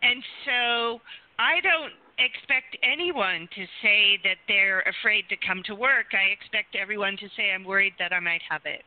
and 0.01 0.23
so 0.45 1.01
i 1.39 1.59
don't 1.61 1.93
expect 2.19 2.75
anyone 2.81 3.47
to 3.53 3.67
say 3.81 4.17
that 4.23 4.37
they're 4.47 4.81
afraid 4.81 5.29
to 5.29 5.37
come 5.37 5.61
to 5.63 5.75
work. 5.75 6.07
I 6.13 6.33
expect 6.33 6.75
everyone 6.75 7.15
to 7.17 7.29
say 7.35 7.51
I'm 7.53 7.63
worried 7.63 7.93
that 7.99 8.11
I 8.11 8.19
might 8.19 8.41
have 8.49 8.65
it. 8.65 8.83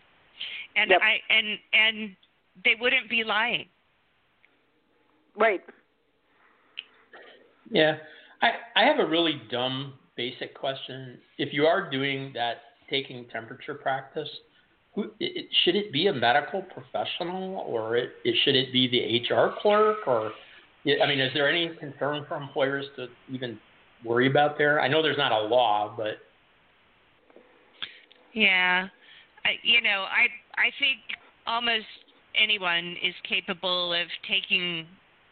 And 0.74 0.90
Yep. 0.90 1.02
I 1.02 1.22
and 1.30 1.58
and 1.72 2.16
they 2.64 2.74
wouldn't 2.74 3.08
be 3.08 3.24
lying. 3.24 3.68
Right. 5.36 5.62
Yeah. 7.70 7.98
I, 8.42 8.50
I 8.76 8.84
have 8.84 8.98
a 8.98 9.06
really 9.06 9.42
dumb 9.50 9.94
basic 10.16 10.54
question. 10.54 11.18
If 11.38 11.52
you 11.52 11.64
are 11.66 11.90
doing 11.90 12.32
that 12.34 12.58
taking 12.88 13.26
temperature 13.28 13.74
practice, 13.74 14.28
who, 14.94 15.10
it, 15.20 15.46
should 15.64 15.76
it 15.76 15.92
be 15.92 16.08
a 16.08 16.12
medical 16.12 16.62
professional 16.62 17.58
or 17.58 17.96
it, 17.96 18.10
it 18.24 18.34
should 18.44 18.56
it 18.56 18.72
be 18.72 18.88
the 18.88 19.34
HR 19.34 19.54
clerk 19.60 19.98
or 20.06 20.32
I 20.86 21.06
mean, 21.06 21.20
is 21.20 21.30
there 21.34 21.48
any 21.48 21.68
concern 21.76 22.24
for 22.26 22.36
employers 22.36 22.86
to 22.96 23.08
even 23.30 23.58
worry 24.04 24.28
about 24.28 24.56
there? 24.56 24.80
I 24.80 24.88
know 24.88 25.02
there's 25.02 25.18
not 25.18 25.30
a 25.32 25.38
law, 25.38 25.94
but 25.96 26.18
Yeah. 28.32 28.88
I 29.44 29.50
you 29.62 29.80
know, 29.82 30.06
I 30.10 30.26
I 30.56 30.70
think 30.78 31.00
almost 31.46 31.86
anyone 32.34 32.96
is 33.02 33.14
capable 33.28 33.92
of 33.92 34.06
taking 34.28 34.86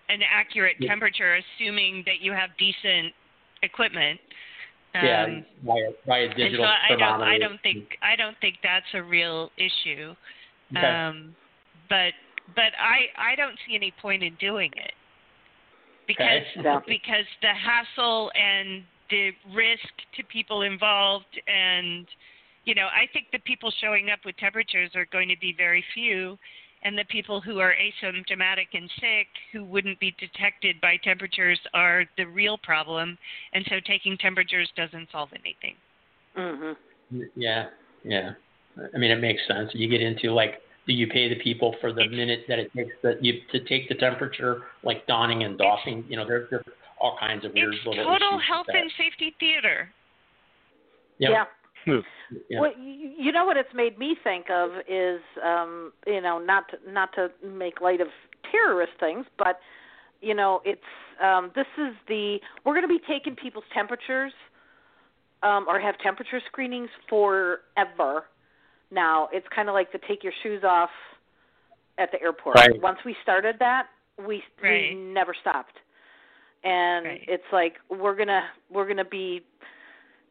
an 0.09 0.23
accurate 0.23 0.77
Yeah. 0.79 0.89
temperature 0.89 1.35
assuming 1.35 2.03
that 2.05 2.21
you 2.21 2.33
have 2.33 2.51
decent 2.57 3.15
equipment. 3.63 4.21
yeah, 4.95 5.25
Um, 5.25 5.47
via, 5.63 5.93
via 6.07 6.25
and 6.25 6.35
digital 6.35 6.65
so 6.67 6.73
I 6.73 6.97
don't 6.97 7.23
I 7.23 7.39
don't 7.39 7.61
think 7.63 7.99
I 8.03 8.17
don't 8.17 8.37
think 8.39 8.59
that's 8.63 8.93
a 8.95 9.03
real 9.03 9.53
issue. 9.57 10.17
Okay. 10.75 10.87
Um, 10.87 11.37
but 11.89 12.15
but 12.57 12.73
I 12.79 13.11
I 13.17 13.37
don't 13.37 13.57
see 13.67 13.75
any 13.77 13.91
point 13.91 14.23
in 14.23 14.35
doing 14.37 14.73
it 14.77 14.95
because 16.07 16.43
Okay. 16.57 16.85
Because 16.87 17.27
the 17.43 17.53
hassle 17.55 18.33
and 18.35 18.83
the 19.11 19.33
risk 19.55 19.89
to 20.17 20.25
people 20.25 20.63
involved 20.63 21.41
and 21.47 22.07
you 22.65 22.75
know 22.75 22.87
I 22.87 23.07
think 23.13 23.27
the 23.31 23.39
people 23.41 23.71
showing 23.81 24.11
up 24.11 24.21
with 24.25 24.37
temperatures 24.39 24.91
are 24.97 25.07
going 25.13 25.29
to 25.29 25.37
be 25.39 25.53
very 25.53 25.85
few 25.95 26.39
and 26.83 26.97
the 26.97 27.05
people 27.11 27.41
who 27.41 27.59
are 27.59 27.74
asymptomatic 27.74 28.68
and 28.74 28.91
sick 29.01 29.26
who 29.53 29.64
wouldn't 29.64 29.99
be 30.01 30.14
detected 30.18 30.81
by 30.81 30.97
temperatures 31.03 31.59
are 31.74 32.05
the 32.16 32.24
real 32.24 32.57
problem 32.59 33.16
and 33.53 33.64
so 33.68 33.76
taking 33.87 34.16
temperatures 34.18 34.68
doesn't 34.76 35.09
solve 35.11 35.31
anything 35.33 35.74
Mhm. 36.37 36.76
Yeah, 37.35 37.66
yeah. 38.05 38.33
I 38.95 38.99
mean, 38.99 39.11
it 39.11 39.16
makes 39.20 39.45
sense. 39.49 39.74
You 39.74 39.89
get 39.89 40.01
into 40.03 40.31
like, 40.31 40.62
do 40.87 40.93
you 40.93 41.09
pay 41.09 41.29
the 41.29 41.35
people 41.43 41.72
for 41.81 41.93
the 41.93 42.03
It's- 42.03 42.14
minute 42.16 42.45
that 42.47 42.59
it 42.61 42.72
takes 42.74 42.95
that 43.03 43.24
you 43.24 43.41
to 43.51 43.61
take 43.61 43.89
the 43.89 43.95
temperature, 43.97 44.68
like 44.85 45.05
donning 45.07 45.43
and 45.43 45.59
doffing? 45.59 46.05
You 46.09 46.16
know, 46.16 46.24
there 46.24 46.47
there's 46.51 46.64
all 46.99 47.16
kinds 47.18 47.45
of 47.45 47.55
weird 47.55 47.74
it's 47.74 47.85
little 47.87 48.05
total 48.05 48.39
health 48.39 48.68
and 48.68 48.93
safety 48.93 49.35
theater 49.41 49.91
Yep. 51.18 51.31
Yeah. 51.31 51.45
Yeah. 52.51 52.61
Well, 52.61 52.72
you, 52.78 53.12
you 53.18 53.32
know 53.32 53.45
what 53.45 53.57
it's 53.57 53.72
made 53.74 53.99
me 53.99 54.16
think 54.22 54.51
of 54.51 54.70
is, 54.89 55.20
um, 55.45 55.93
you 56.07 56.20
know, 56.20 56.39
not 56.39 56.64
to, 56.70 56.93
not 56.93 57.11
to 57.14 57.30
make 57.47 57.80
light 57.80 58.01
of 58.01 58.09
terrorist 58.51 58.93
things, 59.01 59.26
but 59.39 59.61
you 60.20 60.34
know, 60.34 60.61
it's 60.64 60.80
um, 61.22 61.51
this 61.55 61.66
is 61.78 61.95
the 62.09 62.39
we're 62.64 62.74
going 62.74 62.82
to 62.82 62.89
be 62.89 63.01
taking 63.09 63.36
people's 63.36 63.64
temperatures 63.72 64.32
um, 65.43 65.66
or 65.68 65.80
have 65.80 65.99
temperature 65.99 66.41
screenings 66.47 66.91
forever. 67.09 68.24
Now 68.91 69.28
it's 69.32 69.47
kind 69.55 69.68
of 69.68 69.74
like 69.74 69.93
the 69.93 69.99
take 70.09 70.24
your 70.24 70.32
shoes 70.43 70.64
off 70.64 70.91
at 71.99 72.11
the 72.12 72.20
airport. 72.20 72.57
Right. 72.57 72.80
Once 72.80 72.99
we 73.05 73.16
started 73.22 73.57
that, 73.61 73.86
we 74.18 74.43
Right. 74.62 74.91
we 74.91 74.95
never 74.95 75.34
stopped, 75.41 75.78
and 76.64 77.07
Right. 77.07 77.24
it's 77.28 77.45
like 77.53 77.74
we're 77.89 78.16
gonna 78.16 78.45
we're 78.70 78.89
gonna 78.89 79.05
be 79.05 79.43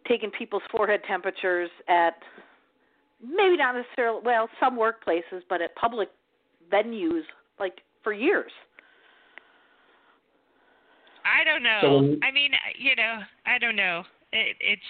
taking 0.08 0.32
people's 0.32 0.64
forehead 0.72 1.02
temperatures 1.08 1.70
at 1.88 2.16
maybe 3.22 3.58
not 3.58 3.76
necessarily 3.76 4.22
well 4.24 4.50
some 4.60 4.78
workplaces 4.78 5.42
but 5.50 5.62
at 5.62 5.76
public 5.76 6.10
venues 6.72 7.22
like 7.60 7.82
for 8.04 8.14
years 8.14 8.52
I 11.28 11.44
don't 11.44 11.62
know. 11.62 11.80
So 11.82 11.96
when- 11.98 12.20
I 12.24 12.32
mean, 12.32 12.52
you 12.80 12.96
know, 12.96 13.20
I 13.46 13.58
don't 13.58 13.76
know. 13.76 14.06
It, 14.32 14.56
it's 14.62 14.82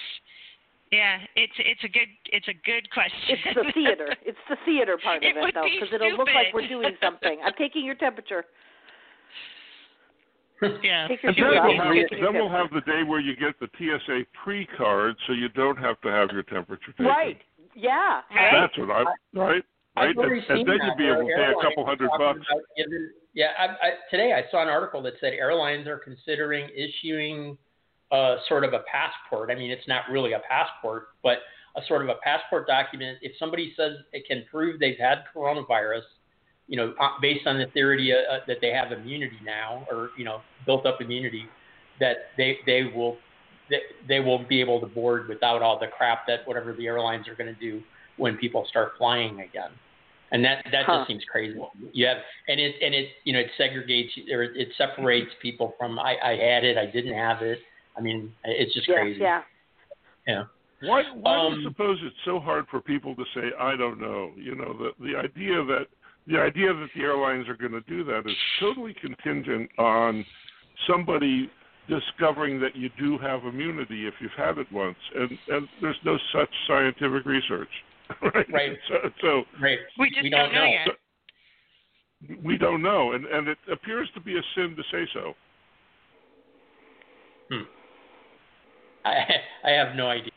yeah, 0.91 1.19
it's 1.35 1.53
it's 1.57 1.83
a 1.83 1.89
good 1.89 2.07
it's 2.31 2.47
a 2.47 2.53
good 2.65 2.89
question. 2.91 3.37
it's 3.43 3.55
the 3.55 3.71
theater 3.73 4.07
it's 4.23 4.37
the 4.49 4.55
theater 4.65 4.97
part 5.03 5.17
of 5.17 5.23
It 5.29 5.35
it 5.35 5.53
though 5.53 5.63
because 5.63 5.93
it'll 5.93 6.15
look 6.17 6.29
like 6.33 6.53
we're 6.53 6.67
doing 6.67 6.95
something 7.03 7.39
i'm 7.43 7.53
taking 7.57 7.85
your 7.85 7.95
temperature 7.95 8.45
Yeah. 10.83 11.07
Take 11.07 11.23
And 11.23 11.35
then 11.35 11.51
we'll, 11.63 11.77
have, 11.77 12.09
then 12.09 12.33
we'll 12.33 12.49
have 12.49 12.69
the 12.73 12.81
day 12.81 13.03
where 13.03 13.19
you 13.19 13.35
get 13.35 13.59
the 13.59 13.67
TSA 13.77 14.21
pre-card, 14.43 15.15
so 15.27 15.33
you 15.33 15.49
don't 15.49 15.77
have 15.77 16.01
to 16.01 16.09
have 16.09 16.29
your 16.31 16.43
temperature 16.43 16.91
taken. 16.91 17.05
Right. 17.05 17.37
Yeah. 17.75 18.21
Right. 18.35 18.51
That's 18.53 18.77
what 18.77 18.89
I 18.89 19.03
right. 19.33 19.63
Right, 19.97 20.15
and, 20.15 20.19
and 20.19 20.67
then 20.67 20.77
that 20.77 20.85
you'd 20.85 20.97
be 20.97 21.07
able 21.07 21.27
to 21.27 21.35
pay 21.35 21.51
a 21.57 21.63
couple 21.63 21.83
hundred 21.83 22.09
bucks. 22.17 22.39
giving- 22.77 23.09
yeah, 23.33 23.49
I, 23.57 23.65
I, 23.65 23.89
today 24.11 24.33
I 24.33 24.49
saw 24.51 24.61
an 24.61 24.67
article 24.67 25.01
that 25.03 25.13
said 25.19 25.33
airlines 25.33 25.87
are 25.87 25.97
considering 25.97 26.69
issuing 26.75 27.57
uh, 28.11 28.37
sort 28.47 28.63
of 28.63 28.73
a 28.73 28.79
passport. 28.91 29.51
I 29.51 29.55
mean, 29.55 29.71
it's 29.71 29.87
not 29.87 30.03
really 30.11 30.33
a 30.33 30.41
passport, 30.47 31.09
but 31.23 31.39
a 31.75 31.81
sort 31.87 32.01
of 32.01 32.09
a 32.09 32.15
passport 32.23 32.67
document. 32.67 33.17
If 33.21 33.33
somebody 33.39 33.73
says 33.75 33.93
it 34.13 34.25
can 34.27 34.45
prove 34.49 34.79
they've 34.79 34.97
had 34.99 35.23
coronavirus, 35.35 36.01
you 36.67 36.77
know, 36.77 36.93
uh, 36.99 37.09
based 37.21 37.47
on 37.47 37.57
the 37.57 37.65
theory 37.67 38.13
uh, 38.13 38.33
uh, 38.33 38.39
that 38.47 38.57
they 38.61 38.71
have 38.71 38.91
immunity 38.91 39.39
now, 39.43 39.85
or 39.89 40.11
you 40.17 40.25
know, 40.25 40.41
built 40.65 40.85
up 40.85 41.01
immunity, 41.01 41.45
that 41.99 42.17
they 42.37 42.57
they 42.65 42.91
will 42.95 43.17
they, 43.69 43.79
they 44.07 44.19
will 44.19 44.39
be 44.47 44.59
able 44.61 44.79
to 44.79 44.85
board 44.87 45.27
without 45.27 45.61
all 45.61 45.79
the 45.79 45.87
crap 45.87 46.27
that 46.27 46.39
whatever 46.45 46.73
the 46.73 46.85
airlines 46.85 47.27
are 47.27 47.35
going 47.35 47.53
to 47.53 47.59
do 47.59 47.81
when 48.17 48.37
people 48.37 48.65
start 48.69 48.93
flying 48.97 49.35
again. 49.41 49.71
And 50.31 50.43
that 50.43 50.65
that 50.71 50.85
Huh. 50.85 50.99
just 50.99 51.07
seems 51.07 51.23
crazy. 51.31 51.57
You 51.93 52.05
have 52.07 52.17
and 52.49 52.59
it 52.59 52.75
and 52.81 52.93
it 52.93 53.09
you 53.23 53.33
know 53.33 53.39
it 53.39 53.47
segregates 53.59 54.09
or 54.31 54.43
it, 54.43 54.51
it 54.57 54.67
separates 54.77 55.31
people 55.41 55.73
from 55.77 55.97
I, 55.99 56.17
I 56.21 56.31
had 56.31 56.65
it, 56.65 56.77
I 56.77 56.85
didn't 56.85 57.13
have 57.13 57.41
it. 57.41 57.59
I 57.97 58.01
mean, 58.01 58.33
it's 58.43 58.73
just 58.73 58.89
Yeah. 58.89 58.95
crazy. 58.95 59.21
Yeah. 59.21 59.41
Yeah. 60.27 60.43
Why, 60.81 61.03
why 61.15 61.37
do 61.37 61.43
Um, 61.43 61.59
you 61.59 61.69
suppose 61.69 61.97
it's 62.03 62.15
so 62.25 62.39
hard 62.39 62.65
for 62.69 62.81
people 62.81 63.15
to 63.15 63.23
say, 63.33 63.51
"I 63.59 63.75
don't 63.75 63.99
know"? 63.99 64.31
You 64.35 64.55
know, 64.55 64.73
the 64.77 64.91
the 65.03 65.17
idea 65.17 65.63
that 65.63 65.87
the 66.27 66.37
idea 66.37 66.73
that 66.73 66.87
the 66.95 67.01
airlines 67.01 67.47
are 67.47 67.55
going 67.55 67.71
to 67.71 67.81
do 67.81 68.03
that 68.05 68.19
is 68.25 68.35
totally 68.59 68.93
contingent 68.99 69.69
on 69.77 70.25
somebody 70.89 71.49
discovering 71.87 72.59
that 72.59 72.75
you 72.75 72.89
do 72.99 73.17
have 73.17 73.45
immunity 73.45 74.07
if 74.07 74.13
you've 74.19 74.31
had 74.37 74.57
it 74.57 74.69
once, 74.71 74.97
and 75.15 75.31
and 75.49 75.67
there's 75.81 75.97
no 76.03 76.17
such 76.33 76.49
scientific 76.67 77.25
research. 77.25 77.69
Right. 78.21 78.47
Right. 78.53 78.77
So, 78.87 78.95
so 79.21 79.43
Right. 79.61 79.79
We 79.99 80.09
just 80.09 80.23
We 80.23 80.29
don't, 80.29 80.45
don't 80.45 80.53
know, 80.53 80.61
know. 80.65 80.93
yet. 82.29 82.39
we 82.41 82.57
don't 82.57 82.81
know, 82.81 83.11
and 83.11 83.25
and 83.25 83.49
it 83.49 83.57
appears 83.71 84.09
to 84.15 84.21
be 84.21 84.37
a 84.37 84.41
sin 84.55 84.75
to 84.77 84.83
say 84.91 85.05
so. 85.13 85.33
Hmm. 87.51 87.63
I 89.05 89.25
I 89.65 89.71
have 89.71 89.95
no 89.95 90.07
idea. 90.09 90.31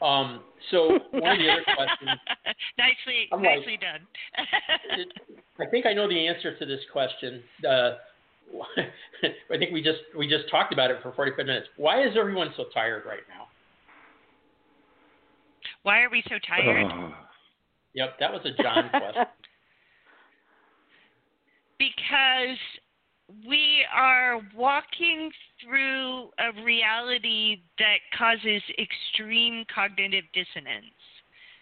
Um, 0.00 0.40
so 0.70 0.98
one 1.10 1.32
of 1.32 1.38
the 1.38 1.50
other 1.50 1.64
questions 1.64 2.20
nicely, 2.78 3.28
I'm 3.32 3.42
like- 3.42 3.58
nicely 3.58 3.78
done. 3.78 4.06
I 5.60 5.66
think 5.66 5.86
I 5.86 5.92
know 5.92 6.08
the 6.08 6.26
answer 6.28 6.56
to 6.56 6.66
this 6.66 6.80
question. 6.92 7.42
Uh, 7.68 7.90
I 9.52 9.58
think 9.58 9.72
we 9.72 9.82
just 9.82 9.98
we 10.16 10.28
just 10.28 10.48
talked 10.50 10.72
about 10.72 10.90
it 10.90 10.98
for 11.02 11.12
45 11.12 11.44
minutes. 11.46 11.66
Why 11.76 12.02
is 12.02 12.16
everyone 12.16 12.52
so 12.56 12.64
tired 12.72 13.04
right 13.06 13.20
now? 13.28 13.46
Why 15.82 16.00
are 16.02 16.10
we 16.10 16.22
so 16.28 16.36
tired? 16.46 16.86
Yep, 17.94 18.18
that 18.20 18.30
was 18.32 18.42
a 18.44 18.62
John 18.62 18.90
question. 18.90 19.24
because 21.78 22.58
we 23.46 23.84
are 23.94 24.40
walking 24.56 25.30
through 25.62 26.30
a 26.38 26.62
reality 26.64 27.60
that 27.78 27.98
causes 28.16 28.62
extreme 28.78 29.64
cognitive 29.72 30.24
dissonance. 30.32 30.94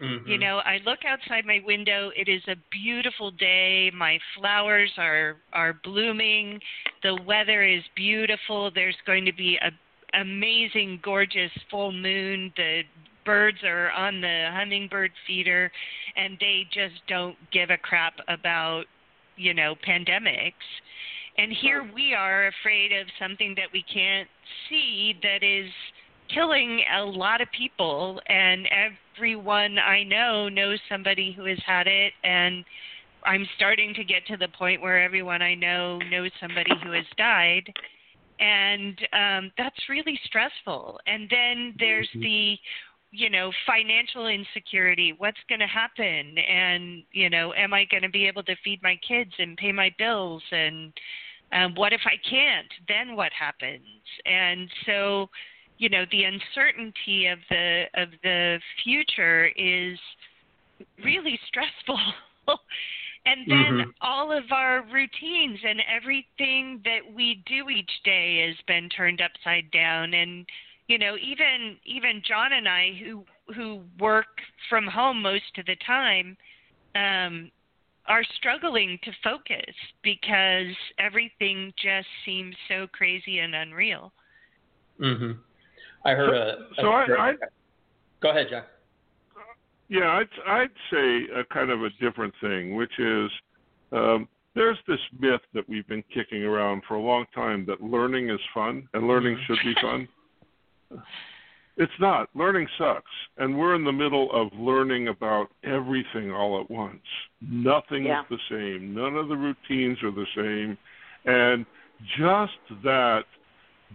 Mhm. 0.01 0.29
You 0.29 0.39
know, 0.39 0.59
I 0.59 0.79
look 0.85 1.05
outside 1.05 1.47
my 1.47 1.61
window. 1.61 2.13
It 2.15 2.29
is 2.29 2.47
a 2.49 2.57
beautiful 2.71 3.31
day. 3.31 3.91
My 3.93 4.19
flowers 4.35 4.93
are 4.99 5.39
are 5.53 5.73
blooming. 5.73 6.61
The 7.03 7.15
weather 7.15 7.63
is 7.63 7.83
beautiful. 7.95 8.71
There's 8.71 9.01
going 9.07 9.25
to 9.25 9.33
be 9.33 9.57
a 9.57 9.73
amazing, 10.15 10.99
gorgeous 11.03 11.53
full 11.71 11.93
moon. 11.93 12.53
The 12.57 12.85
birds 13.25 13.65
are 13.65 13.91
on 13.91 14.21
the 14.21 14.51
hummingbird 14.53 15.13
feeder, 15.27 15.73
and 16.15 16.39
they 16.39 16.69
just 16.71 17.05
don't 17.07 17.37
give 17.51 17.71
a 17.71 17.79
crap 17.79 18.21
about 18.29 18.87
you 19.37 19.55
know 19.55 19.75
pandemics. 19.77 20.53
And 21.39 21.53
here 21.53 21.89
we 21.95 22.15
are 22.15 22.49
afraid 22.49 22.93
of 22.93 23.07
something 23.19 23.55
that 23.57 23.69
we 23.73 23.85
can't 23.93 24.29
see 24.69 25.15
that 25.23 25.43
is 25.43 25.71
killing 26.35 26.83
a 26.97 27.03
lot 27.03 27.41
of 27.41 27.49
people. 27.57 28.21
And 28.29 28.67
everyone 29.17 29.79
I 29.79 30.03
know 30.03 30.49
knows 30.49 30.79
somebody 30.91 31.33
who 31.37 31.45
has 31.45 31.59
had 31.67 31.87
it. 31.87 32.13
And 32.25 32.65
I'm 33.25 33.47
starting 33.57 33.93
to 33.95 34.05
get 34.05 34.27
to 34.29 34.37
the 34.37 34.49
point 34.49 34.81
where 34.81 35.03
everyone 35.03 35.43
I 35.43 35.55
know 35.55 35.99
knows 36.11 36.31
somebody 36.41 36.73
who 36.83 36.93
has 36.93 37.07
died. 37.19 37.73
And 38.39 38.99
um 39.13 39.51
that's 39.59 39.89
really 39.89 40.19
stressful. 40.25 41.01
And 41.07 41.29
then 41.31 41.75
there's 41.79 42.09
the 42.15 42.57
you 43.11 43.31
know 43.31 43.51
financial 43.67 44.27
insecurity. 44.27 45.15
What's 45.17 45.39
going 45.49 45.61
to 45.61 45.67
happen? 45.67 46.37
And 46.39 47.03
you 47.13 47.31
know 47.31 47.53
am 47.55 47.73
i 47.73 47.85
going 47.91 48.03
to 48.03 48.11
be 48.11 48.27
able 48.27 48.43
to 48.45 48.55
feed 48.63 48.83
my 48.83 48.99
kids 49.07 49.33
and 49.39 49.57
pay 49.57 49.73
my 49.73 49.91
bills? 49.99 50.43
And 50.51 50.93
um 51.53 51.75
what 51.75 51.93
if 51.93 52.01
i 52.07 52.17
can't? 52.29 52.73
Then 52.89 53.17
what 53.17 53.33
happens? 53.33 53.83
And 54.25 54.69
so 54.87 55.29
you 55.79 55.89
know 55.89 56.05
the 56.11 56.25
uncertainty 56.25 57.27
of 57.27 57.39
the 57.51 57.85
of 57.95 58.09
the 58.23 58.61
future 58.83 59.47
is 59.57 59.99
really 61.03 61.39
stressful. 61.49 61.99
And 63.27 63.51
then 63.51 63.81
Mhm. 63.81 63.93
all 64.03 64.31
of 64.31 64.53
our 64.53 64.83
routines 64.83 65.59
and 65.65 65.83
everything 65.93 66.81
that 66.85 67.01
we 67.13 67.43
do 67.47 67.69
each 67.69 67.91
day 68.05 68.47
has 68.47 68.57
been 68.69 68.89
turned 68.89 69.21
upside 69.21 69.69
down. 69.73 70.15
And 70.15 70.49
you 70.87 70.97
know 70.99 71.17
even 71.17 71.77
even 71.85 72.23
John 72.23 72.53
and 72.53 72.69
I 72.69 72.93
who 73.03 73.25
who 73.55 73.83
work 73.99 74.41
from 74.69 74.87
home 74.87 75.21
most 75.23 75.59
of 75.59 75.67
the 75.67 75.77
time 75.85 76.37
um 76.95 77.51
are 78.09 78.25
struggling 78.37 78.99
to 79.05 79.11
focus 79.23 79.75
because 80.03 80.75
everything 80.99 81.73
just 81.83 82.07
seems 82.25 82.55
so 82.69 82.87
crazy 82.93 83.39
and 83.41 83.55
unreal. 83.55 84.13
hmm 84.99 85.33
I 86.05 86.11
heard 86.11 86.35
a. 86.35 86.57
So 86.77 86.87
a- 86.89 86.93
I- 86.93 87.31
I- 87.31 87.35
Go 88.21 88.31
ahead, 88.31 88.47
John. 88.51 88.63
Yeah, 89.89 90.09
I'd 90.09 90.29
I'd 90.47 90.71
say 90.91 91.27
a 91.35 91.45
kind 91.53 91.71
of 91.71 91.83
a 91.83 91.91
different 92.01 92.35
thing, 92.41 92.75
which 92.75 92.99
is 92.99 93.31
um, 93.93 94.29
there's 94.55 94.79
this 94.89 94.99
myth 95.19 95.43
that 95.55 95.69
we've 95.69 95.87
been 95.87 96.03
kicking 96.13 96.43
around 96.43 96.83
for 96.89 96.95
a 96.95 97.01
long 97.01 97.27
time 97.35 97.65
that 97.67 97.81
learning 97.83 98.31
is 98.31 98.41
fun 98.55 98.89
and 98.95 99.07
learning 99.07 99.39
should 99.47 99.59
be 99.65 99.75
fun. 99.83 100.09
It's 101.79 101.93
not. 102.01 102.29
Learning 102.35 102.67
sucks, 102.79 103.11
and 103.37 103.59
we're 103.59 103.75
in 103.75 103.85
the 103.85 103.93
middle 103.93 104.33
of 104.33 104.49
learning 104.59 105.09
about 105.09 105.49
everything 105.63 106.33
all 106.33 106.61
at 106.61 106.71
once. 106.71 107.05
Nothing 107.43 108.07
Yeah. 108.07 108.23
is 108.23 108.29
the 108.29 108.39
same. 108.49 108.95
None 108.95 109.17
of 109.17 109.29
the 109.29 109.37
routines 109.37 110.03
are 110.03 110.11
the 110.11 110.27
same, 110.35 110.79
and 111.27 111.67
just 112.17 112.59
that 112.83 113.27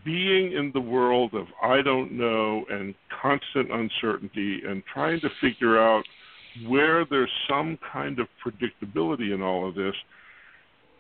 being 0.04 0.54
in 0.54 0.72
the 0.72 0.82
world 0.82 1.34
of 1.34 1.48
I 1.62 1.82
don't 1.82 2.12
know 2.12 2.66
and 2.70 2.96
constant 3.10 3.72
uncertainty 3.72 4.64
and 4.64 4.86
trying 4.86 5.20
to 5.22 5.30
figure 5.42 5.78
out 5.80 6.06
where 6.68 7.04
there's 7.06 7.32
some 7.48 7.78
kind 7.78 8.20
of 8.20 8.28
predictability 8.44 9.34
in 9.34 9.42
all 9.42 9.68
of 9.68 9.76
this, 9.76 9.96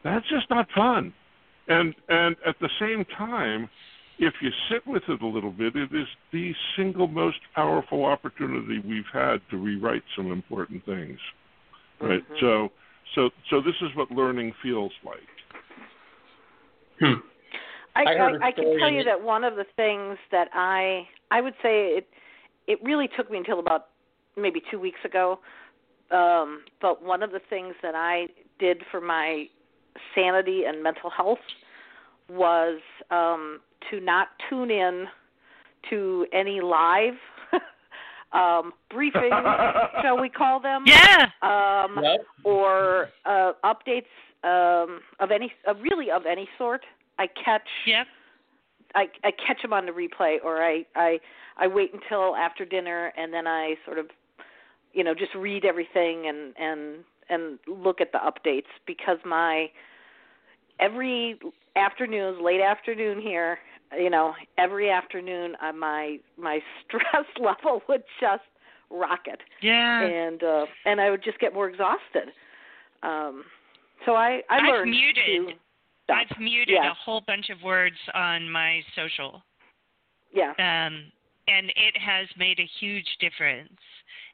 that's 0.03 0.27
just 0.29 0.49
not 0.49 0.69
fun. 0.71 1.13
And 1.67 1.93
and 2.09 2.35
at 2.45 2.57
the 2.59 2.69
same 2.79 3.05
time, 3.05 3.69
if 4.21 4.35
you 4.39 4.51
sit 4.69 4.85
with 4.85 5.01
it 5.09 5.21
a 5.21 5.27
little 5.27 5.49
bit, 5.49 5.75
it 5.75 5.91
is 5.91 6.07
the 6.31 6.53
single 6.77 7.07
most 7.07 7.39
powerful 7.55 8.05
opportunity 8.05 8.79
we've 8.87 9.03
had 9.11 9.37
to 9.49 9.57
rewrite 9.57 10.03
some 10.15 10.31
important 10.31 10.85
things. 10.85 11.19
Right. 11.99 12.23
Mhm. 12.29 12.39
So 12.39 12.71
so 13.15 13.31
so 13.49 13.61
this 13.61 13.75
is 13.81 13.93
what 13.95 14.11
learning 14.11 14.53
feels 14.61 14.93
like. 15.03 15.17
Hmm. 16.99 17.19
I, 17.95 18.03
I 18.03 18.15
heard 18.15 18.35
a 18.35 18.43
I, 18.45 18.47
I 18.47 18.51
can 18.51 18.77
tell 18.77 18.91
you 18.91 19.03
that 19.03 19.21
one 19.21 19.43
of 19.43 19.55
the 19.55 19.65
things 19.75 20.19
that 20.31 20.49
I 20.53 21.07
I 21.31 21.41
would 21.41 21.55
say 21.63 21.97
it 21.97 22.07
it 22.67 22.79
really 22.83 23.07
took 23.17 23.31
me 23.31 23.39
until 23.39 23.59
about 23.59 23.87
maybe 24.37 24.61
two 24.69 24.79
weeks 24.79 24.99
ago. 25.03 25.39
Um, 26.11 26.63
but 26.79 27.01
one 27.01 27.23
of 27.23 27.31
the 27.31 27.39
things 27.49 27.73
that 27.81 27.95
I 27.95 28.27
did 28.59 28.83
for 28.91 29.01
my 29.01 29.49
sanity 30.13 30.65
and 30.65 30.83
mental 30.83 31.09
health 31.09 31.39
was 32.29 32.79
um, 33.09 33.61
to 33.89 33.99
not 33.99 34.29
tune 34.49 34.71
in 34.71 35.05
to 35.89 36.25
any 36.31 36.61
live 36.61 37.15
um, 38.33 38.73
briefings, 38.91 39.31
shall 40.01 40.19
we 40.19 40.29
call 40.29 40.59
them? 40.59 40.83
Yeah. 40.85 41.27
Um, 41.41 41.99
Yep. 42.01 42.25
or 42.43 43.09
uh, 43.25 43.53
updates 43.63 44.05
um, 44.43 44.99
of 45.19 45.31
any, 45.31 45.51
uh, 45.67 45.75
really 45.75 46.11
of 46.11 46.25
any 46.25 46.47
sort. 46.57 46.81
I 47.19 47.27
catch 47.27 47.67
Yep. 47.85 48.07
I, 48.95 49.07
I 49.23 49.31
catch 49.31 49.61
them 49.61 49.73
on 49.73 49.85
the 49.85 49.91
replay, 49.91 50.37
or 50.43 50.61
I, 50.61 50.85
I 50.95 51.19
I 51.57 51.67
wait 51.67 51.91
until 51.93 52.35
after 52.35 52.65
dinner 52.65 53.13
and 53.17 53.33
then 53.33 53.47
I 53.47 53.75
sort 53.85 53.97
of, 53.97 54.07
you 54.93 55.03
know, 55.03 55.13
just 55.13 55.33
read 55.35 55.63
everything 55.63 56.27
and 56.27 56.53
and 56.57 57.03
and 57.29 57.59
look 57.67 58.01
at 58.01 58.11
the 58.11 58.17
updates 58.17 58.67
because 58.85 59.17
my 59.25 59.67
every 60.79 61.39
afternoons, 61.75 62.39
late 62.43 62.61
afternoon 62.61 63.21
here, 63.21 63.59
you 63.97 64.09
know, 64.09 64.33
every 64.57 64.89
afternoon 64.89 65.55
uh, 65.61 65.71
my 65.73 66.17
my 66.37 66.59
stress 66.85 67.25
level 67.39 67.81
would 67.89 68.03
just 68.19 68.43
rocket. 68.89 69.39
Yeah. 69.61 70.01
And 70.01 70.43
uh 70.43 70.65
and 70.85 70.99
I 70.99 71.09
would 71.09 71.23
just 71.23 71.39
get 71.39 71.53
more 71.53 71.69
exhausted. 71.69 72.33
Um 73.03 73.43
so 74.05 74.15
I 74.15 74.41
I 74.49 74.57
I've 74.57 74.67
learned 74.67 74.91
muted. 74.91 75.55
to. 76.07 76.13
I've 76.13 76.39
muted 76.39 76.75
Yeah. 76.81 76.91
a 76.91 76.93
whole 76.93 77.21
bunch 77.25 77.49
of 77.49 77.61
words 77.63 77.95
on 78.13 78.49
my 78.49 78.81
social. 78.95 79.41
Yeah. 80.33 80.51
um, 80.59 81.11
and 81.47 81.69
it 81.75 81.97
has 81.99 82.27
made 82.37 82.59
a 82.59 82.69
huge 82.79 83.07
difference. 83.19 83.77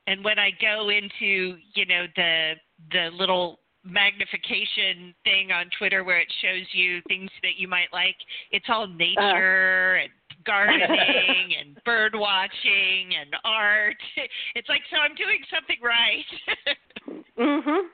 And 0.05 0.23
when 0.23 0.37
I 0.37 0.51
go 0.61 0.89
into, 0.89 1.57
you 1.73 1.85
know, 1.85 2.05
the 2.15 2.53
the 2.91 3.09
little 3.13 3.59
magnification 3.87 5.13
thing 5.23 5.51
on 5.51 5.69
Twitter 5.77 6.03
where 6.03 6.19
it 6.19 6.31
shows 6.41 6.65
you 6.73 7.01
things 7.07 7.29
that 7.41 7.57
you 7.57 7.67
might 7.67 7.87
like, 7.93 8.15
it's 8.51 8.65
all 8.69 8.87
nature 8.87 9.95
and 9.95 10.09
gardening 10.45 11.55
and 11.59 11.77
bird 11.85 12.13
watching 12.15 13.13
and 13.19 13.35
art. 13.43 13.97
It's 14.55 14.69
like 14.69 14.81
so 14.89 14.97
I'm 14.97 15.15
doing 15.15 15.39
something 15.53 15.77
right. 15.83 17.23
Mhm. 17.37 17.89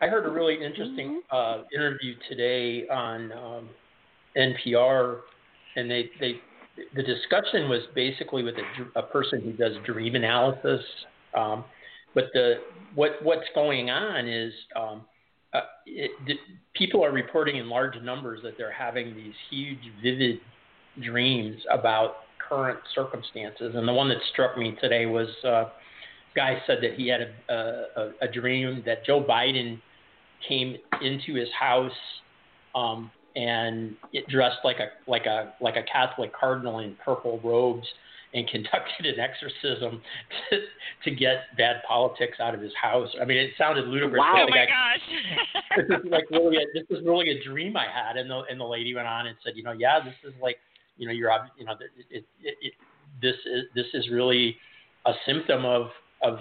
I 0.00 0.06
heard 0.06 0.26
a 0.26 0.30
really 0.30 0.62
interesting 0.62 1.22
uh, 1.30 1.62
interview 1.74 2.14
today 2.28 2.86
on 2.88 3.32
um, 3.32 3.68
NPR, 4.36 5.20
and 5.76 5.90
they, 5.90 6.10
they 6.20 6.34
the 6.94 7.02
discussion 7.02 7.68
was 7.68 7.82
basically 7.94 8.42
with 8.42 8.54
a, 8.56 8.98
a 8.98 9.02
person 9.02 9.40
who 9.40 9.52
does 9.52 9.72
dream 9.86 10.14
analysis. 10.14 10.80
Um, 11.36 11.64
but 12.14 12.24
the 12.32 12.54
what 12.94 13.12
what's 13.22 13.46
going 13.54 13.90
on 13.90 14.28
is 14.28 14.52
um, 14.76 15.02
uh, 15.52 15.60
it, 15.86 16.10
the, 16.26 16.34
people 16.74 17.04
are 17.04 17.12
reporting 17.12 17.56
in 17.56 17.68
large 17.68 18.00
numbers 18.02 18.40
that 18.42 18.54
they're 18.58 18.72
having 18.72 19.14
these 19.14 19.34
huge, 19.50 19.78
vivid 20.02 20.40
dreams 21.02 21.60
about 21.72 22.16
current 22.48 22.78
circumstances. 22.94 23.74
And 23.74 23.86
the 23.86 23.92
one 23.92 24.08
that 24.08 24.18
struck 24.32 24.58
me 24.58 24.76
today 24.80 25.06
was 25.06 25.28
uh, 25.44 25.70
guy 26.34 26.60
said 26.66 26.78
that 26.82 26.94
he 26.94 27.08
had 27.08 27.20
a, 27.48 27.52
a, 27.96 28.10
a 28.22 28.28
dream 28.28 28.82
that 28.86 29.04
Joe 29.04 29.22
Biden 29.22 29.80
came 30.48 30.76
into 31.00 31.34
his 31.34 31.48
house 31.58 31.92
um, 32.74 33.10
and 33.36 33.94
it 34.12 34.26
dressed 34.28 34.58
like 34.64 34.76
a 34.78 35.10
like 35.10 35.26
a 35.26 35.54
like 35.60 35.76
a 35.76 35.82
Catholic 35.90 36.32
cardinal 36.32 36.80
in 36.80 36.96
purple 37.04 37.40
robes 37.42 37.86
and 38.34 38.46
conducted 38.48 39.06
an 39.06 39.18
exorcism 39.18 40.02
to, 40.50 40.58
to 41.04 41.10
get 41.10 41.56
bad 41.56 41.76
politics 41.86 42.38
out 42.40 42.54
of 42.54 42.60
his 42.60 42.72
house. 42.80 43.08
I 43.20 43.24
mean, 43.24 43.38
it 43.38 43.50
sounded 43.56 43.86
ludicrous. 43.86 44.18
Wow. 44.18 44.46
oh 44.46 44.50
my 44.50 44.66
gosh. 44.66 45.86
this 45.88 45.98
is 46.04 46.10
like 46.10 46.30
really 46.30 46.58
a, 46.58 46.66
this 46.74 46.84
is 46.90 47.04
really 47.04 47.30
a 47.30 47.44
dream 47.44 47.76
I 47.76 47.86
had, 47.86 48.16
and 48.16 48.28
the 48.30 48.42
and 48.50 48.60
the 48.60 48.64
lady 48.64 48.94
went 48.94 49.06
on 49.06 49.26
and 49.26 49.36
said, 49.44 49.54
you 49.56 49.62
know, 49.62 49.72
yeah, 49.72 50.00
this 50.04 50.14
is 50.24 50.34
like, 50.42 50.56
you 50.98 51.06
know, 51.06 51.12
you're 51.12 51.30
you 51.56 51.64
know, 51.64 51.72
it, 51.72 52.06
it, 52.10 52.24
it, 52.42 52.56
it 52.60 52.72
this 53.22 53.36
is 53.46 53.64
this 53.74 53.86
is 53.94 54.10
really 54.10 54.56
a 55.06 55.12
symptom 55.26 55.64
of 55.64 55.88
of 56.22 56.40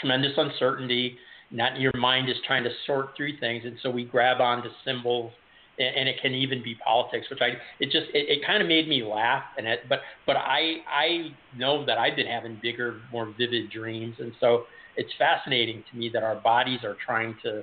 tremendous 0.00 0.32
uncertainty. 0.36 1.16
Not 1.50 1.78
your 1.78 1.92
mind 1.98 2.30
is 2.30 2.36
trying 2.46 2.64
to 2.64 2.70
sort 2.86 3.10
through 3.16 3.38
things, 3.38 3.64
and 3.66 3.76
so 3.82 3.90
we 3.90 4.04
grab 4.04 4.40
onto 4.40 4.70
symbols, 4.86 5.32
and, 5.78 5.96
and 5.96 6.08
it 6.08 6.16
can 6.20 6.34
even 6.34 6.62
be 6.62 6.76
politics, 6.84 7.28
which 7.30 7.40
I 7.40 7.48
it 7.80 7.86
just 7.90 8.06
it, 8.14 8.28
it 8.28 8.46
kind 8.46 8.62
of 8.62 8.68
made 8.68 8.88
me 8.88 9.02
laugh, 9.02 9.44
and 9.56 9.66
it 9.66 9.80
but 9.88 10.00
but 10.26 10.36
I 10.36 10.76
I 10.88 11.30
know 11.54 11.84
that 11.86 11.98
I've 11.98 12.16
been 12.16 12.26
having 12.26 12.58
bigger, 12.62 13.02
more 13.12 13.34
vivid 13.38 13.70
dreams, 13.70 14.16
and 14.18 14.34
so 14.40 14.64
it's 14.96 15.12
fascinating 15.18 15.82
to 15.90 15.96
me 15.96 16.10
that 16.12 16.22
our 16.22 16.40
bodies 16.40 16.80
are 16.84 16.96
trying 17.04 17.36
to 17.44 17.62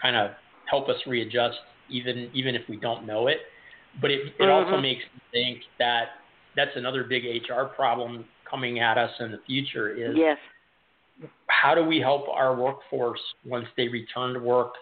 kind 0.00 0.16
of 0.16 0.30
help 0.68 0.88
us 0.88 0.96
readjust, 1.06 1.58
even 1.88 2.30
even 2.32 2.54
if 2.54 2.62
we 2.68 2.78
don't 2.78 3.06
know 3.06 3.26
it. 3.26 3.38
But 4.00 4.10
it 4.10 4.34
it 4.38 4.48
also 4.48 4.76
Mhm. 4.76 4.82
makes 4.82 5.04
me 5.12 5.20
think 5.32 5.62
that 5.78 6.08
that's 6.56 6.74
another 6.76 7.04
big 7.04 7.24
HR 7.24 7.64
problem 7.64 8.24
coming 8.48 8.80
at 8.80 8.98
us 8.98 9.10
in 9.20 9.30
the 9.30 9.38
future 9.46 9.90
is 9.90 10.16
Yes. 10.16 10.38
how 11.48 11.74
do 11.74 11.84
we 11.84 12.00
help 12.00 12.28
our 12.28 12.54
workforce 12.56 13.20
once 13.44 13.66
they 13.76 13.88
return 13.88 14.34
to 14.34 14.40
work 14.40 14.74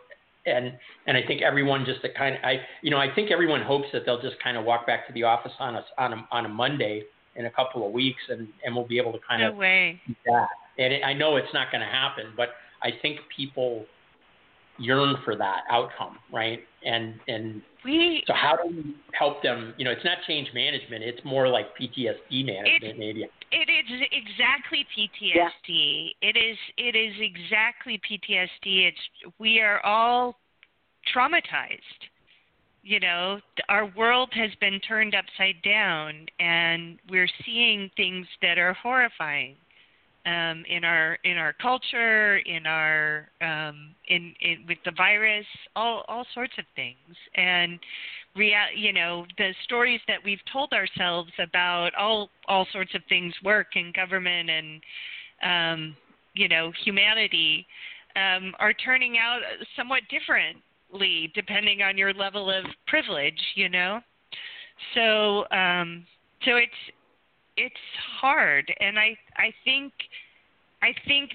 and 0.57 0.73
and 1.07 1.17
I 1.17 1.23
think 1.27 1.43
everyone 1.43 1.85
just 1.85 2.03
to 2.03 2.13
kind 2.13 2.35
of 2.37 2.43
I 2.45 2.61
you 2.83 2.91
know 2.91 2.99
I 2.99 3.15
think 3.15 3.31
everyone 3.31 3.63
hopes 3.63 3.89
that 3.93 4.03
they'll 4.05 4.21
just 4.21 4.37
kind 4.43 4.57
of 4.57 4.65
walk 4.65 4.87
back 4.87 5.07
to 5.07 5.13
the 5.13 5.23
office 5.25 5.53
on 5.59 5.77
a 5.77 5.85
on 5.99 6.13
a 6.13 6.29
on 6.31 6.47
a 6.47 6.49
Monday 6.49 7.03
in 7.37 7.47
a 7.47 7.51
couple 7.51 7.87
of 7.87 7.93
weeks 7.93 8.21
and 8.29 8.49
and 8.65 8.75
we'll 8.75 8.87
be 8.87 8.99
able 8.99 9.13
to 9.13 9.19
kind 9.29 9.43
No 9.43 9.51
of 9.51 9.57
way. 9.57 10.01
do 10.07 10.15
that 10.27 10.49
and 10.79 10.93
it, 10.93 11.03
I 11.05 11.13
know 11.13 11.37
it's 11.37 11.53
not 11.55 11.71
going 11.71 11.81
to 11.83 11.87
happen 11.87 12.27
but 12.37 12.51
I 12.83 12.91
think 13.03 13.21
people 13.35 13.85
yearn 14.79 15.17
for 15.25 15.37
that 15.37 15.63
outcome 15.71 16.19
right 16.33 16.61
and 16.85 17.15
and 17.27 17.63
We 17.85 18.23
so 18.27 18.33
how 18.35 18.57
do 18.57 18.69
we 18.69 18.95
help 19.13 19.43
them 19.43 19.75
you 19.77 19.85
know 19.85 19.91
it's 19.91 20.05
not 20.05 20.19
change 20.27 20.49
management 20.55 21.03
it's 21.03 21.25
more 21.25 21.49
like 21.49 21.67
PTSD 21.77 22.47
management 22.47 22.99
maybe 22.99 23.25
It 23.51 23.71
is 23.71 24.01
exactly 24.13 24.87
PTSD. 24.97 26.11
It 26.21 26.37
is 26.37 26.57
it 26.77 26.95
is 26.95 27.15
exactly 27.19 28.01
PTSD. 28.09 28.89
It's 28.89 29.33
we 29.39 29.61
are 29.61 29.81
all 29.85 30.37
traumatized. 31.15 31.81
You 32.83 33.01
know, 33.01 33.41
our 33.69 33.87
world 33.97 34.31
has 34.33 34.51
been 34.61 34.81
turned 34.81 35.15
upside 35.15 35.61
down 35.63 36.27
and 36.39 36.99
we're 37.11 37.29
seeing 37.45 37.91
things 37.97 38.27
that 38.41 38.57
are 38.59 38.75
horrifying. 38.75 39.57
Um, 40.29 40.63
in 40.69 40.85
our 40.85 41.17
in 41.25 41.39
our 41.39 41.55
culture, 41.55 42.37
in 42.39 42.67
our 42.67 43.31
um, 43.41 43.95
in, 44.09 44.35
in 44.41 44.65
with 44.69 44.77
the 44.85 44.93
virus, 44.95 45.47
all 45.75 46.05
all 46.07 46.27
sorts 46.35 46.53
of 46.59 46.67
things, 46.77 47.17
and 47.35 47.79
rea- 48.37 48.75
you 48.77 48.93
know 48.93 49.27
the 49.39 49.55
stories 49.65 50.01
that 50.07 50.19
we've 50.25 50.45
told 50.53 50.73
ourselves 50.73 51.31
about 51.39 51.95
all 51.95 52.29
all 52.47 52.67
sorts 52.73 52.95
of 52.95 53.03
things 53.09 53.35
work 53.45 53.69
in 53.75 53.93
government 53.95 54.51
and 54.51 54.83
um, 55.43 55.97
you 56.35 56.49
know 56.49 56.73
humanity 56.85 57.67
um, 58.17 58.55
are 58.59 58.73
turning 58.73 59.17
out 59.19 59.41
somewhat 59.77 60.03
differently 60.11 61.33
depending 61.35 61.83
on 61.83 61.99
your 61.99 62.13
level 62.15 62.51
of 62.51 62.65
privilege 62.87 63.41
you 63.55 63.69
know? 63.69 64.01
So 64.95 65.45
um, 65.51 66.07
so 66.45 66.57
it's 66.57 66.73
it's 67.59 67.75
hard. 68.21 68.73
And 68.81 68.99
i 68.99 69.17
i 69.37 69.53
think 69.65 69.93
i 70.83 70.95
think 71.07 71.31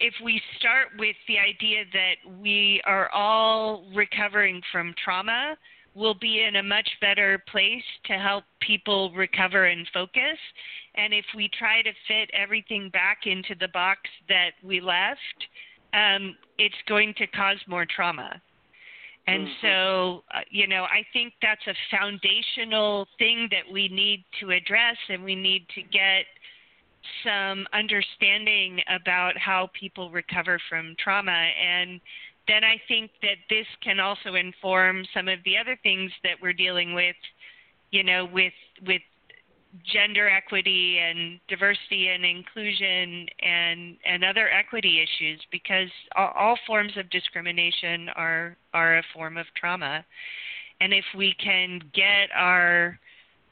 if 0.00 0.14
we 0.24 0.40
start 0.58 0.88
with 0.98 1.16
the 1.26 1.38
idea 1.38 1.84
that 1.92 2.40
we 2.40 2.80
are 2.86 3.10
all 3.10 3.84
recovering 3.94 4.62
from 4.72 4.94
trauma 5.02 5.56
we'll 5.94 6.14
be 6.14 6.44
in 6.46 6.56
a 6.56 6.62
much 6.62 6.88
better 7.00 7.42
place 7.50 7.82
to 8.04 8.12
help 8.12 8.44
people 8.60 9.10
recover 9.14 9.64
and 9.64 9.84
focus. 9.92 10.38
And 10.94 11.12
if 11.12 11.24
we 11.34 11.50
try 11.58 11.82
to 11.82 11.90
fit 12.06 12.30
everything 12.32 12.88
back 12.90 13.22
into 13.26 13.56
the 13.58 13.66
box 13.68 14.00
that 14.28 14.52
we 14.62 14.80
left 14.80 15.18
um, 15.94 16.36
it's 16.58 16.74
going 16.86 17.14
to 17.18 17.26
cause 17.28 17.58
more 17.66 17.86
trauma 17.86 18.40
and 19.28 19.46
Mhm. 19.46 19.60
so, 19.60 20.24
uh, 20.30 20.42
you 20.48 20.66
know, 20.66 20.84
I 20.84 21.02
think 21.12 21.34
that's 21.42 21.66
a 21.66 21.74
foundational 21.90 23.06
thing 23.18 23.48
that 23.48 23.68
we 23.68 23.88
need 23.88 24.24
to 24.40 24.52
address, 24.52 24.96
and 25.08 25.22
we 25.22 25.34
need 25.34 25.68
to 25.70 25.82
get 25.82 26.26
some 27.22 27.68
understanding 27.72 28.82
about 28.88 29.36
how 29.36 29.66
people 29.68 30.10
recover 30.10 30.58
from 30.58 30.96
trauma. 30.96 31.30
And 31.30 32.00
then 32.46 32.64
I 32.64 32.78
think 32.88 33.10
that 33.20 33.36
this 33.50 33.66
can 33.82 34.00
also 34.00 34.34
inform 34.34 35.04
some 35.12 35.28
of 35.28 35.42
the 35.44 35.58
other 35.58 35.76
things 35.76 36.10
that 36.22 36.40
we're 36.40 36.54
dealing 36.54 36.94
with, 36.94 37.16
you 37.90 38.02
know, 38.02 38.24
with 38.24 38.54
with 38.86 39.02
gender 39.84 40.28
equity 40.28 40.98
and 40.98 41.38
diversity 41.48 42.08
and 42.08 42.24
inclusion 42.24 43.26
and 43.42 43.96
and 44.04 44.24
other 44.24 44.48
equity 44.50 45.00
issues 45.00 45.40
because 45.52 45.88
all, 46.16 46.32
all 46.38 46.58
forms 46.66 46.92
of 46.96 47.08
discrimination 47.10 48.08
are 48.16 48.56
are 48.72 48.98
a 48.98 49.02
form 49.14 49.36
of 49.36 49.46
trauma. 49.56 50.04
And 50.80 50.92
if 50.92 51.04
we 51.16 51.34
can 51.42 51.80
get 51.92 52.30
our 52.34 52.98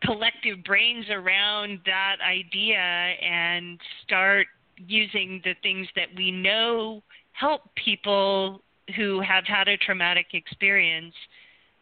collective 0.04 0.62
brains 0.64 1.06
around 1.10 1.80
that 1.86 2.16
idea 2.26 2.78
and 2.78 3.78
start 4.04 4.46
using 4.78 5.40
the 5.44 5.54
things 5.62 5.88
that 5.96 6.08
we 6.16 6.30
know 6.30 7.02
help 7.32 7.62
people 7.74 8.60
who 8.96 9.20
have 9.20 9.44
had 9.44 9.68
a 9.68 9.76
traumatic 9.78 10.26
experience 10.32 11.14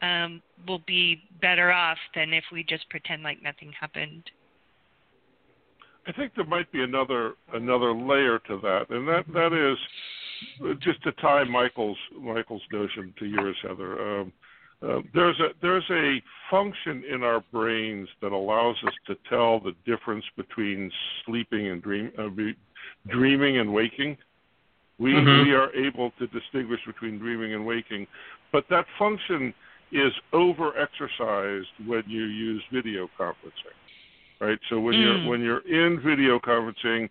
um, 0.04 0.42
will 0.66 0.82
be 0.86 1.22
better 1.40 1.72
off 1.72 1.98
than 2.14 2.32
if 2.32 2.44
we 2.52 2.62
just 2.64 2.88
pretend 2.90 3.22
like 3.22 3.42
nothing 3.42 3.72
happened. 3.78 4.22
I 6.06 6.12
think 6.12 6.32
there 6.36 6.44
might 6.44 6.70
be 6.70 6.82
another 6.82 7.34
another 7.54 7.94
layer 7.94 8.38
to 8.40 8.58
that, 8.62 8.90
and 8.90 9.08
that 9.08 9.24
that 9.32 9.52
is 9.52 9.78
uh, 10.64 10.74
just 10.80 11.02
to 11.04 11.12
tie 11.12 11.44
Michael's 11.44 11.96
Michael's 12.20 12.62
notion 12.72 13.14
to 13.18 13.26
yours, 13.26 13.56
Heather. 13.62 14.20
Um, 14.20 14.32
uh, 14.82 15.00
there's 15.14 15.38
a 15.40 15.48
there's 15.62 15.88
a 15.90 16.22
function 16.50 17.04
in 17.10 17.22
our 17.22 17.42
brains 17.52 18.08
that 18.20 18.32
allows 18.32 18.76
us 18.86 18.92
to 19.06 19.16
tell 19.30 19.60
the 19.60 19.72
difference 19.86 20.24
between 20.36 20.90
sleeping 21.24 21.68
and 21.68 21.82
dream 21.82 22.12
uh, 22.18 22.28
be, 22.28 22.54
dreaming 23.08 23.58
and 23.58 23.72
waking. 23.72 24.18
We 24.98 25.14
Mhm. 25.14 25.44
we 25.44 25.52
are 25.54 25.72
able 25.74 26.10
to 26.18 26.26
distinguish 26.26 26.80
between 26.86 27.18
dreaming 27.18 27.54
and 27.54 27.64
waking, 27.64 28.06
but 28.52 28.68
that 28.68 28.86
function 28.98 29.54
is 29.92 30.12
over 30.32 30.76
exercised 30.78 31.68
when 31.84 32.02
you 32.06 32.24
use 32.24 32.64
video 32.72 33.08
conferencing. 33.18 33.76
Right? 34.40 34.58
So 34.68 34.80
when 34.80 34.96
Mm. 34.96 35.00
you're 35.00 35.30
when 35.30 35.40
you're 35.42 35.66
in 35.68 36.00
video 36.00 36.38
conferencing, 36.40 37.08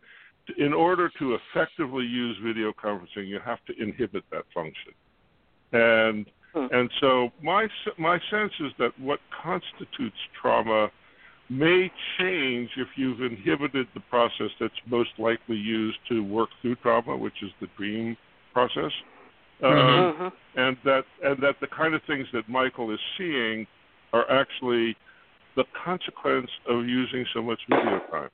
in 0.58 0.74
order 0.74 1.10
to 1.20 1.36
effectively 1.36 2.06
use 2.06 2.38
video 2.40 2.74
conferencing, 2.74 3.28
you 3.28 3.40
have 3.40 3.64
to 3.66 3.82
inhibit 3.82 4.24
that 4.32 4.46
function. 4.54 4.94
And 5.72 6.30
Hmm. 6.54 6.68
and 6.72 6.92
so 7.00 7.32
my 7.42 7.68
my 7.98 8.20
sense 8.30 8.54
is 8.60 8.74
that 8.78 8.98
what 9.00 9.20
constitutes 9.32 10.18
trauma 10.40 10.92
may 11.50 11.92
change 12.18 12.70
if 12.78 12.88
you've 12.98 13.22
inhibited 13.22 13.88
the 13.94 14.00
process 14.02 14.50
that's 14.60 14.80
most 14.86 15.18
likely 15.18 15.58
used 15.58 16.00
to 16.08 16.24
work 16.24 16.50
through 16.62 16.76
trauma, 16.76 17.16
which 17.16 17.42
is 17.44 17.52
the 17.60 17.68
dream 17.78 18.18
process. 18.54 18.92
Um, 19.64 19.72
Mhm. 19.72 20.18
Mhm. 20.18 20.34
and 20.56 20.78
that 20.84 21.06
and 21.24 21.38
that 21.40 21.60
the 21.60 21.68
kind 21.68 21.94
of 21.94 22.04
things 22.04 22.28
that 22.34 22.48
Michael 22.50 22.92
is 22.92 23.00
seeing 23.18 23.66
are 24.12 24.30
actually 24.30 24.96
the 25.56 25.64
consequence 25.74 26.52
of 26.68 26.86
using 26.88 27.26
so 27.34 27.42
much 27.42 27.60
video 27.70 28.00
time. 28.12 28.30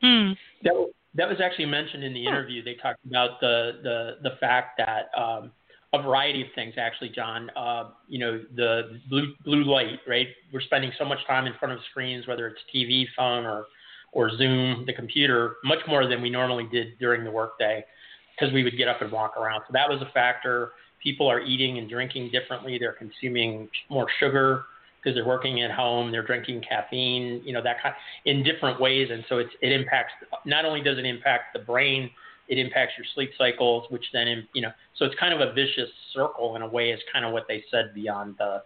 Hmm. 0.00 0.32
That, 0.62 0.92
that 1.14 1.28
was 1.28 1.40
actually 1.40 1.66
mentioned 1.66 2.04
in 2.04 2.14
the 2.14 2.24
interview. 2.24 2.62
They 2.62 2.74
talked 2.74 3.04
about 3.04 3.40
the 3.40 3.80
the 3.82 4.28
the 4.30 4.36
fact 4.36 4.78
that 4.78 5.10
um, 5.16 5.52
a 5.92 6.00
variety 6.00 6.42
of 6.42 6.48
things. 6.54 6.74
Actually, 6.78 7.10
John, 7.10 7.50
uh, 7.54 7.90
you 8.08 8.18
know, 8.18 8.42
the 8.56 8.98
blue 9.10 9.34
blue 9.44 9.64
light, 9.64 10.00
right? 10.06 10.28
We're 10.52 10.62
spending 10.62 10.92
so 10.98 11.04
much 11.04 11.18
time 11.26 11.46
in 11.46 11.52
front 11.54 11.74
of 11.74 11.80
screens, 11.90 12.26
whether 12.26 12.46
it's 12.48 12.60
TV, 12.74 13.06
phone, 13.16 13.44
or 13.44 13.66
or 14.12 14.30
Zoom, 14.36 14.84
the 14.86 14.92
computer, 14.92 15.56
much 15.64 15.78
more 15.86 16.06
than 16.06 16.20
we 16.20 16.28
normally 16.30 16.68
did 16.70 16.98
during 16.98 17.24
the 17.24 17.30
workday, 17.30 17.82
because 18.38 18.52
we 18.52 18.64
would 18.64 18.76
get 18.76 18.88
up 18.88 19.02
and 19.02 19.10
walk 19.12 19.36
around. 19.36 19.62
So 19.66 19.72
that 19.72 19.88
was 19.88 20.00
a 20.02 20.10
factor. 20.12 20.72
People 21.02 21.28
are 21.28 21.40
eating 21.40 21.78
and 21.78 21.88
drinking 21.88 22.30
differently. 22.30 22.78
They're 22.78 22.92
consuming 22.92 23.68
more 23.90 24.06
sugar 24.20 24.64
because 25.02 25.16
they're 25.16 25.26
working 25.26 25.62
at 25.62 25.70
home. 25.70 26.12
They're 26.12 26.24
drinking 26.24 26.62
caffeine, 26.68 27.42
you 27.44 27.52
know, 27.52 27.62
that 27.62 27.82
kind 27.82 27.94
in 28.24 28.42
different 28.42 28.80
ways. 28.80 29.08
And 29.10 29.24
so 29.28 29.38
it's, 29.38 29.50
it 29.60 29.72
impacts, 29.72 30.12
not 30.46 30.64
only 30.64 30.80
does 30.80 30.98
it 30.98 31.04
impact 31.04 31.54
the 31.54 31.58
brain, 31.58 32.10
it 32.48 32.58
impacts 32.58 32.92
your 32.96 33.06
sleep 33.14 33.30
cycles, 33.36 33.86
which 33.90 34.04
then, 34.12 34.46
you 34.52 34.62
know, 34.62 34.70
so 34.96 35.04
it's 35.04 35.14
kind 35.18 35.32
of 35.34 35.40
a 35.40 35.52
vicious 35.52 35.88
circle 36.12 36.56
in 36.56 36.62
a 36.62 36.68
way 36.68 36.90
is 36.90 37.00
kind 37.12 37.24
of 37.24 37.32
what 37.32 37.44
they 37.48 37.64
said 37.70 37.92
beyond 37.94 38.36
the, 38.38 38.62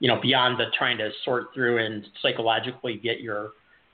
you 0.00 0.08
know, 0.08 0.20
beyond 0.20 0.58
the 0.58 0.66
trying 0.76 0.98
to 0.98 1.10
sort 1.24 1.48
through 1.54 1.84
and 1.84 2.06
psychologically 2.20 2.96
get 2.96 3.20
your, 3.20 3.52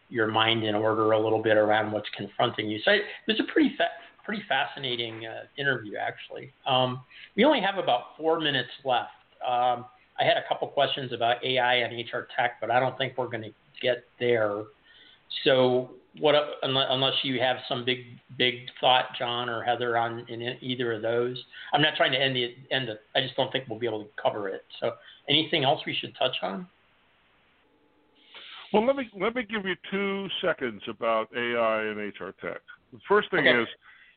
your 0.09 0.27
mind 0.27 0.65
in 0.65 0.75
order 0.75 1.13
a 1.13 1.19
little 1.19 1.43
bit 1.43 1.57
around 1.57 1.93
what's 1.93 2.09
confronting 2.17 2.69
you. 2.69 2.79
So 2.85 2.93
it 2.93 3.03
was 3.29 3.41
a 3.41 3.53
pretty 3.53 3.75
fa- 3.77 3.89
pretty 4.25 4.43
fascinating 4.49 5.27
uh, 5.27 5.43
interview, 5.59 5.97
actually. 5.97 6.53
Um, 6.67 7.03
we 7.37 7.45
only 7.45 7.61
have 7.61 7.83
about 7.83 8.17
four 8.17 8.41
minutes 8.41 8.71
left. 8.85 9.11
Um, 9.47 9.85
I 10.19 10.25
had 10.25 10.37
a 10.37 10.49
couple 10.49 10.69
questions 10.69 11.13
about 11.13 11.45
AI 11.45 11.77
and 11.77 11.93
HR 11.93 12.27
tech, 12.37 12.61
but 12.61 12.71
I 12.71 12.81
don't 12.81 12.97
think 12.97 13.15
we're 13.19 13.29
going 13.29 13.43
to 13.43 13.53
get 13.83 14.05
there. 14.19 14.63
So, 15.45 15.91
what 16.21 16.35
unless, 16.63 16.87
unless 16.91 17.15
you 17.25 17.41
have 17.41 17.57
some 17.69 17.85
big 17.85 17.99
big 18.39 18.55
thought, 18.81 19.07
John 19.19 19.49
or 19.49 19.63
Heather, 19.63 19.97
on 19.97 20.25
in 20.29 20.57
either 20.61 20.93
of 20.93 21.03
those? 21.03 21.43
I'm 21.73 21.83
not 21.83 21.97
trying 21.97 22.13
to 22.13 22.19
end 22.19 22.37
the 22.37 22.55
end. 22.71 22.89
The, 22.89 23.01
I 23.17 23.23
just 23.23 23.35
don't 23.37 23.51
think 23.51 23.65
we'll 23.69 23.81
be 23.81 23.87
able 23.87 24.05
to 24.05 24.11
cover 24.23 24.49
it. 24.49 24.63
So, 24.81 24.93
anything 25.29 25.65
else 25.65 25.81
we 25.85 25.97
should 26.01 26.15
touch 26.17 26.37
on? 26.43 26.69
Well, 28.73 28.87
let 28.87 28.95
me 28.95 29.09
let 29.21 29.35
me 29.35 29.43
give 29.43 29.67
you 29.67 29.75
two 29.91 30.29
seconds 30.41 30.83
about 30.89 31.29
AI 31.37 31.83
and 31.83 31.99
HR 31.99 32.31
tech. 32.41 32.61
The 32.93 33.01
first 33.09 33.31
thing 33.33 33.41
Okay. 33.41 33.61
is 33.61 33.69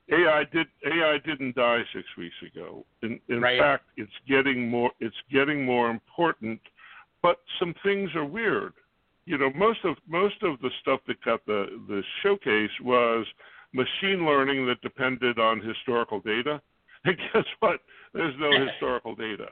AI 0.10 0.44
did 0.46 0.68
AI 0.86 1.18
didn't 1.26 1.56
die 1.56 1.82
six 1.94 2.06
weeks 2.18 2.36
ago. 2.42 2.86
In, 3.04 3.20
in 3.28 3.42
Right. 3.42 3.60
fact, 3.60 3.86
it's 3.98 4.12
getting 4.28 4.70
more 4.70 4.92
it's 5.00 5.16
getting 5.32 5.66
more 5.66 5.90
important, 5.90 6.62
but 7.22 7.40
some 7.60 7.74
things 7.84 8.16
are 8.16 8.26
weird. 8.26 8.74
You 9.26 9.38
know, 9.38 9.52
most 9.54 9.84
of 9.84 9.98
most 10.08 10.42
of 10.44 10.60
the 10.62 10.72
stuff 10.82 11.02
that 11.08 11.22
got 11.24 11.46
the 11.46 11.82
the 11.88 12.02
showcase 12.24 12.72
was 12.82 13.26
machine 13.74 14.26
learning 14.26 14.66
that 14.68 14.82
depended 14.82 15.40
on 15.40 15.62
historical 15.62 16.20
data. 16.22 16.62
And 17.06 17.16
guess 17.32 17.46
what? 17.60 17.80
There's 18.14 18.34
no 18.40 18.52
historical 18.68 19.16
data. 19.16 19.50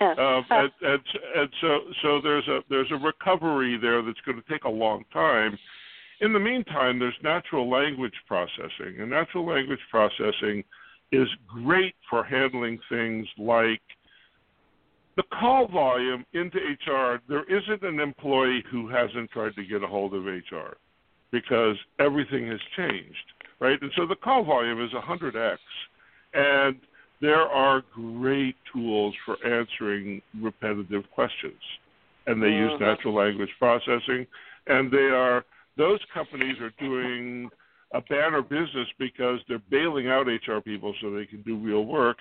Um, 0.00 0.44
and, 0.50 0.70
and, 0.82 1.00
and 1.34 1.50
so 1.60 1.80
so 2.02 2.20
there's 2.20 2.46
a 2.48 2.60
there's 2.68 2.90
a 2.92 2.96
recovery 2.96 3.76
there 3.76 4.02
that's 4.02 4.20
going 4.20 4.40
to 4.40 4.48
take 4.48 4.64
a 4.64 4.68
long 4.70 5.04
time. 5.12 5.58
In 6.20 6.32
the 6.32 6.40
meantime, 6.40 6.98
there's 6.98 7.14
natural 7.22 7.68
language 7.68 8.14
processing, 8.26 9.00
and 9.00 9.10
natural 9.10 9.46
language 9.46 9.80
processing 9.90 10.64
is 11.12 11.28
great 11.46 11.94
for 12.08 12.24
handling 12.24 12.78
things 12.88 13.26
like 13.38 13.82
the 15.16 15.22
call 15.38 15.66
volume 15.68 16.24
into 16.32 16.58
HR. 16.58 17.20
There 17.28 17.44
isn't 17.44 17.82
an 17.82 18.00
employee 18.00 18.64
who 18.70 18.88
hasn't 18.88 19.30
tried 19.30 19.54
to 19.56 19.64
get 19.64 19.82
a 19.82 19.86
hold 19.86 20.14
of 20.14 20.24
HR 20.24 20.76
because 21.32 21.76
everything 21.98 22.46
has 22.48 22.60
changed, 22.76 23.32
right? 23.60 23.80
And 23.80 23.90
so 23.96 24.06
the 24.06 24.16
call 24.16 24.44
volume 24.44 24.82
is 24.82 24.92
100x, 24.92 25.58
and 26.32 26.76
there 27.20 27.42
are 27.42 27.82
great 27.94 28.56
tools 28.72 29.14
for 29.24 29.36
answering 29.44 30.22
repetitive 30.40 31.10
questions, 31.10 31.60
and 32.26 32.42
they 32.42 32.48
use 32.48 32.72
Mhm. 32.72 32.80
natural 32.80 33.14
language 33.14 33.54
processing, 33.58 34.26
and 34.66 34.90
they 34.90 35.10
are 35.10 35.44
those 35.76 36.00
companies 36.12 36.56
are 36.60 36.72
doing 36.78 37.48
a 37.94 38.00
banner 38.02 38.42
business 38.42 38.88
because 38.98 39.38
they're 39.48 39.62
bailing 39.70 40.08
out 40.08 40.26
HR 40.26 40.58
people 40.60 40.94
so 41.00 41.10
they 41.10 41.26
can 41.26 41.42
do 41.42 41.56
real 41.56 41.84
work, 41.84 42.16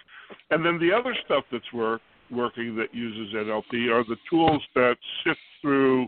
and 0.51 0.65
then 0.65 0.79
the 0.79 0.91
other 0.91 1.15
stuff 1.25 1.43
that's 1.51 1.71
work 1.73 2.01
working 2.31 2.75
that 2.75 2.93
uses 2.93 3.33
NLP 3.33 3.91
are 3.91 4.03
the 4.03 4.17
tools 4.29 4.61
that 4.73 4.97
sift 5.23 5.39
through 5.61 6.07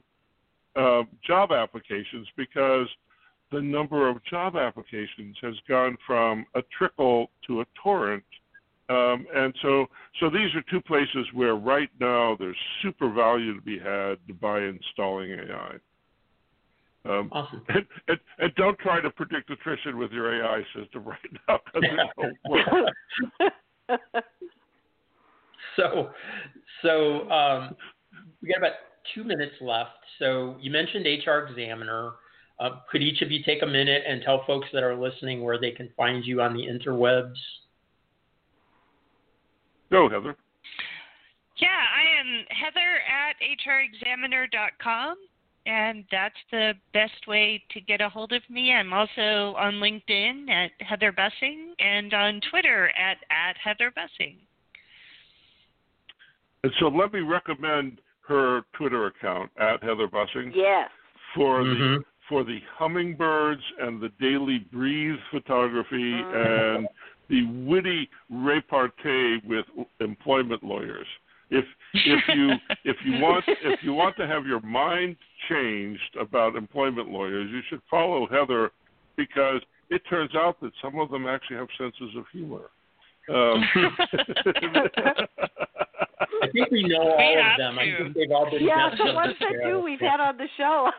uh, 0.76 1.04
job 1.26 1.52
applications 1.52 2.28
because 2.36 2.88
the 3.52 3.62
number 3.62 4.10
of 4.10 4.24
job 4.26 4.56
applications 4.56 5.38
has 5.42 5.56
gone 5.68 5.98
from 6.06 6.46
a 6.56 6.62
trickle 6.78 7.30
to 7.46 7.62
a 7.62 7.66
torrent. 7.82 8.24
Um, 8.90 9.26
and 9.36 9.54
so, 9.62 9.88
so 10.20 10.30
these 10.30 10.54
are 10.56 10.64
two 10.70 10.82
places 10.82 11.28
where 11.34 11.56
right 11.56 11.90
now 12.00 12.36
there's 12.40 12.58
super 12.82 13.12
value 13.12 13.54
to 13.56 13.62
be 13.62 13.78
had 13.78 14.16
by 14.40 14.62
installing 14.62 15.32
AI. 15.32 15.76
Um, 17.06 17.30
Awesome. 17.32 17.64
and, 17.70 17.86
and, 18.08 18.20
and 18.40 18.56
don't 18.56 18.78
try 18.80 19.00
to 19.00 19.10
predict 19.10 19.50
attrition 19.50 19.98
with 19.98 20.12
your 20.12 20.44
AI 20.44 20.62
system 20.76 21.04
right 21.06 21.18
now 21.48 21.60
because 21.66 21.90
it 21.90 22.10
won't 22.18 22.38
work. 23.90 24.04
so, 25.76 26.10
so 26.82 27.30
um, 27.32 27.76
we 28.42 28.50
got 28.50 28.58
about 28.58 28.74
two 29.14 29.24
minutes 29.24 29.56
left. 29.62 29.92
So 30.20 30.58
you 30.60 30.72
mentioned 30.72 31.06
HR 31.06 31.48
Examiner. 31.48 32.12
Uh, 32.60 32.80
could 32.92 33.02
each 33.02 33.22
of 33.22 33.32
you 33.32 33.44
take 33.44 33.62
a 33.62 33.68
minute 33.68 34.04
and 34.08 34.22
tell 34.24 34.44
folks 34.46 34.68
that 34.74 34.84
are 34.84 34.96
listening 34.96 35.44
where 35.44 35.60
they 35.60 35.72
can 35.72 35.90
find 35.96 36.26
you 36.26 36.42
on 36.42 36.54
the 36.54 36.64
interwebs? 36.64 37.36
Go, 39.92 40.10
Heather. 40.10 40.36
Yeah, 41.58 41.70
I 41.70 42.20
am 42.20 42.46
Heather 42.50 43.02
at 43.08 43.36
hrexaminer.com, 43.42 45.16
and 45.68 46.06
that's 46.10 46.36
the 46.50 46.74
best 46.94 47.28
way 47.28 47.62
to 47.72 47.82
get 47.82 48.00
a 48.00 48.08
hold 48.08 48.32
of 48.32 48.42
me. 48.50 48.72
I'm 48.74 48.94
also 48.94 49.54
on 49.58 49.76
LinkedIn 49.76 50.50
at 50.50 50.72
Heather 50.80 51.12
Bussing 51.12 51.74
and 51.80 52.14
on 52.14 52.40
Twitter 52.50 52.90
at, 52.98 53.18
at 53.30 53.58
Heather 53.62 53.92
Bussing. 53.92 54.38
And 56.64 56.72
so 56.80 56.88
let 56.88 57.12
me 57.12 57.20
recommend 57.20 58.00
her 58.28 58.62
Twitter 58.74 59.08
account 59.08 59.52
at 59.60 59.84
Heather 59.84 60.08
Bussing 60.08 60.52
yes. 60.56 60.90
for 61.36 61.62
Mhm. 61.64 62.00
the 62.00 62.06
for 62.28 62.44
the 62.44 62.60
hummingbirds 62.76 63.64
and 63.80 64.02
the 64.02 64.10
daily 64.20 64.60
breeze 64.60 65.18
photography 65.32 66.12
Mhm. 66.14 66.76
and 66.78 66.88
the 67.30 67.44
witty 67.66 68.10
repartee 68.30 69.38
with 69.46 69.66
employment 70.02 70.62
lawyers. 70.62 71.08
If 71.50 71.66
if 71.94 72.24
you 72.36 72.52
if 72.86 72.98
you 73.06 73.22
want 73.22 73.46
if 73.48 73.82
you 73.84 73.94
want 73.94 74.18
to 74.18 74.28
have 74.28 74.46
your 74.46 74.62
mind 74.62 75.16
changed 75.50 76.18
about 76.20 76.56
employment 76.56 77.10
lawyers, 77.10 77.50
you 77.52 77.62
should 77.70 77.82
follow 77.90 78.28
Heather 78.28 78.72
because 79.16 79.62
it 79.90 80.02
turns 80.10 80.36
out 80.36 80.60
that 80.62 80.72
some 80.82 81.00
of 81.00 81.10
them 81.10 81.28
actually 81.28 81.58
have 81.58 81.68
senses 81.78 82.16
of 82.18 82.26
humor. 82.32 82.70
Um, 83.30 83.64
I 86.42 86.48
think 86.52 86.72
we 86.72 86.84
know 86.84 87.12
all 87.12 87.18
We 87.18 87.40
of 87.40 87.46
have 87.46 87.58
them. 87.58 87.80
I 87.80 87.86
think 87.86 88.16
they've 88.16 88.32
all 88.32 88.50
been 88.50 88.64
Yeah, 88.64 88.90
guests 88.90 89.04
the 89.06 89.14
ones 89.14 89.36
the 89.40 89.46
that 89.46 89.64
do 89.66 89.82
we've 89.82 90.00
had 90.00 90.20
on 90.20 90.38
the 90.38 90.48
show. 90.56 90.92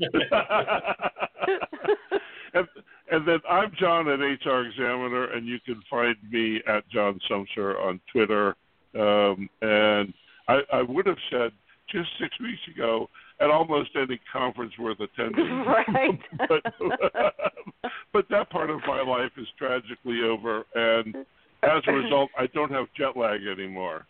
and, 2.54 2.66
and 3.10 3.28
then 3.28 3.40
I'm 3.48 3.72
John 3.78 4.08
at 4.08 4.20
HR 4.20 4.62
Examiner, 4.62 5.32
and 5.32 5.46
you 5.46 5.58
can 5.64 5.82
find 5.90 6.16
me 6.30 6.62
at 6.66 6.88
John 6.88 7.18
Sumser 7.30 7.78
on 7.80 8.00
Twitter. 8.10 8.56
Um, 8.94 9.48
and 9.60 10.12
I, 10.48 10.60
I 10.72 10.82
would 10.82 11.06
have 11.06 11.18
said 11.30 11.52
just 11.90 12.08
six 12.20 12.38
weeks 12.40 12.60
ago 12.74 13.08
at 13.40 13.50
almost 13.50 13.90
any 13.96 14.20
conference 14.32 14.72
worth 14.78 14.98
attending. 15.00 15.64
Right. 15.66 16.20
but, 16.48 16.62
but 18.12 18.24
that 18.30 18.50
part 18.50 18.70
of 18.70 18.80
my 18.86 19.02
life 19.02 19.32
is 19.36 19.46
tragically 19.58 20.22
over, 20.22 20.64
and 20.74 21.16
as 21.62 21.82
a 21.86 21.92
result, 21.92 22.30
I 22.38 22.46
don't 22.48 22.70
have 22.70 22.86
jet 22.96 23.16
lag 23.16 23.40
anymore. 23.46 24.06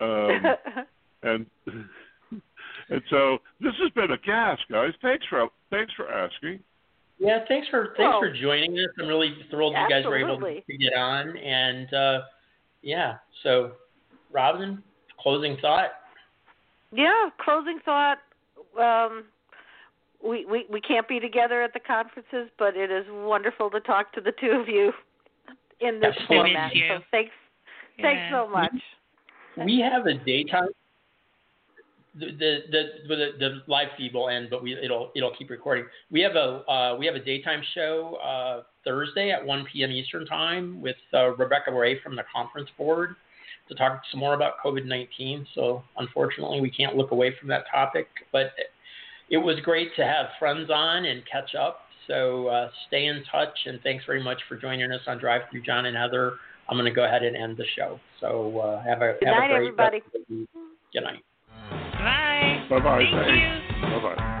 Um, 0.00 0.42
and 1.22 1.46
and 2.88 3.02
so 3.10 3.38
this 3.60 3.72
has 3.80 3.90
been 3.92 4.10
a 4.10 4.18
gas, 4.18 4.58
guys. 4.70 4.92
Thanks 5.02 5.24
for 5.28 5.48
thanks 5.70 5.92
for 5.94 6.10
asking. 6.10 6.60
Yeah, 7.18 7.44
thanks 7.48 7.68
for 7.68 7.94
thanks 7.96 8.00
Well, 8.00 8.20
for 8.20 8.32
joining 8.32 8.72
us. 8.78 8.88
I'm 9.00 9.06
really 9.06 9.34
thrilled 9.50 9.74
you 9.74 9.88
guys 9.88 10.04
were 10.04 10.18
able 10.18 10.40
to, 10.40 10.60
to 10.60 10.76
get 10.76 10.94
on. 10.94 11.36
And 11.36 11.94
uh, 11.94 12.20
yeah, 12.82 13.16
so 13.42 13.72
Robin, 14.34 14.82
closing 15.18 15.56
thought. 15.62 15.90
Yeah, 16.92 17.30
closing 17.42 17.78
thought. 17.84 18.18
Um, 18.78 19.24
we, 20.22 20.44
we 20.46 20.66
we 20.70 20.80
can't 20.80 21.06
be 21.08 21.20
together 21.20 21.62
at 21.62 21.72
the 21.72 21.80
conferences, 21.80 22.50
but 22.58 22.76
it 22.76 22.90
is 22.90 23.04
wonderful 23.10 23.70
to 23.70 23.80
talk 23.80 24.12
to 24.14 24.20
the 24.20 24.32
two 24.40 24.50
of 24.50 24.68
you 24.68 24.92
in 25.80 26.00
this 26.00 26.14
Absolutely. 26.20 26.36
format. 26.36 26.72
Miss 26.72 26.82
you. 26.82 26.88
So 26.88 27.02
thanks, 27.10 27.30
thanks 28.00 28.22
so 28.32 28.48
much. 28.48 28.72
We 29.64 29.80
have 29.80 30.06
a 30.06 30.14
daytime. 30.24 30.68
The 32.18 32.26
the 32.26 32.58
the 32.70 32.82
the, 33.08 33.30
the 33.38 33.50
live 33.66 33.88
feed 33.96 34.14
will 34.14 34.28
end, 34.28 34.48
but 34.50 34.62
we 34.62 34.74
it'll 34.74 35.10
it'll 35.14 35.34
keep 35.36 35.50
recording. 35.50 35.84
We 36.10 36.20
have 36.20 36.36
a 36.36 36.70
uh, 36.70 36.96
we 36.98 37.06
have 37.06 37.14
a 37.14 37.24
daytime 37.24 37.62
show 37.74 38.18
uh, 38.24 38.62
Thursday 38.84 39.30
at 39.30 39.44
1 39.44 39.66
p.m. 39.72 39.90
Eastern 39.90 40.26
time 40.26 40.80
with 40.80 40.96
uh, 41.12 41.30
Rebecca 41.34 41.72
Ray 41.72 42.00
from 42.00 42.16
the 42.16 42.24
conference 42.34 42.70
board 42.78 43.16
to 43.68 43.74
talk 43.74 44.02
some 44.10 44.20
more 44.20 44.34
about 44.34 44.54
COVID-19. 44.64 45.46
So 45.54 45.82
unfortunately, 45.96 46.60
we 46.60 46.70
can't 46.70 46.96
look 46.96 47.10
away 47.10 47.34
from 47.38 47.48
that 47.48 47.64
topic, 47.70 48.06
but 48.32 48.52
it 49.30 49.38
was 49.38 49.56
great 49.64 49.94
to 49.96 50.04
have 50.04 50.26
friends 50.38 50.70
on 50.70 51.04
and 51.06 51.22
catch 51.30 51.54
up. 51.54 51.80
So 52.06 52.48
uh, 52.48 52.68
stay 52.88 53.06
in 53.06 53.24
touch, 53.32 53.56
and 53.66 53.80
thanks 53.82 54.04
very 54.04 54.22
much 54.22 54.38
for 54.48 54.56
joining 54.56 54.92
us 54.92 55.00
on 55.06 55.18
DriveThru 55.18 55.64
John 55.64 55.86
and 55.86 55.96
Heather. 55.96 56.34
I'm 56.68 56.76
going 56.76 56.84
to 56.90 56.94
go 56.94 57.04
ahead 57.04 57.22
and 57.22 57.34
end 57.36 57.56
the 57.56 57.64
show. 57.76 57.98
So 58.20 58.58
uh, 58.58 58.82
have 58.84 59.00
a 59.02 59.14
Good 59.18 59.28
have 59.28 59.36
night, 59.36 59.44
a 59.46 59.48
great 59.48 59.56
everybody. 59.68 60.00
rest 60.00 60.14
of 60.14 60.20
the 60.28 60.34
week. 60.34 60.48
Good 60.92 61.02
night. 61.04 61.24
Bye. 61.70 62.66
Bye 62.68 62.80
bye. 62.80 63.04
Thank 63.10 63.80
you. 63.80 63.88
Bye 63.88 64.14
bye. 64.16 64.40